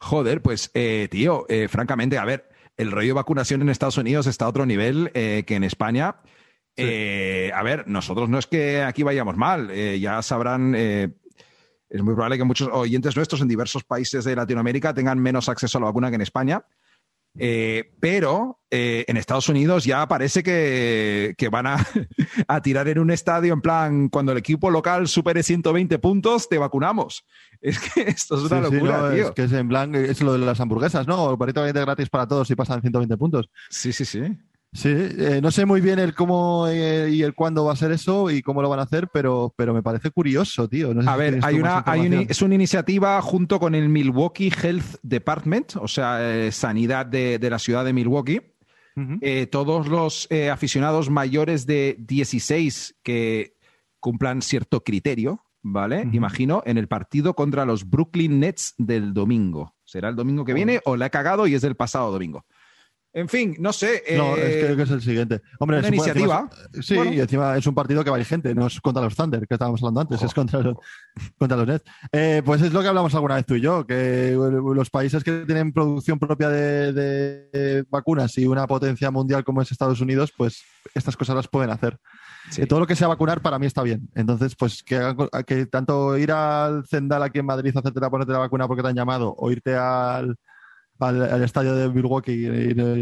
Joder, 0.00 0.42
pues, 0.42 0.72
eh, 0.74 1.06
tío, 1.12 1.46
eh, 1.48 1.68
francamente, 1.68 2.18
a 2.18 2.24
ver, 2.24 2.48
el 2.76 2.90
rollo 2.90 3.06
de 3.08 3.12
vacunación 3.12 3.62
en 3.62 3.68
Estados 3.68 3.98
Unidos 3.98 4.26
está 4.26 4.46
a 4.46 4.48
otro 4.48 4.66
nivel 4.66 5.12
eh, 5.14 5.44
que 5.46 5.54
en 5.54 5.62
España. 5.62 6.16
Sí. 6.76 6.84
Eh, 6.86 7.52
a 7.54 7.62
ver, 7.62 7.86
nosotros 7.86 8.30
no 8.30 8.38
es 8.38 8.46
que 8.46 8.82
aquí 8.82 9.02
vayamos 9.02 9.36
mal, 9.36 9.70
eh, 9.70 10.00
ya 10.00 10.22
sabrán, 10.22 10.74
eh, 10.74 11.10
es 11.90 12.02
muy 12.02 12.14
probable 12.14 12.38
que 12.38 12.44
muchos 12.44 12.68
oyentes 12.72 13.14
nuestros 13.14 13.42
en 13.42 13.48
diversos 13.48 13.84
países 13.84 14.24
de 14.24 14.34
Latinoamérica 14.34 14.94
tengan 14.94 15.18
menos 15.18 15.50
acceso 15.50 15.76
a 15.76 15.82
la 15.82 15.88
vacuna 15.88 16.08
que 16.08 16.16
en 16.16 16.22
España. 16.22 16.64
Pero 17.34 18.60
en 18.70 19.16
Estados 19.16 19.48
Unidos 19.48 19.84
ya 19.84 20.06
parece 20.06 20.42
que, 20.42 21.34
que 21.38 21.48
van 21.48 21.66
a, 21.66 21.76
a 22.48 22.60
tirar 22.62 22.88
en 22.88 22.98
un 22.98 23.10
estadio 23.10 23.54
en 23.54 23.62
plan, 23.62 24.08
cuando 24.08 24.32
el 24.32 24.38
equipo 24.38 24.70
local 24.70 25.08
supere 25.08 25.42
120 25.42 25.98
puntos, 25.98 26.48
te 26.48 26.58
vacunamos. 26.58 27.26
Es 27.62 27.78
que 27.78 28.02
esto 28.02 28.36
es 28.36 28.50
una 28.50 28.60
Sí, 28.60 28.68
sí, 28.68 28.74
locura, 28.74 28.98
no, 28.98 29.10
tío. 29.14 29.24
Es 29.28 29.30
que 29.30 29.44
es 29.44 29.52
en 29.52 29.68
plan, 29.68 29.94
es 29.94 30.20
lo 30.20 30.32
de 30.32 30.40
las 30.40 30.60
hamburguesas, 30.60 31.06
¿no? 31.06 31.36
De 31.36 31.72
gratis 31.72 32.08
para 32.10 32.26
todos 32.26 32.48
si 32.48 32.56
pasan 32.56 32.80
120 32.80 33.16
puntos. 33.16 33.48
Sí, 33.70 33.92
sí, 33.92 34.04
sí. 34.04 34.20
Sí, 34.74 34.88
eh, 34.90 35.40
no 35.42 35.50
sé 35.50 35.66
muy 35.66 35.82
bien 35.82 35.98
el 35.98 36.14
cómo 36.14 36.66
eh, 36.66 37.10
y 37.10 37.22
el 37.22 37.34
cuándo 37.34 37.64
va 37.66 37.74
a 37.74 37.76
ser 37.76 37.92
eso 37.92 38.30
y 38.30 38.40
cómo 38.40 38.62
lo 38.62 38.70
van 38.70 38.78
a 38.80 38.84
hacer, 38.84 39.08
pero, 39.12 39.52
pero 39.54 39.74
me 39.74 39.82
parece 39.82 40.10
curioso, 40.10 40.66
tío. 40.66 40.94
No 40.94 41.02
sé 41.02 41.10
A 41.10 41.12
si 41.12 41.18
ver, 41.18 41.40
hay 41.42 41.56
una, 41.56 41.82
hay 41.86 42.00
una- 42.06 42.22
es 42.22 42.40
una 42.40 42.54
iniciativa 42.54 43.20
junto 43.20 43.60
con 43.60 43.74
el 43.74 43.90
Milwaukee 43.90 44.50
Health 44.62 44.96
Department, 45.02 45.76
o 45.76 45.86
sea, 45.88 46.18
eh, 46.46 46.52
sanidad 46.52 47.04
de, 47.04 47.38
de 47.38 47.50
la 47.50 47.58
ciudad 47.58 47.84
de 47.84 47.92
Milwaukee. 47.92 48.40
Todos 49.50 49.88
los 49.88 50.28
aficionados 50.52 51.08
mayores 51.10 51.64
de 51.66 51.96
16 51.98 52.96
que 53.02 53.54
cumplan 54.00 54.42
cierto 54.42 54.82
criterio, 54.82 55.42
¿vale? 55.62 56.06
Imagino, 56.12 56.62
en 56.66 56.76
el 56.76 56.88
partido 56.88 57.34
contra 57.34 57.64
los 57.64 57.88
Brooklyn 57.88 58.40
Nets 58.40 58.74
del 58.78 59.14
domingo. 59.14 59.74
¿Será 59.84 60.08
el 60.08 60.16
domingo 60.16 60.44
que 60.44 60.52
viene 60.54 60.80
o 60.84 60.96
la 60.96 61.06
he 61.06 61.10
cagado 61.10 61.46
y 61.46 61.54
es 61.54 61.62
del 61.62 61.74
pasado 61.76 62.10
domingo? 62.12 62.44
En 63.14 63.28
fin, 63.28 63.54
no 63.58 63.74
sé. 63.74 64.02
No, 64.16 64.36
eh, 64.38 64.58
es, 64.60 64.64
creo 64.64 64.76
que 64.76 64.82
es 64.84 64.90
el 64.90 65.02
siguiente. 65.02 65.42
Hombre, 65.58 65.78
una 65.80 65.86
es- 65.88 65.92
iniciativa. 65.94 66.48
encima- 66.72 66.82
sí, 66.82 66.94
Bueno. 66.96 67.12
y 67.12 67.20
encima 67.20 67.56
es 67.58 67.66
un 67.66 67.74
partido 67.74 68.02
que 68.02 68.08
va 68.10 68.24
gente, 68.24 68.54
no 68.54 68.66
es 68.68 68.80
contra 68.80 69.02
los 69.02 69.14
Thunder, 69.14 69.46
que 69.46 69.54
estábamos 69.54 69.82
hablando 69.82 70.00
antes, 70.00 70.16
Ojo. 70.16 70.26
es 70.26 70.32
contra 70.34 70.60
los, 70.60 70.76
contra 71.38 71.56
los 71.58 71.66
Nets. 71.66 71.84
Eh, 72.10 72.40
pues 72.44 72.62
es 72.62 72.72
lo 72.72 72.80
que 72.80 72.88
hablamos 72.88 73.14
alguna 73.14 73.34
vez 73.34 73.44
tú 73.44 73.54
y 73.54 73.60
yo, 73.60 73.86
que 73.86 74.32
los 74.32 74.88
países 74.88 75.22
que 75.24 75.44
tienen 75.44 75.72
producción 75.74 76.18
propia 76.18 76.48
de, 76.48 76.92
de 76.94 77.84
vacunas 77.90 78.36
y 78.38 78.46
una 78.46 78.66
potencia 78.66 79.10
mundial 79.10 79.44
como 79.44 79.60
es 79.60 79.70
Estados 79.70 80.00
Unidos, 80.00 80.32
pues 80.36 80.62
estas 80.94 81.14
cosas 81.16 81.36
las 81.36 81.48
pueden 81.48 81.68
hacer. 81.70 81.98
sí. 82.50 82.62
Eh, 82.62 82.66
Todo 82.66 82.80
lo 82.80 82.86
que 82.86 82.96
sea 82.96 83.08
vacunar 83.08 83.42
para 83.42 83.58
mí 83.58 83.66
está 83.66 83.82
bien. 83.82 84.08
Entonces, 84.14 84.54
pues 84.56 84.82
que, 84.82 84.96
hagan 84.96 85.28
que 85.46 85.66
tanto 85.66 86.16
ir 86.16 86.32
al 86.32 86.86
Zendal 86.88 87.22
aquí 87.22 87.40
en 87.40 87.46
Madrid 87.46 87.72
a 87.76 87.80
hacerte 87.80 88.00
la, 88.00 88.08
ponerte 88.08 88.32
la 88.32 88.38
vacuna 88.38 88.66
porque 88.66 88.82
te 88.82 88.88
han 88.88 88.96
llamado, 88.96 89.34
o 89.36 89.50
irte 89.50 89.74
al, 89.76 90.34
al, 90.98 91.22
al 91.22 91.42
estadio 91.42 91.74
de 91.74 91.88
Milwaukee, 91.88 92.46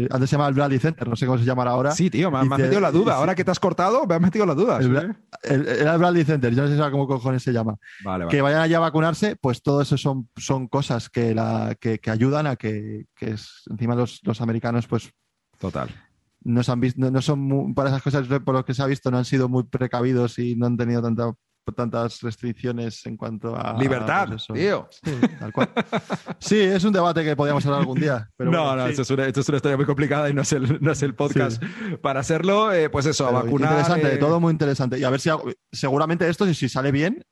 antes 0.09 0.29
se 0.29 0.33
llamaba 0.35 0.49
el 0.49 0.55
Bradley 0.55 0.79
Center, 0.79 1.07
no 1.07 1.15
sé 1.15 1.25
cómo 1.25 1.37
se 1.37 1.45
llamará 1.45 1.71
ahora. 1.71 1.91
Sí, 1.91 2.09
tío, 2.09 2.31
me, 2.31 2.39
has 2.39 2.47
metido 2.47 2.79
la 2.79 2.91
duda. 2.91 3.15
Ahora 3.15 3.35
que 3.35 3.43
te 3.43 3.51
has 3.51 3.59
cortado, 3.59 4.05
me 4.07 4.15
has 4.15 4.21
metido 4.21 4.45
la 4.45 4.55
duda. 4.55 4.79
El 4.79 4.95
el- 5.43 5.67
Era 5.67 5.93
el 5.93 5.99
Bradley 5.99 6.23
Center, 6.23 6.53
yo 6.55 6.67
no 6.67 6.67
sé 6.85 6.91
cómo 6.91 7.07
cojones 7.07 7.43
se 7.43 7.51
llama. 7.53 7.75
Vale, 8.03 8.25
vale. 8.25 8.35
Que 8.35 8.41
vayan 8.41 8.61
allá 8.61 8.77
a 8.77 8.81
vacunarse, 8.81 9.35
pues 9.35 9.61
todo 9.61 9.81
eso 9.81 9.97
son, 9.97 10.29
son 10.35 10.67
cosas 10.67 11.09
que, 11.09 11.35
la, 11.35 11.75
que, 11.79 11.99
que 11.99 12.09
ayudan 12.11 12.47
a 12.47 12.55
que, 12.55 13.05
que 13.15 13.31
es, 13.31 13.63
encima 13.69 13.95
los, 13.95 14.19
los 14.23 14.41
americanos, 14.41 14.87
pues 14.87 15.11
Total. 15.59 15.89
no, 16.43 16.63
se 16.63 16.71
han 16.71 16.79
visto, 16.79 16.99
no, 16.99 17.11
no 17.11 17.21
son 17.21 17.39
muy- 17.39 17.73
para 17.73 17.89
esas 17.89 18.01
cosas, 18.01 18.27
por 18.27 18.55
lo 18.55 18.65
que 18.65 18.73
se 18.73 18.81
ha 18.81 18.87
visto, 18.87 19.11
no 19.11 19.17
han 19.19 19.25
sido 19.25 19.47
muy 19.47 19.63
precavidos 19.63 20.39
y 20.39 20.55
no 20.55 20.65
han 20.65 20.77
tenido 20.77 21.01
tanta, 21.03 21.31
tantas 21.75 22.21
restricciones 22.21 23.05
en 23.05 23.15
cuanto 23.17 23.55
a 23.55 23.77
Libertad, 23.79 24.27
pues 24.29 24.43
eso. 24.43 24.53
tío. 24.53 24.89
Sí, 24.91 25.11
tal 25.39 25.53
cual. 25.53 25.69
Sí, 26.39 26.59
es 26.59 26.83
un 26.83 26.91
debate 26.91 27.23
que 27.23 27.35
podríamos 27.35 27.65
hablar 27.65 27.81
algún 27.81 27.99
día. 27.99 28.29
Pero 28.35 28.51
no, 28.51 28.63
bueno, 28.65 28.77
no, 28.77 28.85
sí. 28.85 28.89
esto, 28.91 29.01
es 29.03 29.09
una, 29.11 29.25
esto 29.27 29.39
es 29.41 29.49
una 29.49 29.55
historia 29.57 29.77
muy 29.77 29.85
complicada 29.85 30.29
y 30.29 30.33
no 30.33 30.41
es 30.41 30.51
el, 30.53 30.79
no 30.81 30.91
es 30.91 31.01
el 31.03 31.15
podcast 31.15 31.61
para 32.01 32.19
hacerlo. 32.19 32.73
eh, 32.73 32.89
pues 32.89 33.05
eso, 33.05 33.25
a 33.25 33.29
Pero 33.29 33.43
vacunar. 33.43 33.71
Interesante, 33.71 34.13
eh, 34.15 34.17
todo 34.17 34.39
muy 34.39 34.51
interesante. 34.51 34.97
Y 34.99 35.03
a 35.03 35.09
ver 35.09 35.19
si 35.19 35.29
hago- 35.29 35.51
seguramente 35.71 36.27
esto, 36.27 36.45
si, 36.45 36.53
si 36.55 36.67
sale 36.67 36.91
bien, 36.91 37.23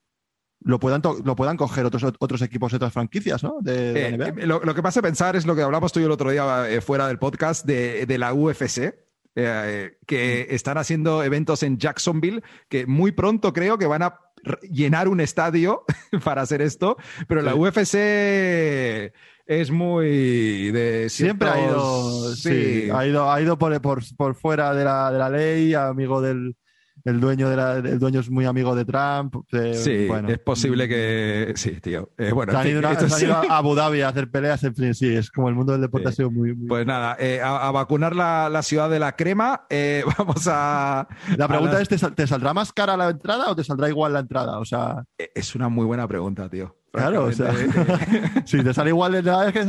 lo 0.62 0.80
puedan, 0.80 1.02
lo 1.24 1.36
puedan 1.36 1.58
coger 1.58 1.86
otros, 1.86 2.04
otros 2.20 2.42
equipos 2.42 2.72
de 2.72 2.76
otras 2.78 2.94
franquicias, 2.94 3.44
¿no? 3.44 3.56
De, 3.62 3.94
de 3.94 4.08
eh, 4.10 4.18
NBA. 4.18 4.46
lo, 4.46 4.60
lo 4.60 4.76
que 4.76 4.84
pasa 4.84 5.00
a 5.00 5.04
pensar 5.04 5.36
es 5.36 5.46
lo 5.46 5.56
que 5.56 5.62
hablamos 5.62 5.92
tú 5.92 6.00
y 6.00 6.04
yo 6.04 6.08
el 6.08 6.12
otro 6.14 6.32
día 6.32 6.70
eh, 6.70 6.82
fuera 6.82 7.08
del 7.08 7.18
podcast 7.18 7.66
de, 7.66 8.06
de 8.06 8.18
la 8.18 8.34
UFC. 8.34 8.94
Eh, 9.42 9.98
que 10.06 10.48
Mm. 10.50 10.56
están 10.56 10.78
haciendo 10.78 11.24
eventos 11.24 11.64
en 11.64 11.78
Jacksonville, 11.78 12.42
que 12.70 12.86
muy 12.86 13.12
pronto 13.12 13.54
creo 13.54 13.78
que 13.78 13.88
van 13.88 14.04
a 14.04 14.20
llenar 14.70 15.08
un 15.08 15.20
estadio 15.20 15.84
para 16.24 16.42
hacer 16.42 16.62
esto, 16.62 16.98
pero 17.28 17.42
la. 17.42 17.56
UFC 17.56 17.96
es 19.46 19.72
muy 19.72 20.72
de 20.72 21.10
siempre 21.10 21.50
ha 21.50 21.60
ido, 21.66 22.36
sí. 22.36 22.90
ha 22.94 23.06
ido, 23.06 23.32
ha 23.32 23.42
ido 23.42 23.58
por, 23.58 23.82
por, 23.82 24.02
por 24.16 24.36
fuera 24.36 24.74
de 24.76 24.84
la, 24.84 25.12
de 25.12 25.18
la 25.20 25.30
ley, 25.30 25.74
amigo 25.74 26.22
del, 26.22 26.56
el 27.04 27.20
dueño, 27.20 27.50
de 27.50 27.56
la, 27.56 27.78
el 27.78 28.00
dueño 28.00 28.20
es 28.20 28.30
muy 28.30 28.46
amigo 28.46 28.76
de 28.76 28.86
Trump. 28.86 29.36
Eh, 29.52 29.74
sí, 29.74 30.08
bueno. 30.08 30.30
es 30.30 30.40
posible 30.40 30.88
que. 30.88 31.54
Sí, 31.56 31.80
tío. 31.82 32.12
Eh, 32.18 32.32
bueno, 32.32 32.52
se 32.52 32.58
han, 32.58 32.68
ido, 32.68 33.36
a 33.36 33.58
Abu 33.58 33.76
Dhabi 33.76 34.02
a 34.02 34.10
hacer 34.10 34.30
peleas. 34.30 34.64
En 34.64 34.76
fin, 34.76 34.94
sí, 34.94 35.16
es 35.16 35.32
como 35.32 35.50
el 35.50 35.56
mundo 35.56 35.74
del 35.74 35.82
deporte 35.82 36.10
ha 36.10 36.12
sido 36.12 36.32
muy. 36.32 36.54
Pues 36.54 36.86
nada, 36.86 37.16
eh, 37.20 37.42
a, 37.44 37.72
vacunar 37.72 38.16
la, 38.16 38.50
la, 38.50 38.64
ciudad 38.64 38.90
de 38.90 39.00
la 39.00 39.16
crema. 39.16 39.66
vamos 40.18 40.48
a. 40.48 41.08
La 41.38 41.48
pregunta 41.48 41.82
es: 41.82 41.88
¿te, 41.88 42.28
saldrá 42.28 42.54
más 42.54 42.74
cara 42.74 42.98
la 42.98 43.10
entrada 43.10 43.50
o 43.50 43.56
te 43.56 43.64
saldrá 43.64 43.90
igual 43.90 44.14
la 44.14 44.20
entrada? 44.20 44.60
O 44.60 44.66
sea. 44.66 45.04
Es 45.18 45.56
una 45.56 45.70
muy 45.70 45.86
buena 45.86 46.08
pregunta, 46.08 46.50
tío. 46.50 46.79
Claro, 46.92 47.26
o 47.26 47.32
sea, 47.32 47.54
si 48.46 48.64
te 48.64 48.74
sale 48.74 48.90
igual, 48.90 49.16
es 49.16 49.24
que, 49.54 49.60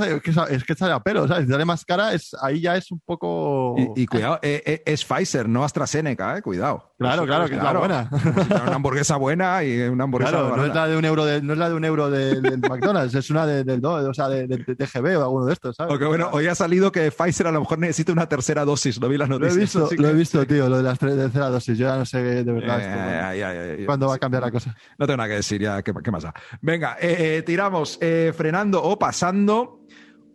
es 0.50 0.64
que, 0.64 0.74
sale 0.74 0.92
a 0.92 1.00
pelo, 1.00 1.28
¿sabes? 1.28 1.42
Si 1.42 1.46
te 1.48 1.52
sale 1.52 1.64
más 1.64 1.84
cara, 1.84 2.14
es, 2.14 2.34
ahí 2.40 2.60
ya 2.60 2.76
es 2.76 2.90
un 2.90 3.00
poco. 3.00 3.76
Y, 3.94 4.06
cuidado, 4.06 4.38
es 4.42 5.04
Pfizer, 5.04 5.48
no 5.48 5.64
AstraZeneca, 5.64 6.38
¿eh? 6.38 6.42
Cuidado. 6.42 6.92
Claro, 6.98 7.24
claro, 7.26 7.48
que 7.48 7.56
es 7.56 7.62
la 7.62 7.72
buena. 7.72 8.10
Una 8.50 8.74
hamburguesa 8.74 9.16
buena 9.16 9.64
y 9.64 9.80
una 9.80 10.04
hamburguesa 10.04 10.32
Claro, 10.32 10.56
no 10.56 10.64
es 10.66 10.74
la 10.74 10.86
de 10.86 10.96
un 10.96 11.04
euro, 11.04 11.24
de, 11.24 11.42
no 11.42 11.52
es 11.54 11.58
la 11.58 11.68
de 11.68 11.74
un 11.74 11.84
euro 11.84 12.10
del 12.10 12.58
McDonald's, 12.58 13.14
es 13.14 13.30
una 13.30 13.46
de, 13.46 13.64
del 13.64 13.84
o 13.84 14.14
sea, 14.14 14.28
de, 14.28 14.46
TGB 14.46 15.18
o 15.18 15.22
alguno 15.22 15.46
de 15.46 15.52
estos, 15.52 15.76
¿sabes? 15.76 15.90
Porque 15.90 16.06
bueno, 16.06 16.28
hoy 16.32 16.46
ha 16.46 16.54
salido 16.54 16.92
que 16.92 17.10
Pfizer 17.10 17.46
a 17.46 17.52
lo 17.52 17.60
mejor 17.60 17.78
necesita 17.78 18.12
una 18.12 18.28
tercera 18.28 18.64
dosis, 18.64 19.00
no 19.00 19.08
vi 19.08 19.16
las 19.16 19.28
noticias. 19.28 19.74
Lo 19.74 19.86
he 19.86 19.88
visto, 19.88 20.02
lo 20.02 20.08
he 20.08 20.12
visto 20.12 20.46
tío, 20.46 20.68
lo 20.68 20.78
de 20.78 20.82
las 20.82 20.98
tercera 20.98 21.48
dosis. 21.48 21.78
Yo 21.78 21.86
ya 21.86 21.96
no 21.96 22.04
sé 22.04 22.44
de 22.44 22.52
verdad 22.52 23.34
esto, 23.34 23.84
cuándo 23.86 24.08
va 24.08 24.14
a 24.14 24.18
cambiar 24.18 24.42
la 24.42 24.50
cosa. 24.50 24.76
No 24.98 25.06
tengo 25.06 25.18
nada 25.18 25.28
que 25.28 25.36
decir, 25.36 25.60
ya, 25.60 25.82
¿qué, 25.82 25.92
qué 26.02 26.10
más 26.10 26.22
da? 26.22 26.34
Venga, 26.60 26.96
eh, 27.00 27.09
eh, 27.18 27.42
tiramos, 27.42 27.98
eh, 28.00 28.32
frenando 28.36 28.82
o 28.82 28.98
pasando, 28.98 29.80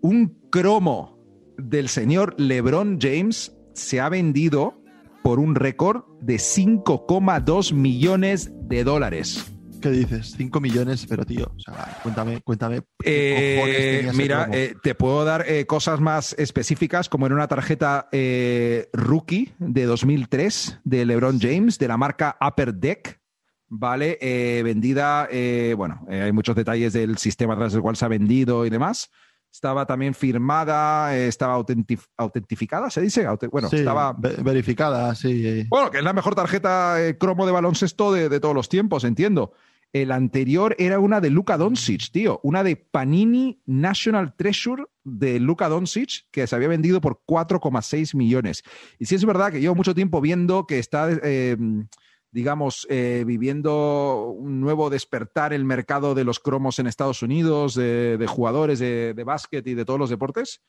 un 0.02 0.50
cromo 0.50 1.20
del 1.58 1.90
señor 1.90 2.36
LeBron 2.38 3.00
James 3.02 3.56
se 3.74 4.00
ha 4.00 4.10
vendido 4.10 4.82
por 5.24 5.40
un 5.40 5.56
récord 5.56 6.04
de 6.22 6.36
5,2 6.36 7.74
millones 7.74 8.52
de 8.68 8.84
dólares. 8.84 9.52
¿Qué 9.82 9.90
dices? 9.90 10.34
5 10.38 10.60
millones, 10.62 11.06
pero 11.08 11.26
tío, 11.26 11.52
o 11.56 11.60
sea, 11.60 12.00
cuéntame, 12.02 12.42
cuéntame. 12.42 12.82
Eh, 13.04 14.10
mira, 14.16 14.50
eh, 14.52 14.74
te 14.82 14.96
puedo 14.96 15.24
dar 15.26 15.46
eh, 15.48 15.66
cosas 15.66 16.00
más 16.00 16.36
específicas, 16.40 17.10
como 17.10 17.28
en 17.28 17.34
una 17.34 17.48
tarjeta 17.48 18.10
rookie 18.94 19.54
de 19.60 19.86
2003 19.86 20.80
de 20.84 21.06
LeBron 21.06 21.40
James, 21.40 21.78
de 21.78 21.88
la 21.88 21.98
marca 21.98 22.38
Upper 22.42 22.74
Deck, 22.74 23.20
¿vale? 23.68 24.18
vendida, 24.64 25.28
bueno, 25.76 26.06
hay 26.10 26.32
muchos 26.32 26.56
detalles 26.56 26.94
del 26.94 27.18
sistema 27.18 27.54
a 27.54 27.56
través 27.58 27.74
del 27.74 27.82
cual 27.82 27.96
se 27.96 28.06
ha 28.06 28.10
vendido 28.10 28.66
y 28.66 28.70
demás 28.70 29.10
estaba 29.56 29.86
también 29.86 30.14
firmada, 30.14 31.16
eh, 31.16 31.28
estaba 31.28 31.54
autentificada, 32.18 32.90
se 32.90 33.02
dice. 33.02 33.26
bueno, 33.50 33.70
estaba. 33.72 34.14
verificada, 34.14 35.16
sí. 35.16 35.66
Bueno, 35.70 35.92
que 35.92 36.00
es 36.00 36.04
la 36.04 36.12
mejor 36.12 36.36
tarjeta 36.36 37.02
eh, 37.02 37.18
cromo 37.18 37.46
de 37.46 37.54
baloncesto 37.54 38.12
de, 38.12 38.28
de, 38.28 38.40
todos 38.42 38.54
los 38.54 38.68
tiempos, 38.68 39.06
entiendo. 39.06 39.54
El 39.94 40.12
anterior 40.12 40.76
era 40.78 41.00
una 41.00 41.22
de 41.22 41.30
Luka 41.30 41.58
Doncic, 41.58 42.12
tío. 42.12 42.42
Una 42.44 42.66
de 42.66 42.76
Panini 42.76 43.62
National 43.66 44.36
Treasure 44.36 44.84
de 45.06 45.40
Luka 45.40 45.70
Doncic, 45.70 46.26
que 46.32 46.46
se 46.48 46.56
había 46.56 46.68
vendido 46.68 47.00
por 47.00 47.22
4,6 47.26 48.14
millones. 48.14 48.64
Y 49.00 49.06
sí 49.06 49.16
es 49.16 49.24
verdad 49.24 49.54
que 49.54 49.62
llevo 49.62 49.74
mucho 49.74 49.96
tiempo 49.96 50.20
viendo 50.20 50.68
que 50.68 50.80
está. 50.80 51.10
Digamos, 52.36 52.86
eh, 52.90 53.24
viviendo 53.26 54.36
un 54.38 54.60
nuevo 54.60 54.90
despertar 54.90 55.54
el 55.54 55.64
mercado 55.64 56.14
de 56.14 56.26
los 56.26 56.42
cromos 56.42 56.80
en 56.80 56.86
Estados 56.86 57.24
Unidos, 57.24 57.76
de, 57.76 58.26
jugadores 58.28 58.80
de, 58.80 59.24
básquet 59.26 59.66
y 59.66 59.74
de 59.74 59.86
todos 59.86 59.98
los 59.98 60.10
deportes. 60.10 60.62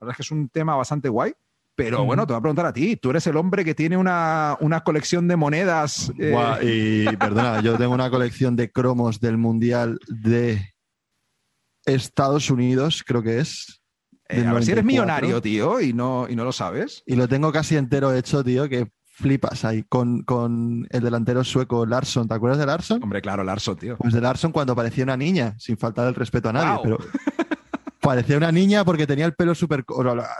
La 0.00 0.06
verdad 0.06 0.14
es 0.14 0.16
que 0.16 0.22
es 0.24 0.30
un 0.32 0.48
tema 0.48 0.74
bastante 0.74 1.08
guay. 1.08 1.32
Pero 1.76 2.04
bueno, 2.04 2.26
te 2.26 2.32
voy 2.32 2.40
a 2.40 2.42
preguntar 2.42 2.66
a 2.66 2.72
ti. 2.72 2.96
Tú 2.96 3.10
eres 3.10 3.24
el 3.28 3.36
hombre 3.36 3.64
que 3.64 3.72
tiene 3.72 3.96
una, 3.96 4.58
colección 4.84 5.28
de 5.28 5.36
monedas. 5.36 6.12
Eh, 6.18 7.06
y 7.08 7.16
perdona, 7.16 7.62
yo 7.62 7.78
tengo 7.78 7.94
una 7.94 8.10
colección 8.10 8.56
de 8.56 8.72
cromos 8.72 9.20
del 9.20 9.38
Mundial 9.38 10.00
de 10.08 10.74
Estados 11.84 12.50
Unidos, 12.50 13.04
creo 13.06 13.22
que 13.22 13.38
es. 13.38 13.80
Eh, 14.28 14.44
a 14.44 14.52
ver 14.52 14.64
si 14.64 14.72
eres 14.72 14.84
millonario, 14.84 15.40
tío, 15.40 15.80
y 15.80 15.92
no, 15.92 16.26
y 16.28 16.34
no 16.34 16.42
lo 16.42 16.50
sabes. 16.50 17.04
Y 17.06 17.14
lo 17.14 17.28
tengo 17.28 17.52
casi 17.52 17.76
entero 17.76 18.12
hecho, 18.12 18.42
tío, 18.42 18.68
que 18.68 18.90
flipas 19.22 19.64
ahí 19.64 19.84
con, 19.84 20.22
con, 20.24 20.86
el 20.90 21.02
delantero 21.02 21.44
sueco 21.44 21.86
Larsson. 21.86 22.28
¿Te 22.28 22.34
acuerdas 22.34 22.58
de 22.58 22.66
Larsson? 22.66 23.02
Hombre, 23.02 23.22
claro, 23.22 23.44
Larsson, 23.44 23.76
tío. 23.76 23.96
Pues 23.96 24.12
de 24.12 24.20
Larsson 24.20 24.52
cuando 24.52 24.76
parecía 24.76 25.04
una 25.04 25.16
niña, 25.16 25.54
sin 25.58 25.78
faltar 25.78 26.08
el 26.08 26.14
respeto 26.14 26.50
a 26.50 26.52
nadie, 26.52 26.80
pero 26.82 26.98
parecía 28.00 28.36
una 28.36 28.52
niña 28.52 28.84
porque 28.84 29.06
tenía 29.06 29.24
el 29.24 29.34
pelo 29.34 29.54
súper... 29.54 29.84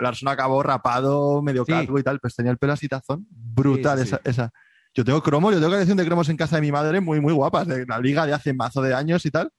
Larsson 0.00 0.28
acabó 0.28 0.62
rapado, 0.62 1.40
medio 1.40 1.64
calvo 1.64 1.98
y 1.98 2.02
tal, 2.02 2.18
pues 2.20 2.34
tenía 2.34 2.52
el 2.52 2.58
pelo 2.58 2.74
así 2.74 2.88
tazón. 2.88 3.26
Brutal 3.30 4.00
esa, 4.00 4.20
esa. 4.24 4.50
Yo 4.94 5.04
tengo 5.04 5.22
cromos, 5.22 5.54
yo 5.54 5.60
tengo 5.60 5.72
colección 5.72 5.96
de 5.96 6.04
cromos 6.04 6.28
en 6.28 6.36
casa 6.36 6.56
de 6.56 6.62
mi 6.62 6.72
madre 6.72 7.00
muy, 7.00 7.20
muy 7.20 7.32
guapas, 7.32 7.66
de 7.66 7.86
la 7.86 7.98
liga 7.98 8.26
de 8.26 8.34
hace 8.34 8.52
mazo 8.52 8.82
de 8.82 8.92
años 8.92 9.24
y 9.24 9.30
tal. 9.30 9.50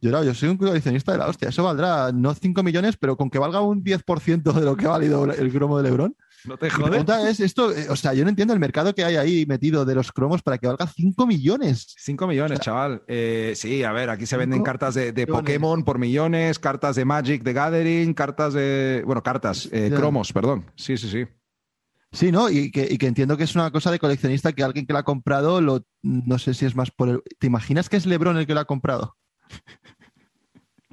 Yo, 0.00 0.22
yo 0.22 0.34
soy 0.34 0.50
un 0.50 0.58
coleccionista 0.58 1.12
de 1.12 1.18
la 1.18 1.28
hostia. 1.28 1.48
Eso 1.48 1.64
valdrá 1.64 2.12
no 2.12 2.34
5 2.34 2.62
millones, 2.62 2.96
pero 2.98 3.16
con 3.16 3.30
que 3.30 3.38
valga 3.38 3.60
un 3.62 3.82
10% 3.82 4.52
de 4.52 4.60
lo 4.60 4.76
que 4.76 4.84
ha 4.84 4.90
valido 4.90 5.24
el 5.24 5.50
cromo 5.50 5.78
de 5.78 5.84
Lebron, 5.84 6.14
no 6.46 6.56
te 6.56 6.70
jodes. 6.70 6.90
pregunta 6.90 7.28
es 7.28 7.40
esto, 7.40 7.72
eh, 7.72 7.86
o 7.88 7.96
sea, 7.96 8.14
yo 8.14 8.24
no 8.24 8.30
entiendo 8.30 8.54
el 8.54 8.60
mercado 8.60 8.94
que 8.94 9.04
hay 9.04 9.16
ahí 9.16 9.46
metido 9.46 9.84
de 9.84 9.94
los 9.94 10.12
cromos 10.12 10.42
para 10.42 10.58
que 10.58 10.66
valga 10.66 10.86
5 10.86 11.26
millones. 11.26 11.94
5 11.98 12.26
millones, 12.26 12.60
chaval. 12.60 13.02
Eh, 13.08 13.52
sí, 13.56 13.82
a 13.82 13.92
ver, 13.92 14.10
aquí 14.10 14.26
se 14.26 14.36
venden 14.36 14.62
cartas 14.62 14.94
de, 14.94 15.26
Pokémon 15.26 15.84
por 15.84 15.98
millones, 15.98 16.58
cartas 16.58 16.96
de 16.96 17.04
Magic 17.04 17.42
de 17.42 17.52
Gathering, 17.52 18.14
cartas 18.14 18.54
de. 18.54 19.02
Bueno, 19.06 19.22
cartas, 19.22 19.68
eh, 19.72 19.92
cromos, 19.94 20.32
perdón. 20.32 20.70
Sí, 20.76 20.96
sí, 20.96 21.08
sí. 21.08 21.26
Sí, 22.12 22.30
¿no? 22.30 22.48
Y 22.48 22.70
que, 22.70 22.86
y 22.88 22.96
que, 22.96 23.08
entiendo 23.08 23.36
que 23.36 23.42
es 23.42 23.56
una 23.56 23.72
cosa 23.72 23.90
de 23.90 23.98
coleccionista 23.98 24.52
que 24.52 24.62
alguien 24.62 24.86
que 24.86 24.92
la 24.92 25.00
ha 25.00 25.04
comprado, 25.04 25.60
lo, 25.60 25.84
no 26.02 26.38
sé 26.38 26.54
si 26.54 26.64
es 26.64 26.76
más 26.76 26.92
por 26.92 27.08
el... 27.08 27.22
¿Te 27.40 27.48
imaginas 27.48 27.88
que 27.88 27.96
es 27.96 28.06
Lebron 28.06 28.36
el 28.36 28.46
que 28.46 28.54
lo 28.54 28.60
ha 28.60 28.66
comprado? 28.66 29.16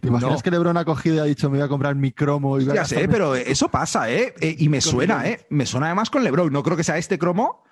¿Te 0.01 0.07
imaginas 0.07 0.41
que 0.41 0.49
LeBron 0.49 0.75
ha 0.77 0.85
cogido 0.85 1.15
y 1.15 1.19
ha 1.19 1.23
dicho 1.23 1.49
me 1.49 1.57
voy 1.57 1.65
a 1.65 1.69
comprar 1.69 1.95
mi 1.95 2.11
cromo? 2.11 2.59
Y 2.59 2.65
ya 2.65 2.85
sé, 2.85 3.07
pero 3.07 3.35
eso 3.35 3.69
pasa, 3.69 4.11
¿eh? 4.11 4.33
¿eh? 4.41 4.55
Y 4.57 4.67
me 4.67 4.81
suena, 4.81 5.27
¿eh? 5.29 5.45
Me 5.49 5.65
suena 5.67 5.87
además 5.87 6.09
con 6.09 6.23
LeBron. 6.23 6.51
No 6.51 6.63
creo 6.63 6.75
que 6.75 6.83
sea 6.83 6.97
este 6.97 7.19
cromo, 7.19 7.63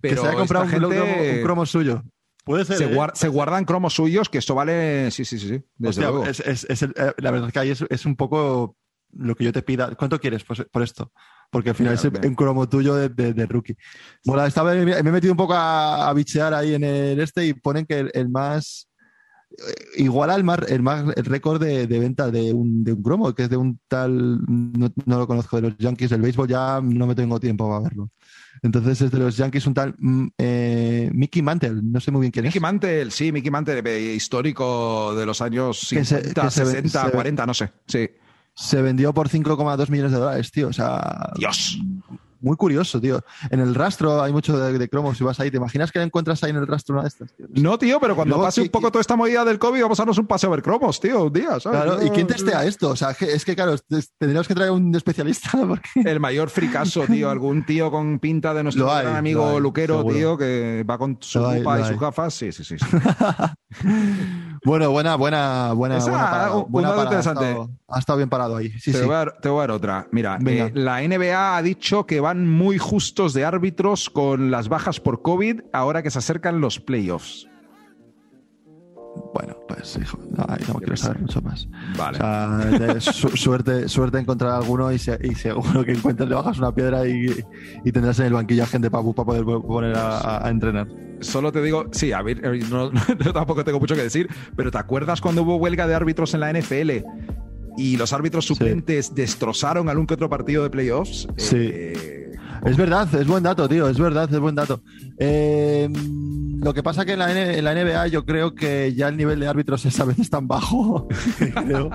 pero. 0.00 0.16
Que 0.16 0.20
se 0.20 0.28
haya 0.28 0.38
comprado 0.38 0.66
un, 0.66 1.42
cromo, 1.42 1.64
suyo. 1.64 2.02
Puede 2.44 2.66
ser. 2.66 2.76
Se, 2.76 3.26
¿eh? 3.26 3.28
guardan 3.30 3.64
cromos 3.64 3.94
suyos, 3.94 4.28
que 4.28 4.38
esto 4.38 4.54
vale. 4.54 5.10
Sí, 5.10 5.24
sí, 5.24 5.38
sí. 5.38 5.48
sí 5.48 5.64
desde 5.76 6.02
luego. 6.02 6.26
Es, 6.26 6.40
es, 6.40 6.82
eh, 6.82 6.88
la 7.16 7.30
verdad 7.30 7.48
es 7.48 7.52
que 7.54 7.58
ahí 7.58 7.70
es, 7.70 8.06
un 8.06 8.16
poco 8.16 8.76
lo 9.14 9.34
que 9.34 9.44
yo 9.44 9.52
te 9.52 9.62
pida. 9.62 9.94
¿Cuánto 9.94 10.20
quieres 10.20 10.44
por, 10.44 10.82
esto? 10.82 11.10
Porque 11.50 11.70
al 11.70 11.76
final 11.76 11.94
es 11.94 12.04
un 12.04 12.34
cromo 12.34 12.68
tuyo 12.68 12.96
de, 12.96 13.46
rookie. 13.46 13.78
Bueno, 14.26 14.44
estaba, 14.44 14.74
me 14.74 14.92
he 14.92 15.02
metido 15.04 15.32
un 15.32 15.38
poco 15.38 15.54
a, 15.54 16.12
bichear 16.12 16.52
ahí 16.52 16.74
en 16.74 16.84
el 16.84 17.18
este 17.18 17.46
y 17.46 17.54
ponen 17.54 17.86
que 17.86 18.10
el 18.12 18.28
más 18.28 18.88
igual 19.96 20.30
al 20.30 20.44
mar, 20.44 20.66
el, 20.68 20.82
más, 20.82 21.04
el 21.16 21.24
récord 21.24 21.60
de, 21.60 21.86
venta 21.86 22.30
de 22.30 22.52
un, 22.52 22.84
de 22.84 22.92
un 22.92 23.02
cromo, 23.02 23.34
que 23.34 23.44
es 23.44 23.50
de 23.50 23.56
un 23.56 23.80
tal, 23.88 24.40
no, 24.46 24.90
lo 25.06 25.26
conozco, 25.26 25.56
de 25.56 25.62
los 25.62 25.78
Yankees 25.78 26.10
del 26.10 26.22
béisbol, 26.22 26.48
ya 26.48 26.80
no 26.82 27.06
me 27.06 27.14
tengo 27.14 27.40
tiempo 27.40 27.68
para 27.68 27.82
verlo. 27.82 28.10
Entonces 28.62 29.00
es 29.00 29.10
de 29.10 29.18
los 29.18 29.36
Yankees 29.36 29.66
un 29.66 29.74
tal 29.74 29.94
mm, 29.98 30.26
eh, 30.36 31.10
Mickey 31.12 31.42
Mantle, 31.42 31.80
no 31.82 32.00
sé 32.00 32.10
muy 32.10 32.22
bien 32.22 32.32
quién 32.32 32.44
Mickey 32.44 32.58
es. 32.58 32.62
Mickey 32.62 32.72
Mantle, 32.72 33.10
sí, 33.10 33.32
Mickey 33.32 33.50
Mantle, 33.50 33.82
eh, 33.84 34.14
histórico 34.14 35.14
de 35.14 35.26
los 35.26 35.40
años 35.40 35.78
50, 35.80 36.50
60, 36.50 37.10
40, 37.10 37.46
no 37.46 37.54
sé, 37.54 37.72
sí. 37.86 38.08
Se 38.54 38.82
vendió 38.82 39.14
por 39.14 39.28
5,2 39.28 39.88
millones 39.88 40.12
de 40.12 40.18
dólares, 40.18 40.50
tío, 40.50 40.68
o 40.68 40.72
sea... 40.72 41.30
Dios 41.36 41.78
muy 42.40 42.56
curioso, 42.56 43.00
tío. 43.00 43.20
En 43.50 43.60
el 43.60 43.74
rastro 43.74 44.22
hay 44.22 44.32
mucho 44.32 44.58
de, 44.58 44.88
cromos. 44.88 45.18
Si 45.18 45.24
vas 45.24 45.38
ahí, 45.40 45.50
¿te 45.50 45.56
imaginas 45.56 45.92
que 45.92 46.00
encuentras 46.00 46.42
ahí 46.44 46.50
en 46.50 46.56
el 46.56 46.66
rastro 46.66 46.94
una 46.94 47.02
de 47.02 47.08
estas? 47.08 47.34
No, 47.50 47.78
tío, 47.78 48.00
pero 48.00 48.14
cuando 48.14 48.40
pase 48.40 48.62
un 48.62 48.68
poco 48.68 48.90
toda 48.90 49.00
esta 49.00 49.16
movida 49.16 49.44
del 49.44 49.58
COVID, 49.58 49.82
vamos 49.82 49.98
a 49.98 50.02
darnos 50.02 50.18
un 50.18 50.26
paseo 50.26 50.50
a 50.50 50.56
ver 50.56 50.62
cromos, 50.62 51.00
tío, 51.00 51.24
un 51.24 51.32
día, 51.32 51.60
¿sabes? 51.60 51.82
Claro, 51.82 52.04
¿y 52.04 52.10
quién 52.10 52.26
testea 52.26 52.64
esto? 52.64 52.90
O 52.90 52.96
sea, 52.96 53.10
es 53.10 53.44
que, 53.44 53.54
claro, 53.54 53.76
tendríamos 54.18 54.48
que 54.48 54.54
traer 54.54 54.70
un 54.70 54.94
especialista. 54.94 55.50
El 55.94 56.20
mayor 56.20 56.50
fricaso, 56.50 57.04
tío. 57.06 57.30
Algún 57.30 57.64
tío 57.64 57.90
con 57.90 58.18
pinta 58.18 58.54
de 58.54 58.62
nuestro 58.62 58.86
gran 58.86 59.16
amigo 59.16 59.60
Luquero, 59.60 60.04
tío, 60.04 60.36
que 60.36 60.84
va 60.88 60.98
con 60.98 61.18
su 61.20 61.38
ropa 61.40 61.80
y 61.80 61.84
sus 61.84 61.98
gafas. 61.98 62.34
Sí, 62.34 62.52
sí, 62.52 62.64
sí. 62.64 62.76
bueno, 64.64 64.90
buena, 64.90 65.16
buena, 65.16 65.72
buena. 65.72 65.98
buena, 66.68 67.02
interesante. 67.02 67.56
Ha 67.88 67.98
estado, 67.98 68.18
bien 68.18 68.28
parado 68.28 68.56
ahí. 68.56 68.70
te, 68.70 69.02
Voy 69.02 69.14
a 69.14 69.24
dar, 69.42 69.70
otra. 69.70 70.06
Mira, 70.12 70.38
eh, 70.46 70.70
la 70.74 71.00
NBA 71.00 71.56
ha 71.56 71.62
dicho 71.62 72.06
que 72.06 72.20
va 72.20 72.28
van 72.28 72.46
muy 72.46 72.76
justos 72.76 73.32
de 73.32 73.46
árbitros 73.46 74.10
con 74.10 74.50
las 74.50 74.68
bajas 74.68 75.00
por 75.00 75.22
COVID 75.22 75.62
ahora 75.72 76.02
que 76.02 76.10
se 76.10 76.18
acercan 76.18 76.60
los 76.60 76.78
playoffs. 76.78 77.47
Bueno, 79.34 79.56
pues 79.66 79.98
hijo, 80.00 80.18
no, 80.30 80.74
quiero 80.78 80.96
saber 80.96 81.20
mucho 81.20 81.40
más. 81.42 81.68
Vale. 81.96 83.00
suerte, 83.00 83.88
suerte 83.88 84.18
encontrar 84.18 84.52
alguno 84.52 84.92
y, 84.92 84.98
seguro 84.98 85.84
que 85.84 85.92
encuentres, 85.92 86.28
le 86.28 86.34
bajas 86.34 86.58
una 86.58 86.74
piedra 86.74 87.06
y, 87.06 87.44
tendrás 87.92 88.18
en 88.20 88.26
el 88.26 88.32
banquillo 88.32 88.62
a 88.62 88.66
gente 88.66 88.90
para, 88.90 89.02
poder 89.04 89.44
poner 89.44 89.94
a, 89.96 90.48
entrenar. 90.48 90.88
Solo 91.20 91.50
te 91.52 91.62
digo, 91.62 91.86
sí, 91.92 92.12
a 92.12 92.22
ver, 92.22 92.40
yo 92.68 93.32
tampoco 93.32 93.64
tengo 93.64 93.80
mucho 93.80 93.94
que 93.94 94.02
decir, 94.02 94.28
pero 94.56 94.70
¿te 94.70 94.78
acuerdas 94.78 95.20
cuando 95.20 95.42
hubo 95.42 95.56
huelga 95.56 95.86
de 95.86 95.94
árbitros 95.94 96.34
en 96.34 96.40
la 96.40 96.52
NFL? 96.52 97.04
y 97.76 97.96
los 97.96 98.12
árbitros 98.12 98.44
suplentes 98.44 99.14
destrozaron 99.14 99.88
algún 99.88 100.04
que 100.04 100.14
otro 100.14 100.28
partido 100.28 100.64
de 100.64 100.70
playoffs. 100.70 101.28
Sí. 101.36 101.70
Eh, 101.72 102.27
Es 102.64 102.76
verdad, 102.76 103.12
es 103.14 103.26
buen 103.26 103.42
dato, 103.42 103.68
tío, 103.68 103.88
es 103.88 103.98
verdad, 103.98 104.32
es 104.32 104.38
buen 104.38 104.54
dato. 104.54 104.82
Eh, 105.18 105.88
lo 106.60 106.74
que 106.74 106.82
pasa 106.82 107.04
que 107.04 107.12
en 107.12 107.20
la, 107.20 107.56
en 107.56 107.64
la 107.64 107.74
NBA 107.74 108.08
yo 108.08 108.24
creo 108.24 108.54
que 108.54 108.92
ya 108.94 109.08
el 109.08 109.16
nivel 109.16 109.38
de 109.40 109.46
árbitros 109.46 109.84
es 109.86 109.98
a 110.00 110.04
veces 110.04 110.28
tan 110.28 110.48
bajo 110.48 111.06
que 111.38 111.52
creo, 111.52 111.90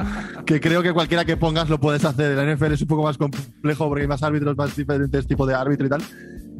que 0.46 0.60
creo 0.62 0.84
que 0.84 0.94
cualquiera 0.94 1.26
que 1.26 1.38
pongas 1.38 1.70
lo 1.70 1.80
puedes 1.80 2.06
hacer. 2.06 2.32
En 2.32 2.48
la 2.48 2.56
NFL 2.56 2.74
es 2.74 2.82
un 2.82 2.88
poco 2.88 3.04
más 3.04 3.18
complejo 3.18 3.88
porque 3.88 4.04
hay 4.04 4.08
más 4.08 4.24
árbitros, 4.24 4.56
más 4.56 4.76
diferentes 4.76 5.28
tipos 5.28 5.48
de 5.48 5.54
árbitro 5.54 5.86
y 5.86 5.90
tal. 5.90 6.02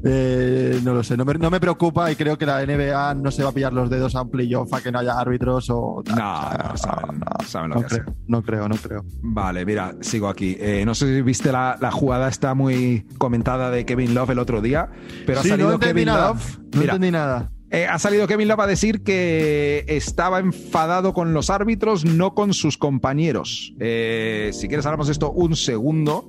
Eh, 0.06 0.80
no 0.84 0.94
lo 0.94 1.04
sé, 1.04 1.16
no 1.16 1.24
me, 1.26 1.34
no 1.36 1.50
me 1.50 1.60
preocupa 1.60 2.12
y 2.12 2.16
creo 2.16 2.38
que 2.38 2.46
la 2.46 2.66
NBA 2.66 3.16
no 3.16 3.32
se 3.32 3.42
va 3.44 3.50
a 3.50 3.54
pillar 3.54 3.72
los 3.72 3.90
dedos 3.90 4.16
a 4.16 4.24
un 4.24 4.30
playoff 4.32 4.74
a 4.74 4.82
que 4.82 4.92
no 4.92 5.00
haya 5.00 5.18
árbitros 5.18 5.68
o 5.70 6.02
tal. 6.04 6.16
No, 6.18 6.74
O 6.74 6.78
sea, 6.78 7.02
no, 7.08 7.48
saben- 7.48 7.70
lo 7.70 7.76
no 7.76 7.80
que 7.82 7.86
hacen. 7.88 8.04
creo, 8.04 8.16
no 8.28 8.42
creo, 8.44 8.68
no 8.70 8.76
creo. 8.76 9.06
Vale, 9.22 9.66
mira, 9.66 9.96
sigo 10.02 10.28
aquí. 10.28 10.58
Eh, 10.60 10.84
no 10.86 10.94
sé 10.94 11.08
si 11.16 11.22
viste 11.22 11.52
la, 11.52 11.78
la 11.80 11.92
jugada 11.92 12.28
está 12.28 12.54
muy 12.54 13.06
comentada 13.18 13.72
de 13.72 13.86
Kevin 13.86 14.14
Love 14.14 14.32
el 14.32 14.40
otro 14.40 14.62
día, 14.62 14.90
pero 15.26 15.42
Sí, 15.42 15.48
ha 15.48 15.52
salido 15.52 15.72
no 15.72 15.80
Kevin 15.80 16.06
nada. 16.08 16.28
Love. 16.30 16.58
No 16.74 16.80
Mira, 16.82 16.94
entendí 16.96 17.12
nada. 17.12 17.52
eh, 17.70 17.88
ha 17.88 17.98
salido 17.98 18.28
Kevin 18.28 18.48
Love 18.50 18.60
a 18.60 18.68
decir 18.68 19.04
que 19.04 19.86
estaba 19.88 20.40
enfadado 20.40 21.14
con 21.14 21.34
los 21.34 21.50
árbitros, 21.50 22.04
no 22.04 22.34
con 22.34 22.54
sus 22.54 22.78
compañeros. 22.78 23.74
Eh, 23.80 24.50
si 24.54 24.68
quieres, 24.68 24.86
hablamos 24.86 25.08
esto 25.10 25.32
un 25.32 25.56
segundo. 25.56 26.26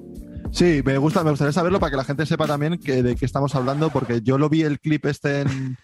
Sí, 0.55 0.83
me 0.85 0.99
gusta, 0.99 1.25
me 1.25 1.31
gustaría 1.31 1.53
saberlo 1.53 1.81
para 1.81 1.91
que 1.91 1.97
la 1.97 2.05
gente 2.05 2.27
sepa 2.27 2.47
también 2.47 2.79
que, 2.79 3.03
de 3.03 3.17
qué 3.17 3.25
estamos 3.25 3.55
hablando, 3.57 3.91
porque 3.91 4.21
yo 4.23 4.39
lo 4.39 4.49
vi 4.49 4.63
el 4.63 4.79
clip 4.79 5.05
este 5.07 5.41
en- 5.41 5.77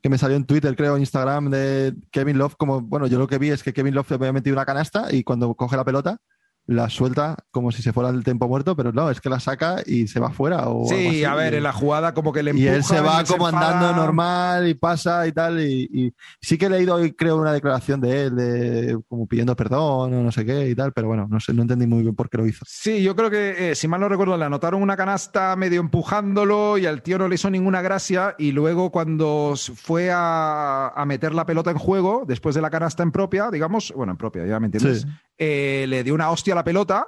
que 0.00 0.08
me 0.08 0.16
salió 0.18 0.36
en 0.36 0.44
Twitter, 0.46 0.74
creo, 0.76 0.94
en 0.94 1.02
Instagram, 1.02 1.50
de 1.50 1.94
Kevin 2.10 2.38
Love, 2.38 2.54
como, 2.56 2.80
bueno, 2.80 3.06
yo 3.08 3.18
lo 3.18 3.26
que 3.26 3.38
vi 3.38 3.50
es 3.50 3.62
que 3.62 3.72
Kevin 3.72 3.94
Love 3.94 4.12
había 4.12 4.32
metido 4.32 4.54
una 4.54 4.64
canasta 4.64 5.12
y 5.12 5.22
cuando 5.24 5.54
coge 5.54 5.76
la 5.76 5.84
pelota, 5.84 6.18
la 6.66 6.88
suelta 6.88 7.36
como 7.50 7.72
si 7.72 7.82
se 7.82 7.92
fuera 7.92 8.08
el 8.10 8.22
tiempo 8.22 8.46
muerto, 8.46 8.76
pero 8.76 8.92
no, 8.92 9.10
es 9.10 9.20
que 9.20 9.28
la 9.28 9.40
saca 9.40 9.82
y 9.84 10.06
se 10.06 10.20
va 10.20 10.30
fuera. 10.30 10.68
O 10.68 10.86
Sí, 10.86 11.24
a 11.24 11.34
ver, 11.34 11.54
en 11.54 11.64
la 11.64 11.72
jugada 11.72 12.14
como 12.14 12.32
que 12.32 12.42
le 12.42 12.54
Y 12.56 12.66
él 12.68 12.84
se 12.84 13.00
va 13.00 13.24
como 13.24 13.46
andando 13.48 13.92
normal 13.94 14.68
y 14.68 14.74
pasa 14.74 15.26
y 15.26 15.32
tal. 15.32 15.60
Y, 15.60 15.88
y 15.92 16.14
sí 16.40 16.56
que 16.56 16.66
he 16.66 16.70
leído 16.70 16.94
hoy, 16.94 17.12
creo, 17.12 17.36
una 17.36 17.52
declaración 17.52 18.00
de 18.00 18.26
él, 18.26 18.36
de 18.36 18.98
como 19.08 19.26
pidiendo 19.26 19.56
perdón 19.56 20.14
o 20.14 20.22
no 20.22 20.30
sé 20.32 20.44
qué 20.46 20.68
y 20.68 20.74
tal, 20.74 20.92
pero 20.92 21.08
bueno, 21.08 21.26
no 21.28 21.40
sé, 21.40 21.52
no 21.52 21.62
entendí 21.62 21.86
muy 21.86 22.02
bien 22.02 22.14
por 22.14 22.30
qué 22.30 22.38
lo 22.38 22.46
hizo. 22.46 22.64
Sí, 22.68 23.02
yo 23.02 23.16
creo 23.16 23.28
que, 23.30 23.72
eh, 23.72 23.74
si 23.74 23.88
mal 23.88 24.00
no 24.00 24.08
recuerdo, 24.08 24.36
le 24.36 24.44
anotaron 24.44 24.80
una 24.82 24.96
canasta 24.96 25.56
medio 25.56 25.80
empujándolo 25.80 26.78
y 26.78 26.86
al 26.86 27.02
tío 27.02 27.18
no 27.18 27.26
le 27.28 27.34
hizo 27.34 27.50
ninguna 27.50 27.82
gracia 27.82 28.34
y 28.38 28.52
luego 28.52 28.90
cuando 28.92 29.54
fue 29.74 30.10
a, 30.12 30.88
a 30.94 31.04
meter 31.06 31.34
la 31.34 31.44
pelota 31.44 31.70
en 31.72 31.78
juego, 31.78 32.24
después 32.26 32.54
de 32.54 32.60
la 32.62 32.70
canasta 32.70 33.02
en 33.02 33.10
propia, 33.10 33.50
digamos, 33.50 33.92
bueno, 33.96 34.12
en 34.12 34.16
propia, 34.18 34.46
ya 34.46 34.60
me 34.60 34.66
entiendes, 34.66 35.02
Sí. 35.02 35.08
eh, 35.38 35.86
le 35.88 36.04
dio 36.04 36.14
una 36.14 36.30
hostia 36.30 36.51
a 36.52 36.56
la 36.56 36.64
pelota 36.64 37.06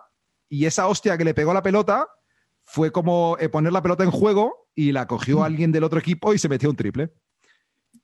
y 0.48 0.66
esa 0.66 0.86
hostia 0.86 1.16
que 1.18 1.24
le 1.24 1.34
pegó 1.34 1.50
a 1.50 1.54
la 1.54 1.62
pelota 1.62 2.06
fue 2.64 2.92
como 2.92 3.36
eh, 3.40 3.48
poner 3.48 3.72
la 3.72 3.82
pelota 3.82 4.04
en 4.04 4.10
juego 4.10 4.68
y 4.74 4.92
la 4.92 5.06
cogió 5.06 5.44
alguien 5.44 5.72
del 5.72 5.84
otro 5.84 5.98
equipo 5.98 6.32
y 6.32 6.38
se 6.38 6.48
metió 6.48 6.70
un 6.70 6.76
triple. 6.76 7.12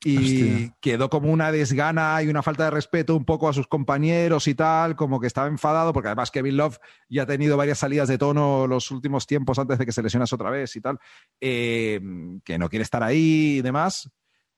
Y 0.02 0.16
Hostia. 0.16 0.76
quedó 0.80 1.10
como 1.10 1.30
una 1.30 1.52
desgana 1.52 2.22
y 2.22 2.28
una 2.28 2.42
falta 2.42 2.64
de 2.64 2.70
respeto 2.70 3.14
un 3.14 3.24
poco 3.24 3.48
a 3.48 3.52
sus 3.52 3.66
compañeros 3.66 4.48
y 4.48 4.54
tal, 4.54 4.96
como 4.96 5.20
que 5.20 5.26
estaba 5.26 5.48
enfadado, 5.48 5.92
porque 5.92 6.08
además 6.08 6.30
Kevin 6.30 6.56
Love 6.56 6.78
ya 7.08 7.24
ha 7.24 7.26
tenido 7.26 7.56
varias 7.56 7.78
salidas 7.78 8.08
de 8.08 8.16
tono 8.16 8.66
los 8.66 8.90
últimos 8.90 9.26
tiempos 9.26 9.58
antes 9.58 9.78
de 9.78 9.84
que 9.84 9.92
se 9.92 10.02
lesionase 10.02 10.34
otra 10.34 10.48
vez 10.48 10.74
y 10.76 10.80
tal, 10.80 10.98
eh, 11.40 12.00
que 12.44 12.56
no 12.56 12.70
quiere 12.70 12.84
estar 12.84 13.02
ahí 13.02 13.56
y 13.58 13.62
demás. 13.62 14.10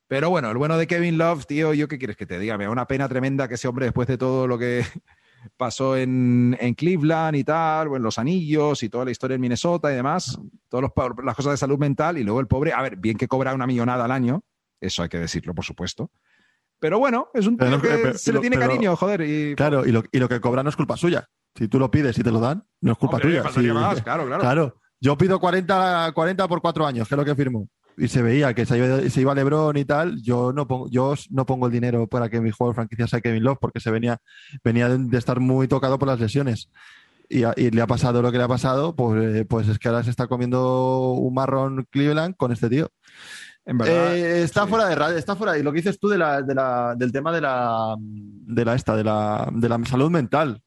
Pero 0.07 0.31
bueno, 0.31 0.51
el 0.51 0.59
bueno 0.59 0.77
de 0.77 0.87
Kevin 0.87 1.19
Love, 1.19 1.47
tío, 1.47 1.75
yo 1.75 1.89
qué 1.89 1.99
quieres 1.99 2.17
que 2.17 2.27
te 2.27 2.39
diga, 2.39 2.57
me 2.57 2.65
da 2.65 2.71
una 2.71 2.87
pena 2.87 3.09
tremenda 3.09 3.49
que 3.49 3.55
ese 3.55 3.67
hombre, 3.67 3.87
después 3.87 4.07
de 4.07 4.19
todo 4.19 4.47
lo 4.47 4.59
que 4.59 4.85
pasó 5.57 5.97
en, 5.97 6.57
en 6.61 6.75
Cleveland 6.75 7.37
y 7.37 7.45
tal, 7.45 7.89
o 7.89 7.97
en 7.97 8.03
los 8.03 8.19
anillos 8.19 8.83
y 8.83 8.89
toda 8.89 9.05
la 9.05 9.11
historia 9.11 9.35
en 9.35 9.41
Minnesota 9.41 9.93
y 9.93 9.97
demás, 9.97 10.39
todas 10.69 10.83
los- 10.97 11.25
las 11.25 11.37
cosas 11.37 11.53
de 11.53 11.57
salud 11.57 11.79
mental, 11.79 12.19
y 12.19 12.25
luego 12.25 12.41
el 12.41 12.47
pobre, 12.47 12.73
a 12.73 12.83
ver, 12.83 12.97
bien 12.97 13.17
que 13.17 13.29
cobra 13.29 13.55
una 13.55 13.67
millonada 13.67 14.05
al 14.05 14.11
año, 14.13 14.43
eso 14.81 15.03
hay 15.03 15.09
que 15.09 15.19
decirlo, 15.19 15.55
por 15.55 15.65
supuesto. 15.65 16.11
Pero 16.81 16.99
bueno, 16.99 17.29
es 17.35 17.47
un 17.47 17.57
Pero 17.57 17.81
que 17.81 17.89
pero- 17.89 18.19
se 18.19 18.33
le 18.33 18.41
tiene 18.41 18.59
cariño, 18.59 18.97
joder. 18.97 19.21
Y, 19.21 19.55
Claro, 19.55 19.87
y 19.87 19.93
lo, 19.93 20.03
y 20.11 20.19
lo 20.19 20.29
que 20.29 20.41
cobra 20.41 20.63
no 20.65 20.69
es 20.71 20.77
culpa 20.77 20.97
suya. 20.97 21.29
Si 21.55 21.69
tú 21.69 21.79
lo 21.79 21.91
pides 21.91 22.19
y 22.19 22.23
te 22.23 22.31
lo 22.33 22.41
dan, 22.41 22.65
no 22.81 22.93
es 22.93 22.99
culpa 22.99 23.17
Hombre, 23.19 23.41
tuya. 23.41 23.73
más, 23.75 24.03
claro, 24.03 24.27
claro. 24.27 24.41
Claro, 24.43 24.81
yo 25.01 25.17
pido 25.19 25.39
40, 25.39 26.11
40 26.15 26.49
por 26.49 26.61
cuatro 26.61 26.87
años, 26.87 27.07
que 27.09 27.15
es 27.15 27.19
lo 27.19 27.25
que 27.25 27.35
firmo. 27.37 27.69
Y 27.99 28.09
se 28.09 28.23
veía 28.23 28.55
que 28.55 28.65
se 28.65 28.79
iba, 28.79 29.01
se 29.09 29.21
iba 29.21 29.35
LeBron 29.35 29.77
y 29.77 29.85
tal. 29.85 30.21
Yo 30.23 30.53
no 30.53 30.67
pongo, 30.67 30.89
yo 30.91 31.15
no 31.31 31.45
pongo 31.47 31.67
el 31.67 31.73
dinero 31.73 32.07
para 32.07 32.29
que 32.29 32.41
mi 32.41 32.51
juego 32.51 32.73
de 32.73 32.77
franquicia 32.77 33.07
sea 33.07 33.21
Kevin 33.21 33.45
Love, 33.45 33.59
porque 33.61 33.81
se 33.81 33.91
venía, 33.91 34.19
venía 34.65 34.89
de, 34.89 35.19
estar 35.19 35.41
muy 35.41 35.69
tocado 35.69 35.99
por 35.99 36.09
las 36.09 36.19
lesiones. 36.19 36.71
Y, 37.29 37.45
a- 37.45 37.55
y 37.57 37.71
le 37.71 37.81
ha 37.83 37.87
pasado 37.87 38.21
lo 38.23 38.33
que 38.33 38.39
le 38.39 38.45
ha 38.45 38.49
pasado, 38.49 38.95
pues, 38.97 39.37
eh, 39.37 39.45
pues 39.45 39.69
es 39.69 39.79
que 39.79 39.89
ahora 39.89 40.03
se 40.03 40.11
está 40.11 40.27
comiendo 40.27 41.13
un 41.13 41.33
marrón 41.35 41.87
Cleveland 41.91 42.35
con 42.37 42.53
este 42.53 42.69
tío. 42.69 42.89
en 43.65 43.79
verdad. 43.79 44.17
Eh, 44.17 44.43
está 44.43 44.65
sí. 44.65 44.69
fuera 44.71 44.87
de 44.89 44.95
radio, 44.95 45.17
está 45.17 45.37
fuera. 45.37 45.57
Y 45.59 45.63
lo 45.63 45.71
que 45.73 45.77
dices 45.79 45.99
tú 45.99 46.09
de 46.09 46.19
la, 46.19 46.43
de 46.43 46.55
la- 46.55 46.95
del 46.97 47.13
tema 47.13 47.31
de 47.33 47.41
la, 47.43 47.95
de 47.99 48.65
la 48.65 48.75
esta, 48.75 48.97
de 48.97 49.05
la, 49.05 49.49
de 49.53 49.69
la 49.69 49.85
salud 49.85 50.11
mental. 50.11 50.61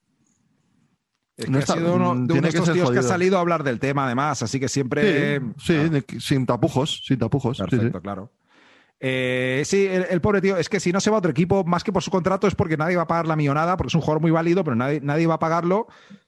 Es 1.38 1.50
no 1.50 1.58
que 1.58 1.60
está- 1.60 1.74
ha 1.74 1.78
sido 1.78 1.96
uno 1.96 2.16
mm, 2.16 2.28
de 2.28 2.34
uno 2.34 2.42
de 2.44 2.48
estos 2.50 2.72
tíos 2.72 2.92
que 2.92 3.00
ha 3.00 3.04
salido 3.04 3.38
a 3.38 3.42
hablar 3.42 3.64
del 3.64 3.80
tema, 3.80 4.06
además, 4.06 4.42
así 4.42 4.60
que 4.60 4.70
siempre. 4.70 5.40
Sí, 5.40 5.46
sí, 5.60 5.76
Ah, 5.78 6.02
sin 6.20 6.46
tapujos, 6.46 7.02
sin 7.06 7.18
tapujos. 7.20 7.58
sí, 7.58 7.64
sí. 7.70 7.70
Perfecto, 7.76 8.02
claro. 8.02 8.32
Eh, 9.00 9.64
sí, 9.66 9.86
el, 9.86 10.06
el 10.10 10.22
pobre 10.22 10.40
tío, 10.42 10.56
es 10.58 10.70
que 10.70 10.80
si 10.80 10.92
no 10.94 11.02
se 11.02 11.10
va 11.10 11.18
a 11.18 11.20
otro 11.20 11.32
equipo, 11.32 11.64
más 11.66 11.84
que 11.84 11.92
por 11.92 12.02
su 12.02 12.10
contrato, 12.12 12.48
es 12.48 12.56
porque 12.56 12.78
nadie 12.78 12.96
va 12.96 13.04
a 13.04 13.08
pagar 13.08 13.28
la 13.28 13.36
millonada, 13.36 13.76
porque 13.76 13.90
es 13.90 13.96
un 13.96 14.02
jugador 14.02 14.22
muy 14.22 14.32
válido, 14.32 14.64
pero 14.64 14.76
nadie, 14.76 15.02
nadie 15.02 15.28
va 15.28 15.36
a 15.36 15.40
pagarlo 15.40 15.88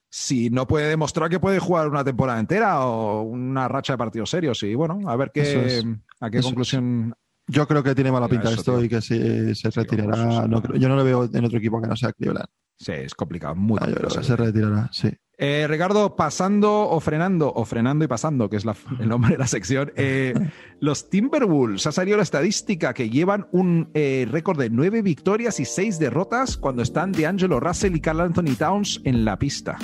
si 0.10 0.50
no 0.50 0.68
puede 0.68 0.88
demostrar 0.90 1.30
que 1.30 1.40
puede 1.40 1.60
jugar 1.60 1.88
una 1.88 2.04
temporada 2.04 2.40
entera 2.40 2.86
o 2.86 3.22
una 3.22 3.68
racha 3.68 3.94
de 3.94 3.98
partidos 3.98 4.30
serios. 4.30 4.62
Y 4.64 4.76
bueno, 4.76 5.00
a 5.10 5.16
ver 5.16 5.32
qué, 5.34 5.42
es. 5.42 5.86
a 6.20 6.30
qué 6.30 6.40
Eso 6.40 6.50
conclusión. 6.50 7.16
Yo 7.48 7.68
creo 7.68 7.82
que 7.84 7.96
tiene 7.96 8.12
mala 8.12 8.28
pinta 8.28 8.50
eso, 8.50 8.60
esto 8.60 8.76
tío. 8.78 8.84
y 8.86 8.90
que 8.90 9.02
se 9.02 9.56
Sí, 9.56 9.70
retirará. 9.70 10.10
vamos, 10.18 10.34
eso, 10.34 10.42
No 10.44 10.48
no. 10.48 10.62
creo- 10.62 10.76
yo 10.78 10.90
no 10.90 10.96
lo 10.96 11.04
veo 11.04 11.30
en 11.32 11.46
otro 11.46 11.58
equipo 11.58 11.82
que 11.82 11.88
no 11.88 11.96
sea 11.96 12.12
Cleveland. 12.14 12.48
Sí, 12.80 12.92
es 12.92 13.16
complicado, 13.16 13.56
muy 13.56 13.78
Ah, 13.82 13.88
yo 13.88 13.96
complicado. 13.96 14.10
creo 14.10 14.22
que 14.22 14.28
se 14.28 14.36
retirará, 14.36 14.90
sí. 14.92 15.10
Eh, 15.40 15.66
Ricardo, 15.70 16.16
pasando 16.16 16.90
o 16.90 17.00
frenando, 17.00 17.52
o 17.54 17.64
frenando 17.64 18.04
y 18.06 18.08
pasando, 18.08 18.50
que 18.50 18.58
es 18.58 18.66
la- 18.66 18.76
el 19.00 19.08
nombre 19.10 19.32
de 19.32 19.38
la 19.38 19.48
sección, 19.48 19.92
eh, 19.96 20.34
los 20.80 21.10
Timberwolves, 21.10 21.88
ha 21.88 21.92
salido 21.92 22.18
la 22.18 22.24
estadística 22.24 22.94
que 22.94 23.10
llevan 23.10 23.48
un 23.52 23.90
eh, 23.94 24.28
récord 24.30 24.60
de 24.60 24.70
nueve 24.70 25.02
victorias 25.02 25.60
y 25.60 25.66
seis 25.66 26.00
derrotas 26.00 26.58
cuando 26.58 26.82
están 26.82 27.12
D'Angelo 27.14 27.60
Russell 27.60 27.96
y 27.96 28.02
Carl 28.02 28.22
Anthony 28.22 28.56
Towns 28.58 29.02
en 29.06 29.26
la 29.26 29.38
pista. 29.40 29.78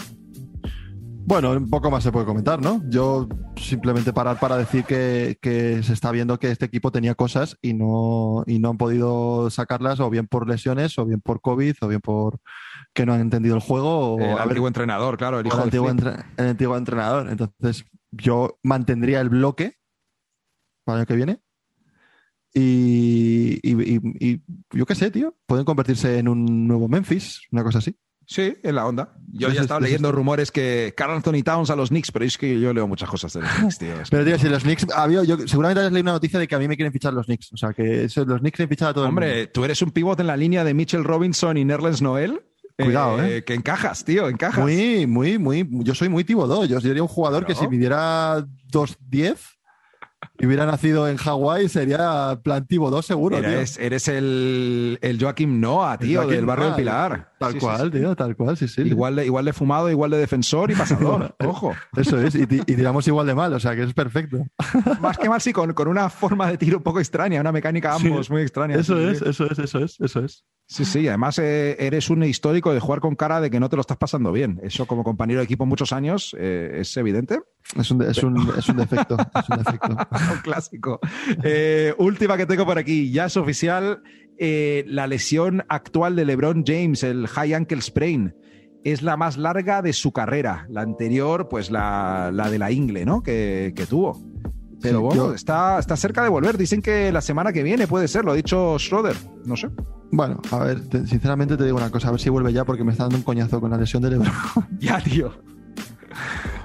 Bueno, 1.26 1.52
un 1.52 1.70
poco 1.70 1.90
más 1.90 2.04
se 2.04 2.12
puede 2.12 2.26
comentar, 2.26 2.62
¿no? 2.62 2.82
Yo 2.90 3.28
simplemente 3.56 4.12
parar 4.12 4.40
para 4.40 4.58
decir 4.58 4.84
que, 4.84 5.38
que 5.42 5.82
se 5.82 5.94
está 5.94 6.12
viendo 6.12 6.38
que 6.38 6.52
este 6.52 6.66
equipo 6.66 6.92
tenía 6.92 7.16
cosas 7.16 7.58
y 7.62 7.74
no, 7.74 8.44
y 8.46 8.60
no 8.60 8.70
han 8.72 8.78
podido 8.78 9.50
sacarlas, 9.50 10.00
o 10.02 10.10
bien 10.10 10.28
por 10.28 10.48
lesiones, 10.50 10.98
o 11.00 11.06
bien 11.06 11.22
por 11.22 11.40
COVID, 11.42 11.76
o 11.82 11.88
bien 11.88 12.02
por 12.02 12.40
que 12.94 13.06
no 13.06 13.14
han 13.14 13.22
entendido 13.22 13.56
el 13.56 13.62
juego. 13.62 14.16
O, 14.16 14.20
el 14.20 14.28
ver, 14.36 14.42
antiguo 14.42 14.68
entrenador, 14.68 15.18
claro, 15.18 15.40
el 15.40 15.48
hijo 15.48 15.58
el, 15.58 15.64
antiguo 15.64 15.90
entre- 15.90 16.16
el 16.38 16.48
antiguo 16.48 16.78
entrenador. 16.78 17.30
Entonces, 17.30 17.86
yo 18.12 18.60
mantendría 18.62 19.22
el 19.22 19.30
bloque 19.30 19.78
para 20.84 20.98
el 20.98 21.00
año 21.02 21.08
que 21.08 21.16
viene. 21.16 21.40
Y, 22.54 23.60
y- 23.64 23.96
y- 23.96 24.02
y 24.20 24.44
yo 24.72 24.86
qué 24.86 24.94
sé, 24.94 25.10
tío. 25.10 25.36
Pueden 25.48 25.66
convertirse 25.66 26.20
en 26.20 26.28
un 26.28 26.68
nuevo 26.68 26.88
Memphis, 26.88 27.42
una 27.52 27.64
cosa 27.64 27.80
así. 27.80 27.98
Sí, 28.26 28.56
en 28.64 28.76
la 28.76 28.86
onda. 28.86 29.14
Yo 29.32 29.50
ya 29.50 29.56
es- 29.56 29.62
estaba 29.62 29.80
leyendo 29.82 30.10
es- 30.10 30.16
rumores 30.16 30.52
que 30.52 30.94
Carl 30.96 31.14
Anthony 31.14 31.44
Towns 31.44 31.70
a 31.70 31.76
los 31.76 31.90
Knicks, 31.90 32.12
pero 32.12 32.24
es 32.26 32.38
que 32.38 32.60
yo 32.60 32.74
leo 32.74 32.88
muchas 32.88 33.10
cosas 33.10 33.34
de 33.34 33.42
los 33.42 33.50
Knicks, 33.60 33.78
tío. 33.80 33.94
Es 33.94 34.10
que- 34.10 34.16
Pero 34.18 34.26
tío, 34.26 34.40
si 34.40 34.50
los 34.50 34.64
Knicks, 34.64 34.88
había, 34.96 35.24
yo 35.24 35.38
seguramente 35.48 35.82
has 35.86 35.92
leído 35.92 36.04
una 36.04 36.12
noticia 36.14 36.40
de 36.40 36.48
que 36.48 36.56
a 36.56 36.60
mí 36.60 36.68
me 36.68 36.76
quieren 36.76 36.94
fichar 36.94 37.14
los 37.14 37.26
Knicks. 37.26 37.52
O 37.54 37.58
sea, 37.58 37.74
que 37.74 38.06
eso- 38.06 38.24
los 38.26 38.40
Knicks 38.40 38.56
quieren 38.58 38.70
fichar 38.70 38.90
a 38.90 38.94
todo 38.94 39.04
el 39.06 39.10
Hombre, 39.10 39.36
mundo. 39.36 39.50
tú 39.54 39.66
eres 39.66 39.82
un 39.82 39.92
pivot 39.92 40.20
en 40.20 40.28
la 40.28 40.38
línea 40.38 40.64
de 40.64 40.74
Mitchell 40.74 41.04
Robinson 41.04 41.58
y 41.58 41.66
Nerlens 41.66 42.02
Noel. 42.02 42.42
Cuidado, 42.78 43.24
¿eh? 43.24 43.44
Que 43.44 43.54
encajas, 43.54 44.04
tío, 44.04 44.28
encajas. 44.28 44.60
Muy, 44.64 45.06
muy, 45.06 45.38
muy. 45.38 45.68
Yo 45.84 45.94
soy 45.94 46.10
muy 46.10 46.24
Tibodó. 46.24 46.66
Yo 46.66 46.82
sería 46.82 47.04
un 47.04 47.08
jugador 47.08 47.46
que 47.46 47.54
si 47.54 47.68
midiera 47.68 48.44
2'10 48.72 49.38
y 50.44 50.46
hubiera 50.46 50.66
nacido 50.66 51.08
en 51.08 51.16
Hawái, 51.16 51.70
sería 51.70 52.38
plan 52.44 52.68
Tibodó 52.68 53.02
seguro, 53.02 53.38
tío. 53.40 53.48
Eres, 53.48 53.78
eres 53.78 54.10
el, 54.10 55.00
el 55.02 55.18
Joaquim 55.18 55.62
Noah, 55.62 55.98
tío, 55.98 56.20
Joaquim 56.20 56.36
del 56.36 56.46
barrio 56.46 56.66
del 56.66 56.72
Noah, 56.72 56.78
Pilar. 57.08 57.34
Tal 57.40 57.54
Sí, 57.54 57.60
cual, 57.60 57.92
sí. 57.94 58.00
tío, 58.00 58.16
tal 58.18 58.36
cual, 58.36 58.58
sí, 58.58 58.68
sí. 58.68 58.82
Igual 58.82 59.16
de, 59.16 59.26
igual 59.26 59.46
de 59.46 59.54
fumado, 59.54 59.90
igual 59.90 60.12
de 60.12 60.18
defensor 60.18 60.70
y 60.72 60.76
pasador. 60.76 61.34
Ojo. 61.46 61.74
Eso 61.96 62.20
es, 62.22 62.36
y, 62.36 62.42
y 62.42 62.46
tiramos 62.48 63.08
igual 63.08 63.26
de 63.26 63.36
mal, 63.36 63.54
o 63.54 63.60
sea 63.62 63.74
que 63.74 63.84
es 63.84 63.94
perfecto. 63.94 64.46
Más 65.00 65.18
que 65.18 65.30
mal, 65.30 65.40
sí, 65.40 65.54
con, 65.54 65.72
con 65.74 65.88
una 65.88 66.10
forma 66.10 66.50
de 66.52 66.58
tiro 66.58 66.78
un 66.80 66.84
poco 66.84 67.00
extraña, 67.00 67.40
una 67.40 67.54
mecánica 67.54 67.96
ambos 67.96 68.30
muy 68.30 68.42
extraña. 68.42 68.76
Eso 68.76 69.00
es, 69.00 69.22
eso 69.22 69.50
es, 69.50 69.60
eso 69.60 69.80
es, 69.80 69.98
eso 70.02 70.20
es. 70.26 70.44
Sí, 70.66 70.86
sí, 70.86 71.08
además 71.08 71.38
eh, 71.40 71.76
eres 71.78 72.10
un 72.10 72.24
histórico 72.24 72.74
de 72.74 72.80
jugar 72.80 73.00
con 73.02 73.16
cara 73.16 73.42
de 73.42 73.52
que 73.52 73.60
no 73.60 73.70
te 73.70 73.76
lo 73.76 73.82
estás 73.82 73.98
pasando 73.98 74.32
bien. 74.32 74.60
Eso 74.64 74.86
como 74.88 75.04
compañero 75.04 75.40
de 75.40 75.46
equipo 75.46 75.66
muchos 75.66 75.92
años 75.92 76.34
eh, 76.40 76.78
es 76.80 76.96
evidente. 76.98 77.42
Es 77.78 77.92
un, 77.92 78.02
es 78.02 78.24
un, 78.24 78.38
es 78.58 78.68
un 78.70 78.78
defecto, 78.78 79.18
es 79.18 79.50
un 79.50 79.58
defecto. 79.58 79.98
un 80.34 80.40
clásico. 80.42 81.00
Eh, 81.44 81.94
última 81.98 82.38
que 82.38 82.46
tengo 82.46 82.66
por 82.66 82.78
aquí, 82.78 83.12
ya 83.12 83.26
es 83.26 83.38
oficial, 83.38 84.02
eh, 84.38 84.84
la 84.88 85.08
lesión 85.08 85.64
actual 85.70 86.16
de 86.16 86.26
LeBron 86.26 86.64
James, 86.66 87.04
el 87.04 87.28
high 87.28 87.54
ankle 87.54 87.82
sprain. 87.82 88.36
es 88.86 89.02
la 89.02 89.16
más 89.16 89.38
larga 89.38 89.82
de 89.82 89.94
su 89.94 90.12
carrera. 90.12 90.66
La 90.70 90.82
anterior, 90.82 91.48
pues 91.50 91.72
la, 91.72 92.32
la 92.34 92.50
de 92.50 92.60
la 92.60 92.70
Ingle, 92.70 93.06
¿no? 93.06 93.24
Que, 93.24 93.72
que 93.76 93.86
tuvo. 93.86 94.22
Pero 94.82 94.98
Sí, 94.98 95.04
bueno, 95.06 95.28
yo- 95.30 95.34
está, 95.34 95.80
está 95.80 95.96
cerca 95.96 96.22
de 96.22 96.28
volver. 96.28 96.58
Dicen 96.58 96.82
que 96.82 97.10
la 97.14 97.22
semana 97.22 97.54
que 97.54 97.64
viene 97.64 97.88
puede 97.88 98.10
ser, 98.10 98.26
lo 98.26 98.34
ha 98.34 98.36
dicho 98.36 98.78
Schroeder. 98.78 99.16
No 99.46 99.56
sé. 99.56 99.70
Bueno, 100.12 100.42
a 100.52 100.60
ver, 100.60 100.82
te- 100.90 101.08
sinceramente 101.08 101.56
te 101.56 101.64
digo 101.64 101.78
una 101.78 101.90
cosa, 101.90 102.10
a 102.10 102.12
ver 102.12 102.20
si 102.20 102.30
vuelve 102.30 102.52
ya 102.52 102.66
porque 102.66 102.84
me 102.84 102.92
está 102.92 103.06
dando 103.06 103.16
un 103.20 103.24
coñazo 103.24 103.62
con 103.62 103.72
la 103.72 103.78
lesión 103.78 104.04
de 104.04 104.10
Lebron. 104.10 104.34
Ya, 104.80 105.00
tío. 105.00 105.32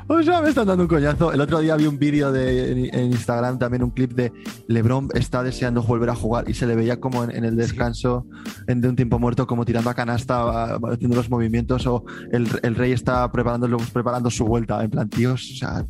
O 0.09 0.23
sea, 0.23 0.41
me 0.41 0.49
están 0.49 0.67
dando 0.67 0.83
un 0.85 0.89
coñazo. 0.89 1.33
El 1.33 1.41
otro 1.41 1.61
día 1.61 1.77
vi 1.77 1.87
un 1.87 1.99
vídeo 1.99 2.33
de, 2.33 2.73
en, 2.73 2.95
en 2.95 3.07
Instagram, 3.13 3.59
también 3.59 3.83
un 3.83 3.91
clip 3.91 4.13
de 4.13 4.33
Lebron 4.67 5.09
está 5.15 5.43
deseando 5.43 5.83
volver 5.83 6.11
a 6.11 6.15
jugar 6.15 6.49
y 6.49 6.55
se 6.55 6.67
le 6.67 6.75
veía 6.77 6.99
como 6.99 7.25
en, 7.25 7.31
en 7.31 7.45
el 7.45 7.57
descanso 7.57 8.27
en, 8.67 8.81
de 8.81 8.89
un 8.89 8.97
tiempo 8.97 9.19
muerto, 9.19 9.47
como 9.47 9.65
tirando 9.65 9.91
a 9.91 9.95
canasta, 9.95 10.77
haciendo 10.77 11.17
los 11.17 11.31
movimientos, 11.31 11.87
o 11.87 12.05
el, 12.33 12.49
el 12.63 12.75
rey 12.75 12.93
está 12.93 13.31
preparando, 13.31 13.69
preparando 13.93 14.31
su 14.31 14.45
vuelta. 14.47 14.83
En 14.83 14.91
plan, 14.91 15.09
tíos, 15.09 15.51
o 15.53 15.57
sea, 15.57 15.85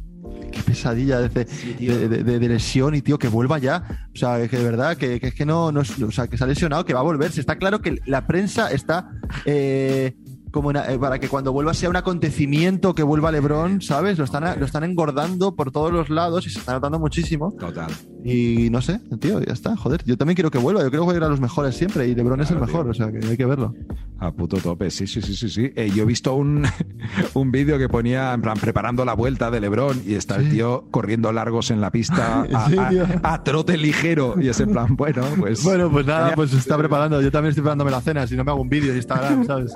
qué 0.53 0.61
pesadilla 0.63 1.21
de, 1.21 1.29
de, 1.29 2.09
de- 2.09 2.23
de- 2.25 2.39
de 2.39 2.49
lesión 2.49 2.95
y 2.95 3.03
tío, 3.03 3.19
que 3.19 3.29
vuelva 3.29 3.59
ya. 3.59 4.09
O 4.15 4.17
sea, 4.19 4.47
que 4.49 4.57
de 4.59 4.65
verdad, 4.65 4.97
que, 4.97 5.21
que 5.21 5.29
es 5.29 5.35
que 5.35 5.47
no, 5.47 5.71
no 5.73 5.81
es- 5.83 6.01
o 6.03 6.11
sea, 6.11 6.27
que 6.27 6.37
se 6.37 6.45
ha 6.45 6.47
lesionado, 6.47 6.85
que 6.85 6.93
va 6.95 7.01
a 7.01 7.05
volver. 7.05 7.31
Si 7.31 7.41
está 7.41 7.57
claro 7.57 7.81
que 7.81 7.99
la 8.07 8.27
prensa 8.27 8.71
está 8.71 9.11
eh, 9.45 10.17
como 10.51 10.69
una- 10.69 10.91
eh, 10.91 10.99
para 10.99 11.19
que 11.19 11.29
cuando 11.29 11.53
vuelva 11.53 11.75
sea 11.75 11.91
un 11.91 11.97
acontecimiento 11.97 12.95
que 12.95 13.03
vuelva 13.03 13.31
LeBron, 13.33 13.81
¿sabes? 13.83 14.19
Lo 14.19 14.25
están, 14.25 14.59
lo 14.59 14.65
están 14.67 14.85
engordando 14.85 15.55
por 15.55 15.71
todos 15.71 15.93
los 15.93 16.11
lados 16.11 16.47
y 16.47 16.51
se 16.51 16.59
está 16.59 16.73
notando 16.73 16.99
muchísimo. 16.99 17.53
Total. 17.59 17.91
Y 18.25 18.69
no 18.71 18.83
sé, 18.83 19.01
tío, 19.21 19.41
ya 19.41 19.53
está, 19.53 19.77
joder. 19.77 20.03
Yo 20.05 20.17
también 20.17 20.35
quiero 20.35 20.51
que 20.51 20.59
vuelva. 20.59 20.83
Yo 20.83 20.91
creo 20.91 21.03
que 21.03 21.07
va 21.07 21.13
a 21.13 21.17
ir 21.17 21.23
a 21.23 21.29
los 21.29 21.41
mejores 21.41 21.77
siempre 21.77 22.07
y 22.09 22.15
LeBron 22.15 22.41
es 22.41 22.51
el 22.51 22.57
Claro, 22.57 22.67
mejor, 22.67 22.83
tío. 22.85 22.91
o 22.91 22.95
sea, 22.95 23.13
que 23.21 23.27
hay 23.27 23.37
que 23.37 23.47
verlo. 23.47 23.75
A 24.21 24.33
puto 24.33 24.57
tope, 24.57 24.91
sí, 24.91 25.07
sí, 25.07 25.23
sí, 25.23 25.35
sí. 25.37 25.49
sí. 25.49 25.71
Eh, 25.77 25.91
yo 25.95 26.03
he 26.03 26.07
visto 26.07 26.35
un, 26.35 26.65
un 27.35 27.51
vídeo 27.53 27.79
que 27.79 27.89
ponía, 27.89 28.33
en 28.35 28.43
plan, 28.43 28.57
preparando 28.61 29.05
la 29.05 29.15
vuelta 29.15 29.51
de 29.51 29.61
Lebron 29.61 30.03
y 30.05 30.15
está 30.15 30.37
el 30.37 30.47
Sí. 30.47 30.51
tío 30.57 30.87
corriendo 30.91 31.31
largos 31.33 31.71
en 31.71 31.81
la 31.81 31.91
pista 31.93 32.45
a, 32.53 32.69
Sí, 32.71 32.77
a- 32.79 33.21
a 33.35 33.45
trote 33.45 33.77
ligero. 33.77 34.35
Y 34.41 34.49
es 34.49 34.59
en 34.61 34.71
plan, 34.73 34.97
bueno, 34.97 35.23
pues. 35.39 35.63
Bueno, 35.69 35.91
pues 35.91 36.05
nada, 36.07 36.33
pues 36.35 36.53
está 36.53 36.77
preparando. 36.77 37.21
Yo 37.23 37.31
también 37.31 37.51
estoy 37.51 37.63
preparándome 37.63 37.91
la 37.93 38.01
cena, 38.01 38.27
si 38.27 38.37
no 38.37 38.45
me 38.45 38.51
hago 38.51 38.61
un 38.61 38.69
vídeo 38.69 38.91
en 38.91 38.97
Instagram, 38.97 39.45
¿sabes? 39.47 39.73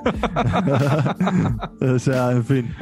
o 1.80 1.98
sea, 1.98 2.30
en 2.32 2.44
fin. 2.44 2.74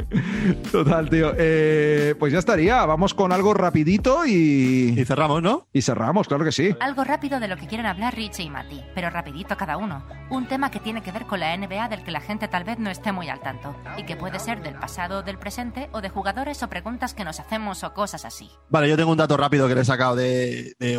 Total, 0.72 1.08
tío. 1.08 1.32
Eh, 1.36 2.14
pues 2.18 2.32
ya 2.32 2.38
estaría. 2.38 2.84
Vamos 2.86 3.14
con 3.14 3.32
algo 3.32 3.54
rapidito 3.54 4.24
Y 4.26 4.94
y, 5.00 5.04
cerramos, 5.04 5.42
¿no? 5.42 5.68
y 5.72 5.82
cerramos, 5.82 6.28
claro 6.28 6.44
que 6.44 6.52
sí. 6.52 6.74
Algo 6.80 7.04
rápido 7.04 7.40
de 7.40 7.48
lo 7.48 7.56
que 7.56 7.66
quieren 7.66 7.86
hablar 7.86 8.14
Richie 8.14 8.44
y 8.44 8.50
Mati, 8.50 8.80
pero 8.94 9.10
rapidito 9.10 9.56
cada 9.56 9.76
uno. 9.76 10.04
Un 10.30 10.46
tema 10.46 10.70
que 10.70 10.80
tiene 10.80 11.02
que 11.02 11.12
ver 11.12 11.24
con 11.26 11.40
la 11.40 11.56
NBA 11.56 11.88
del 11.88 12.02
que 12.04 12.10
la 12.10 12.20
gente 12.20 12.48
tal 12.48 12.64
vez 12.64 12.78
no 12.78 12.90
esté 12.90 13.12
muy 13.12 13.28
al 13.28 13.40
tanto, 13.40 13.74
y 13.96 14.04
que 14.04 14.16
puede 14.16 14.38
ser 14.38 14.62
del 14.62 14.74
pasado 14.74 15.18
o 15.18 15.22
del 15.22 15.38
presente, 15.38 15.88
o 15.92 16.00
de 16.00 16.08
jugadores 16.08 16.62
o 16.62 16.68
preguntas 16.68 17.14
que 17.14 17.24
nos 17.24 17.40
hacemos 17.40 17.82
o 17.84 17.92
cosas 17.94 18.24
así. 18.24 18.48
Vale, 18.68 18.88
yo 18.88 18.96
tengo 18.96 19.10
un 19.10 19.16
dato 19.18 19.36
rápido 19.36 19.66
que 19.68 19.74
le 19.74 19.80
he 19.82 19.84
sacado 19.84 20.16
de, 20.16 20.74
de, 20.78 20.98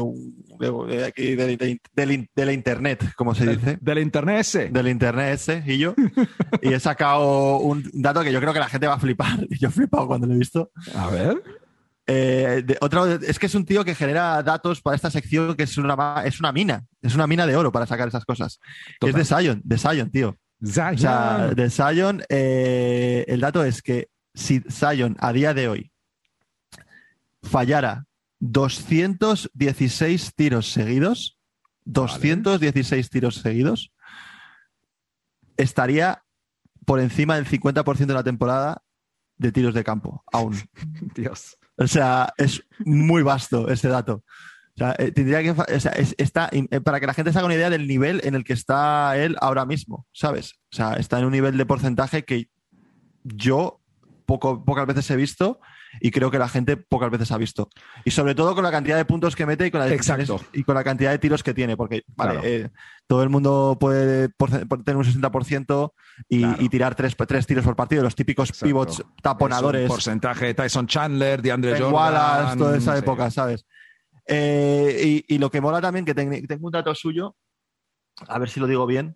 de- 0.59 0.95
de 0.97 1.05
aquí, 1.05 1.35
de- 1.35 1.57
de- 1.57 1.81
del 1.95 2.11
in- 2.11 2.29
de 2.35 2.45
la 2.45 2.53
internet, 2.53 3.13
como 3.15 3.33
se 3.35 3.47
dice. 3.47 3.77
Del 3.81 3.99
internet 3.99 4.39
ese. 4.39 4.69
Del 4.69 4.87
internet 4.87 5.33
ese 5.35 5.63
y 5.65 5.77
yo. 5.77 5.93
Y 6.61 6.70
he 6.73 6.79
sacado 6.79 7.57
un 7.57 7.89
dato 7.93 8.23
que 8.23 8.31
yo 8.31 8.39
creo 8.39 8.53
que 8.53 8.59
la 8.59 8.69
gente 8.69 8.87
va 8.87 8.95
a 8.95 8.99
flipar. 8.99 9.47
Yo 9.59 9.69
he 9.69 9.71
flipado 9.71 10.07
cuando 10.07 10.27
lo 10.27 10.33
he 10.33 10.37
visto. 10.37 10.71
A 10.95 11.07
ver. 11.09 11.41
Eh, 12.07 12.63
de- 12.65 12.77
otro, 12.81 13.05
es 13.05 13.39
que 13.39 13.45
es 13.45 13.55
un 13.55 13.65
tío 13.65 13.85
que 13.85 13.95
genera 13.95 14.41
datos 14.43 14.81
para 14.81 14.95
esta 14.95 15.09
sección 15.11 15.55
que 15.55 15.63
es 15.63 15.77
una, 15.77 16.23
es 16.25 16.39
una 16.39 16.51
mina. 16.51 16.85
Es 17.01 17.15
una 17.15 17.27
mina 17.27 17.45
de 17.45 17.55
oro 17.55 17.71
para 17.71 17.85
sacar 17.85 18.07
esas 18.07 18.25
cosas. 18.25 18.59
Es 18.99 19.15
de 19.15 19.25
Zion, 19.25 19.61
de 19.63 19.77
Zion, 19.77 20.09
tío. 20.09 20.37
O 20.63 20.65
sea, 20.65 21.47
de 21.55 21.69
Zion, 21.69 22.21
eh, 22.29 23.25
el 23.27 23.39
dato 23.39 23.63
es 23.63 23.81
que 23.81 24.09
si 24.33 24.59
Zion 24.69 25.15
a 25.19 25.33
día 25.33 25.53
de 25.53 25.67
hoy 25.67 25.91
fallara 27.43 28.05
216 28.39 30.33
tiros 30.35 30.71
seguidos, 30.71 31.37
216 31.85 33.09
tiros 33.09 33.35
seguidos, 33.35 33.91
estaría 35.57 36.23
por 36.85 36.99
encima 36.99 37.35
del 37.35 37.45
50% 37.47 38.05
de 38.05 38.13
la 38.13 38.23
temporada 38.23 38.81
de 39.37 39.51
tiros 39.51 39.73
de 39.73 39.83
campo, 39.83 40.23
aún. 40.31 40.55
Dios. 41.15 41.57
O 41.77 41.87
sea, 41.87 42.33
es 42.37 42.63
muy 42.79 43.23
vasto 43.23 43.69
ese 43.69 43.87
dato. 43.87 44.23
O 44.75 44.77
sea, 44.77 44.95
eh, 44.99 45.11
tendría 45.11 45.41
que, 45.43 45.51
o 45.51 45.79
sea, 45.79 45.91
es- 45.93 46.15
está, 46.17 46.49
eh, 46.51 46.79
para 46.81 46.99
que 46.99 47.07
la 47.07 47.13
gente 47.13 47.31
se 47.31 47.37
haga 47.37 47.45
una 47.45 47.55
idea 47.55 47.69
del 47.69 47.87
nivel 47.87 48.21
en 48.23 48.35
el 48.35 48.43
que 48.43 48.53
está 48.53 49.17
él 49.17 49.35
ahora 49.41 49.65
mismo, 49.65 50.07
¿sabes? 50.11 50.53
O 50.71 50.75
sea, 50.75 50.93
está 50.93 51.19
en 51.19 51.25
un 51.25 51.31
nivel 51.31 51.57
de 51.57 51.65
porcentaje 51.65 52.23
que 52.23 52.49
yo 53.23 53.81
poco, 54.25 54.63
pocas 54.63 54.87
veces 54.87 55.09
he 55.11 55.15
visto 55.15 55.59
y 55.99 56.11
creo 56.11 56.31
que 56.31 56.39
la 56.39 56.47
gente 56.47 56.77
pocas 56.77 57.09
veces 57.11 57.31
ha 57.31 57.37
visto. 57.37 57.69
Y 58.05 58.11
sobre 58.11 58.33
todo 58.35 58.55
con 58.55 58.63
la 58.63 58.71
cantidad 58.71 58.95
de 58.97 59.05
puntos 59.05 59.35
que 59.35 59.45
mete 59.45 59.65
y 59.67 59.71
con 59.71 59.79
la, 59.81 59.89
Exacto. 59.89 60.39
y 60.53 60.63
con 60.63 60.75
la 60.75 60.83
cantidad 60.83 61.11
de 61.11 61.19
tiros 61.19 61.43
que 61.43 61.53
tiene, 61.53 61.75
porque 61.75 62.03
vale, 62.15 62.31
Claro. 62.33 62.47
eh, 62.47 62.69
todo 63.07 63.23
el 63.23 63.29
mundo 63.29 63.77
puede 63.79 64.29
tener 64.29 64.95
un 64.95 65.03
60% 65.03 65.93
y, 66.29 66.39
Claro. 66.39 66.55
y 66.63 66.69
tirar 66.69 66.95
tres, 66.95 67.15
tres 67.27 67.45
tiros 67.45 67.65
por 67.65 67.75
partido, 67.75 68.03
los 68.03 68.15
típicos 68.15 68.49
Exacto. 68.49 68.65
pivots 68.65 69.03
taponadores. 69.21 69.87
Porcentaje 69.89 70.45
de 70.45 70.53
Tyson 70.53 70.87
Chandler, 70.87 71.41
de 71.41 71.51
Andre 71.51 71.71
Jordan. 71.73 71.93
Wallace, 71.93 72.57
toda 72.57 72.77
esa 72.77 72.93
sí. 72.93 72.99
época, 72.99 73.29
¿sabes? 73.31 73.65
Eh, 74.27 75.23
y, 75.27 75.35
y 75.35 75.37
lo 75.39 75.49
que 75.51 75.59
mola 75.59 75.81
también, 75.81 76.05
que 76.05 76.13
ten- 76.15 76.47
tengo 76.47 76.67
un 76.67 76.71
dato 76.71 76.93
suyo, 76.95 77.35
a 78.27 78.39
ver 78.39 78.49
si 78.49 78.59
lo 78.59 78.67
digo 78.67 78.85
bien. 78.85 79.15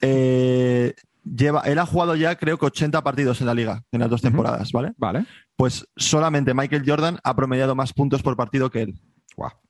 eh, 0.00 0.92
lleva, 1.24 1.60
él 1.62 1.78
ha 1.78 1.86
jugado 1.86 2.14
ya, 2.16 2.36
creo 2.36 2.58
que 2.58 2.66
80 2.66 3.02
partidos 3.02 3.40
en 3.40 3.46
la 3.46 3.54
liga 3.54 3.82
en 3.92 4.00
las 4.00 4.10
dos 4.10 4.22
temporadas, 4.22 4.72
¿vale? 4.72 4.92
Vale. 4.96 5.26
Pues 5.56 5.86
solamente 5.96 6.54
Michael 6.54 6.84
Jordan 6.86 7.18
ha 7.24 7.34
promediado 7.34 7.74
más 7.74 7.92
puntos 7.92 8.22
por 8.22 8.36
partido 8.36 8.70
que 8.70 8.82
él 8.82 9.00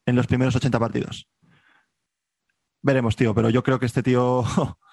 en 0.06 0.16
los 0.16 0.26
primeros 0.26 0.54
80 0.56 0.78
partidos. 0.78 1.28
Veremos, 2.82 3.16
tío, 3.16 3.34
pero 3.34 3.50
yo 3.50 3.62
creo 3.62 3.78
que 3.78 3.86
este 3.86 4.02
tío. 4.02 4.44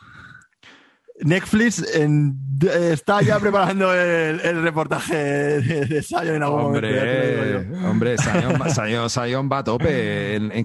Netflix 1.24 1.84
en- 1.96 2.34
de- 2.58 2.94
está 2.94 3.22
ya 3.22 3.40
preparando 3.40 3.94
el, 3.94 4.40
el 4.42 4.62
reportaje 4.62 5.16
de, 5.16 5.86
de 5.86 6.04
Zion 6.04 6.28
en 6.36 6.44
algún 6.44 6.62
momento. 6.62 6.88
digo 6.88 7.00
yo. 7.00 7.58
Hombre, 7.88 7.88
hombre, 7.90 8.18
Sion, 8.18 8.62
va- 8.62 8.70
Sion- 8.70 9.10
Sion 9.10 9.50
va 9.52 9.58
a 9.60 9.64
tope. 9.64 10.36
En, 10.36 10.52
en 10.52 10.64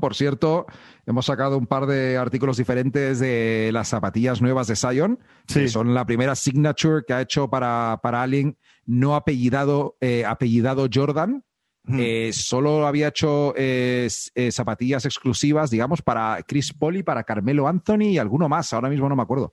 por 0.00 0.14
cierto, 0.14 0.66
hemos 1.06 1.26
sacado 1.26 1.58
un 1.58 1.66
par 1.66 1.86
de 1.86 2.16
artículos 2.16 2.56
diferentes 2.56 3.18
de 3.18 3.70
las 3.72 3.88
zapatillas 3.88 4.40
nuevas 4.40 4.66
de 4.68 4.76
Sion, 4.76 5.18
que 5.46 5.54
Sí. 5.66 5.68
son 5.68 5.94
la 5.94 6.04
primera 6.06 6.34
signature 6.34 7.02
que 7.06 7.12
ha 7.12 7.20
hecho 7.20 7.48
para, 7.48 7.98
para 8.02 8.22
alguien 8.22 8.56
no 8.86 9.16
apellidado, 9.16 9.96
eh, 10.00 10.24
apellidado 10.24 10.88
Jordan. 10.92 11.42
Mm. 11.84 11.98
Eh, 12.00 12.30
solo 12.32 12.86
había 12.86 13.08
hecho 13.08 13.54
eh, 13.56 14.08
eh, 14.34 14.52
zapatillas 14.52 15.04
exclusivas, 15.04 15.70
digamos, 15.70 16.00
para 16.02 16.42
Chris 16.46 16.72
Paul 16.72 16.96
y 16.96 17.02
para 17.02 17.24
Carmelo 17.24 17.68
Anthony 17.68 18.12
y 18.12 18.18
alguno 18.18 18.48
más. 18.48 18.72
Ahora 18.72 18.88
mismo 18.88 19.08
no 19.08 19.16
me 19.16 19.22
acuerdo. 19.22 19.52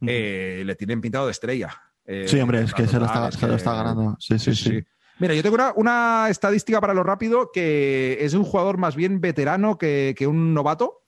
Mm. 0.00 0.06
Eh, 0.08 0.62
le 0.64 0.74
tienen 0.76 1.00
pintado 1.00 1.26
de 1.26 1.32
estrella. 1.32 1.70
Eh, 2.06 2.26
Sí, 2.28 2.38
hombre, 2.38 2.62
es 2.62 2.74
que 2.74 2.86
se 2.86 2.98
lo 2.98 3.06
está, 3.06 3.30
se 3.32 3.46
lo 3.46 3.56
ganando. 3.56 4.16
Sí, 4.20 4.38
sí, 4.38 4.54
sí. 4.54 4.84
Mira, 5.18 5.34
yo 5.34 5.42
tengo 5.42 5.54
una, 5.54 5.72
una 5.76 6.26
estadística 6.28 6.80
para 6.80 6.94
lo 6.94 7.02
rápido 7.02 7.50
que 7.52 8.18
es 8.20 8.32
de 8.32 8.38
un 8.38 8.44
jugador 8.44 8.78
más 8.78 8.96
bien 8.96 9.20
veterano 9.20 9.78
que, 9.78 10.14
que 10.16 10.26
un 10.26 10.54
novato. 10.54 11.02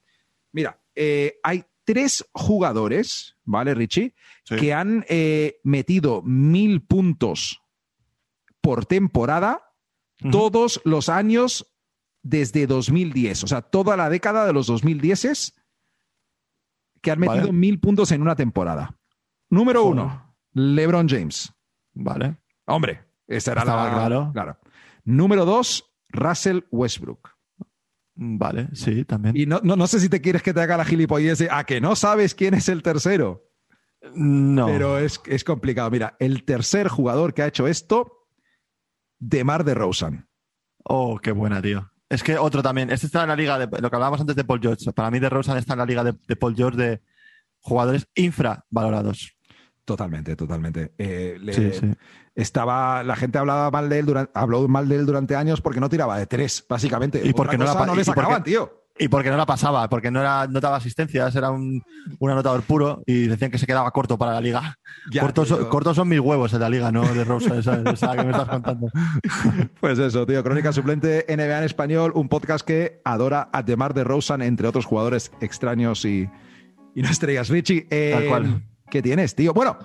Mira, 0.53 0.81
eh, 0.95 1.39
hay 1.43 1.65
tres 1.85 2.25
jugadores, 2.33 3.37
¿vale, 3.45 3.75
Richie? 3.75 4.15
Sí. 4.45 4.57
Que 4.57 4.75
han 4.75 5.05
eh, 5.09 5.61
metido 5.65 6.23
mil 6.23 6.83
puntos 6.83 7.63
por 8.61 8.87
temporada 8.87 9.66
Todos 10.31 10.81
los 10.85 11.09
años 11.09 11.67
desde 12.23 12.67
2010. 12.67 13.45
O 13.45 13.47
sea, 13.47 13.63
toda 13.63 13.97
la 13.97 14.09
década 14.11 14.47
de 14.47 14.53
los 14.53 14.67
2010 14.67 15.55
que 17.03 17.11
han 17.11 17.21
metido 17.21 17.47
Vale. 17.47 17.53
mil 17.53 17.79
puntos 17.79 18.11
en 18.13 18.23
una 18.23 18.35
temporada. 18.35 18.99
Número 19.51 19.83
Joder. 19.83 19.93
uno, 19.93 20.37
LeBron 20.53 21.09
James. 21.09 21.53
Vale. 21.95 22.37
Hombre, 22.67 23.05
esa 23.29 23.53
era 23.53 23.61
Estaba 23.63 24.09
la. 24.09 24.33
claro. 24.33 24.59
Número 25.05 25.45
dos, 25.45 25.93
Russell 26.09 26.61
Westbrook. 26.71 27.31
Vale, 28.17 28.69
sí, 28.73 29.05
también. 29.05 29.37
Y 29.37 29.47
no, 29.47 29.61
no, 29.63 29.77
no 29.77 29.87
sé 29.87 30.01
si 30.01 30.09
te 30.09 30.21
quieres 30.21 30.43
que 30.43 30.55
te 30.55 30.61
haga 30.61 30.77
la 30.79 30.85
gilipollez 30.85 31.39
de, 31.39 31.49
a 31.51 31.65
que 31.65 31.81
no 31.81 31.95
sabes 31.95 32.35
quién 32.35 32.55
es 32.55 32.69
el 32.69 32.83
tercero. 32.83 33.45
No. 34.15 34.67
Pero 34.67 34.99
es, 34.99 35.21
es 35.27 35.45
complicado. 35.45 35.91
Mira, 35.91 36.17
el 36.19 36.45
tercer 36.45 36.89
jugador 36.89 37.35
que 37.35 37.43
ha 37.43 37.47
hecho 37.47 37.67
esto, 37.69 38.26
Demar 39.19 39.65
de 39.65 39.75
Rosen. 39.75 40.29
Oh, 40.85 41.19
qué 41.19 41.33
buena, 41.33 41.61
tío. 41.63 41.91
Es 42.09 42.23
que 42.23 42.39
otro 42.39 42.63
también. 42.63 42.91
Este 42.91 43.07
está 43.07 43.23
en 43.23 43.29
la 43.29 43.37
liga 43.37 43.59
de 43.59 43.67
lo 43.81 43.91
que 43.91 43.97
hablábamos 43.97 44.21
antes 44.21 44.37
de 44.37 44.45
Paul 44.45 44.61
George. 44.61 44.93
Para 44.93 45.11
mí, 45.11 45.19
de 45.19 45.29
Rosen 45.29 45.57
está 45.57 45.73
en 45.73 45.79
la 45.81 45.87
liga 45.87 46.05
de, 46.05 46.15
de 46.27 46.37
Paul 46.37 46.55
George 46.55 46.77
de 46.79 47.03
jugadores 47.61 48.07
infravalorados. 48.15 49.33
Totalmente, 49.85 50.35
totalmente. 50.37 50.93
Eh, 50.99 51.37
le- 51.41 51.53
Sí, 51.53 51.73
sí. 51.73 51.93
Estaba, 52.35 53.03
la 53.03 53.17
gente 53.17 53.39
hablaba 53.39 53.71
mal 53.71 53.89
de 53.89 53.99
él 54.01 54.07
durante, 54.07 54.33
habló 54.35 54.69
mal 54.69 54.89
de 54.89 54.97
él 54.97 55.07
durante 55.07 55.35
años 55.37 55.61
porque 55.61 55.81
no 55.81 55.89
tiraba 55.89 56.19
de 56.19 56.27
tres, 56.27 56.65
básicamente. 56.69 57.19
Y 57.25 57.33
porque 57.33 57.57
Otra 57.57 57.67
no 57.73 57.75
la 57.75 57.81
le 57.81 57.87
porque- 57.87 58.05
sacaban, 58.05 58.43
tío. 58.43 58.86
Y 58.99 59.09
porque 59.09 59.29
no 59.31 59.37
la 59.37 59.45
pasaba, 59.45 59.89
porque 59.91 60.11
no 60.11 60.21
era 60.21 60.47
no 60.47 60.59
daba 60.59 60.77
asistencias, 60.77 61.37
era 61.37 61.51
un, 61.51 61.83
un 62.19 62.31
anotador 62.31 62.63
puro 62.63 63.03
y 63.07 63.27
decían 63.27 63.51
que 63.51 63.59
se 63.59 63.67
quedaba 63.67 63.91
corto 63.91 64.17
para 64.17 64.33
la 64.33 64.41
liga. 64.41 64.79
Cortos, 65.21 65.49
son- 65.95 66.09
mis 66.09 66.19
huevos 66.21 66.55
en 66.55 66.61
la 66.61 66.71
liga, 66.71 66.91
no 66.91 67.03
de 67.03 67.25
Rosa, 67.25 67.59
esa, 67.59 67.83
esa 67.91 68.17
que 68.17 68.25
me 68.25 68.31
estás 68.31 68.49
contando. 68.49 68.89
Pues 69.81 69.99
eso, 69.99 70.25
tío. 70.27 70.43
Crónica 70.43 70.73
Suplente 70.73 71.27
NBA 71.29 71.59
en 71.59 71.65
español, 71.65 72.13
un 72.15 72.29
podcast 72.29 72.67
que 72.67 73.01
adora 73.05 73.51
a 73.53 73.63
DeMar 73.63 73.93
DeRozan, 73.93 74.41
entre 74.43 74.67
otros 74.69 74.87
jugadores 74.87 75.31
extraños 75.41 76.05
y, 76.05 76.29
y 76.95 77.03
no 77.03 77.09
estrellas. 77.11 77.49
Richie, 77.51 77.87
eh, 77.91 78.13
Tal 78.15 78.29
cual. 78.29 78.63
¿qué 78.91 79.03
tienes, 79.03 79.35
tío? 79.35 79.53
Bueno, 79.53 79.77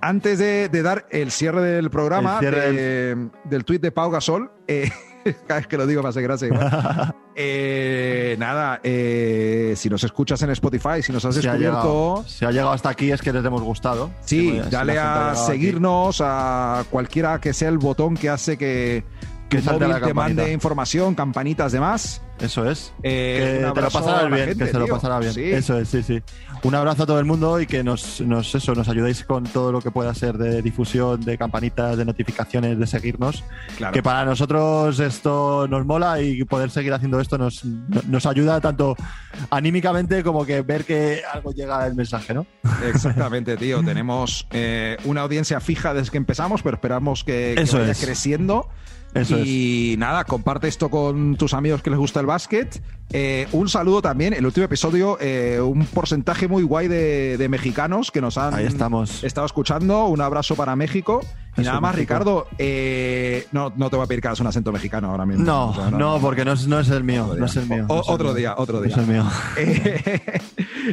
antes 0.00 0.38
de, 0.40 0.68
de 0.68 0.82
dar 0.82 1.06
el 1.10 1.30
cierre 1.30 1.60
del 1.62 1.90
programa, 1.90 2.34
El 2.34 2.40
cierre 2.40 2.72
de- 2.72 3.28
del 3.44 3.64
tuit 3.64 3.80
de 3.80 3.92
Pau 3.92 4.10
Gasol, 4.10 4.50
eh, 4.66 4.90
cada 5.46 5.60
vez 5.60 5.66
que 5.66 5.76
lo 5.76 5.86
digo 5.86 6.02
me 6.02 6.08
hace 6.08 6.22
gracia. 6.22 6.48
igual. 6.48 7.14
Eh, 7.42 8.36
nada, 8.38 8.80
eh, 8.82 9.72
si 9.76 9.88
nos 9.88 10.04
escuchas 10.04 10.42
en 10.42 10.50
Spotify, 10.50 11.00
si 11.00 11.10
nos 11.10 11.24
has 11.24 11.34
Si 11.36 11.46
ha, 11.48 11.52
descubierto... 11.52 12.16
llegado, 12.16 12.24
si 12.28 12.44
ha 12.44 12.50
llegado 12.50 12.72
hasta 12.72 12.90
aquí 12.90 13.10
es 13.12 13.22
que 13.22 13.32
les 13.32 13.42
hemos 13.42 13.62
gustado. 13.62 14.10
Sí, 14.20 14.40
Si 14.50 14.52
gente 14.56 14.68
dale 14.68 14.98
ha 14.98 15.28
a 15.28 15.30
aquí. 15.30 15.40
seguirnos, 15.46 16.20
a 16.22 16.84
cualquiera 16.90 17.40
que 17.40 17.54
sea 17.54 17.70
el 17.70 17.78
botón 17.78 18.14
que 18.16 18.28
hace 18.28 18.58
que, 18.58 19.04
Que 19.50 19.62
salte 19.62 19.84
móvil 19.86 20.00
la 20.00 20.06
te 20.06 20.14
mande 20.14 20.52
información, 20.52 21.14
campanitas, 21.14 21.72
demás. 21.72 22.22
Eso 22.40 22.70
es. 22.70 22.94
Eh, 23.02 23.62
que 23.66 23.72
te 23.74 23.80
lo 23.82 23.90
pasarás 23.90 24.30
bien, 24.30 24.48
gente, 24.48 24.64
que 24.64 24.70
se 24.70 24.78
lo 24.78 24.86
pasará 24.86 25.18
bien. 25.18 25.34
Sí. 25.34 25.42
Eso 25.42 25.78
es, 25.78 25.88
sí, 25.88 26.02
sí. 26.02 26.22
Un 26.62 26.74
abrazo 26.74 27.02
a 27.02 27.06
todo 27.06 27.18
el 27.18 27.26
mundo 27.26 27.60
y 27.60 27.66
que 27.66 27.84
nos, 27.84 28.20
nos, 28.22 28.54
eso, 28.54 28.74
nos 28.74 28.88
ayudéis 28.88 29.24
con 29.24 29.44
todo 29.44 29.72
lo 29.72 29.80
que 29.82 29.90
pueda 29.90 30.14
ser 30.14 30.38
de 30.38 30.62
difusión, 30.62 31.20
de 31.20 31.36
campanitas, 31.36 31.98
de 31.98 32.04
notificaciones, 32.06 32.78
de 32.78 32.86
seguirnos. 32.86 33.44
Claro. 33.76 33.92
Que 33.92 34.02
para 34.02 34.24
nosotros 34.24 34.98
esto 35.00 35.68
nos 35.68 35.84
mola 35.84 36.22
y 36.22 36.42
poder 36.44 36.70
seguir 36.70 36.94
haciendo 36.94 37.20
esto 37.20 37.36
nos, 37.36 37.64
nos 37.64 38.24
ayuda 38.24 38.60
tanto 38.60 38.96
anímicamente 39.50 40.22
como 40.22 40.46
que 40.46 40.62
ver 40.62 40.84
que 40.84 41.22
algo 41.30 41.52
llega 41.52 41.86
el 41.86 41.94
mensaje, 41.94 42.32
¿no? 42.32 42.46
Exactamente, 42.86 43.56
tío. 43.56 43.82
Tenemos 43.84 44.46
eh, 44.50 44.96
una 45.04 45.22
audiencia 45.22 45.60
fija 45.60 45.92
desde 45.92 46.12
que 46.12 46.18
empezamos, 46.18 46.62
pero 46.62 46.76
esperamos 46.76 47.24
que, 47.24 47.52
que 47.56 47.62
Eso 47.62 47.78
vaya 47.78 47.92
es. 47.92 48.00
creciendo. 48.02 48.68
Eso 49.14 49.38
y 49.38 49.96
nada, 49.98 50.24
comparte 50.24 50.68
esto 50.68 50.88
con 50.88 51.36
tus 51.36 51.52
amigos 51.54 51.82
que 51.82 51.90
les 51.90 51.98
gusta 51.98 52.20
el 52.20 52.26
básquet. 52.26 52.80
Eh, 53.12 53.48
un 53.50 53.68
saludo 53.68 54.00
también, 54.00 54.32
el 54.34 54.46
último 54.46 54.66
episodio, 54.66 55.18
eh, 55.20 55.60
un 55.60 55.84
porcentaje 55.86 56.46
muy 56.46 56.62
guay 56.62 56.86
de, 56.86 57.36
de 57.36 57.48
mexicanos 57.48 58.12
que 58.12 58.20
nos 58.20 58.38
han 58.38 58.54
Ahí 58.54 58.66
estamos. 58.66 59.24
estado 59.24 59.46
escuchando. 59.46 60.06
Un 60.06 60.20
abrazo 60.20 60.54
para 60.54 60.76
México. 60.76 61.20
Y 61.56 61.62
nada 61.62 61.80
más, 61.80 61.94
México. 61.96 62.14
Ricardo, 62.14 62.46
eh, 62.58 63.46
no, 63.50 63.72
no 63.76 63.90
te 63.90 63.96
voy 63.96 64.04
a 64.04 64.06
pedir 64.06 64.20
que 64.22 64.28
hagas 64.28 64.38
un 64.38 64.46
acento 64.46 64.70
mexicano 64.70 65.10
ahora 65.10 65.26
mismo. 65.26 65.44
No, 65.44 65.70
O 65.70 65.74
sea, 65.74 65.90
no, 65.90 66.20
porque 66.20 66.44
no 66.44 66.52
es, 66.52 66.68
no 66.68 66.78
es 66.78 66.88
el 66.90 67.02
mío. 67.02 67.34
No 67.36 67.46
es 67.46 67.56
el 67.56 67.66
mío. 67.68 67.86
O- 67.88 67.96
no 67.96 68.02
otro 68.06 68.32
día, 68.32 68.54
otro 68.56 68.76
No 68.78 68.82
día. 68.84 68.92
es 68.94 68.98
el 68.98 69.06
mío. 69.08 69.24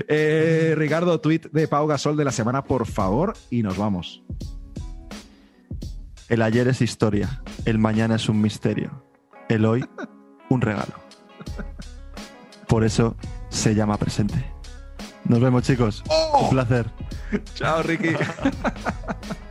Ricardo, 0.76 1.20
tweet 1.20 1.42
de 1.52 1.68
Pau 1.68 1.86
Gasol 1.86 2.18
de 2.18 2.26
la 2.26 2.32
semana, 2.32 2.64
por 2.64 2.88
favor, 2.88 3.34
y 3.52 3.62
nos 3.62 3.78
vamos. 3.78 4.24
El 6.30 6.42
ayer 6.42 6.68
es 6.68 6.82
historia, 6.82 7.42
el 7.64 7.80
mañana 7.80 8.16
es 8.16 8.28
un 8.28 8.42
misterio, 8.42 9.04
el 9.48 9.66
hoy 9.66 9.86
un 10.50 10.60
regalo. 10.60 10.94
Por 12.68 12.84
eso 12.84 13.16
se 13.50 13.76
llama 13.76 13.98
presente. 13.98 14.52
Nos 15.24 15.40
vemos 15.40 15.64
chicos. 15.64 16.04
Un 16.42 16.50
placer. 16.50 16.86
Chao, 17.56 17.82
Ricky. 17.82 18.10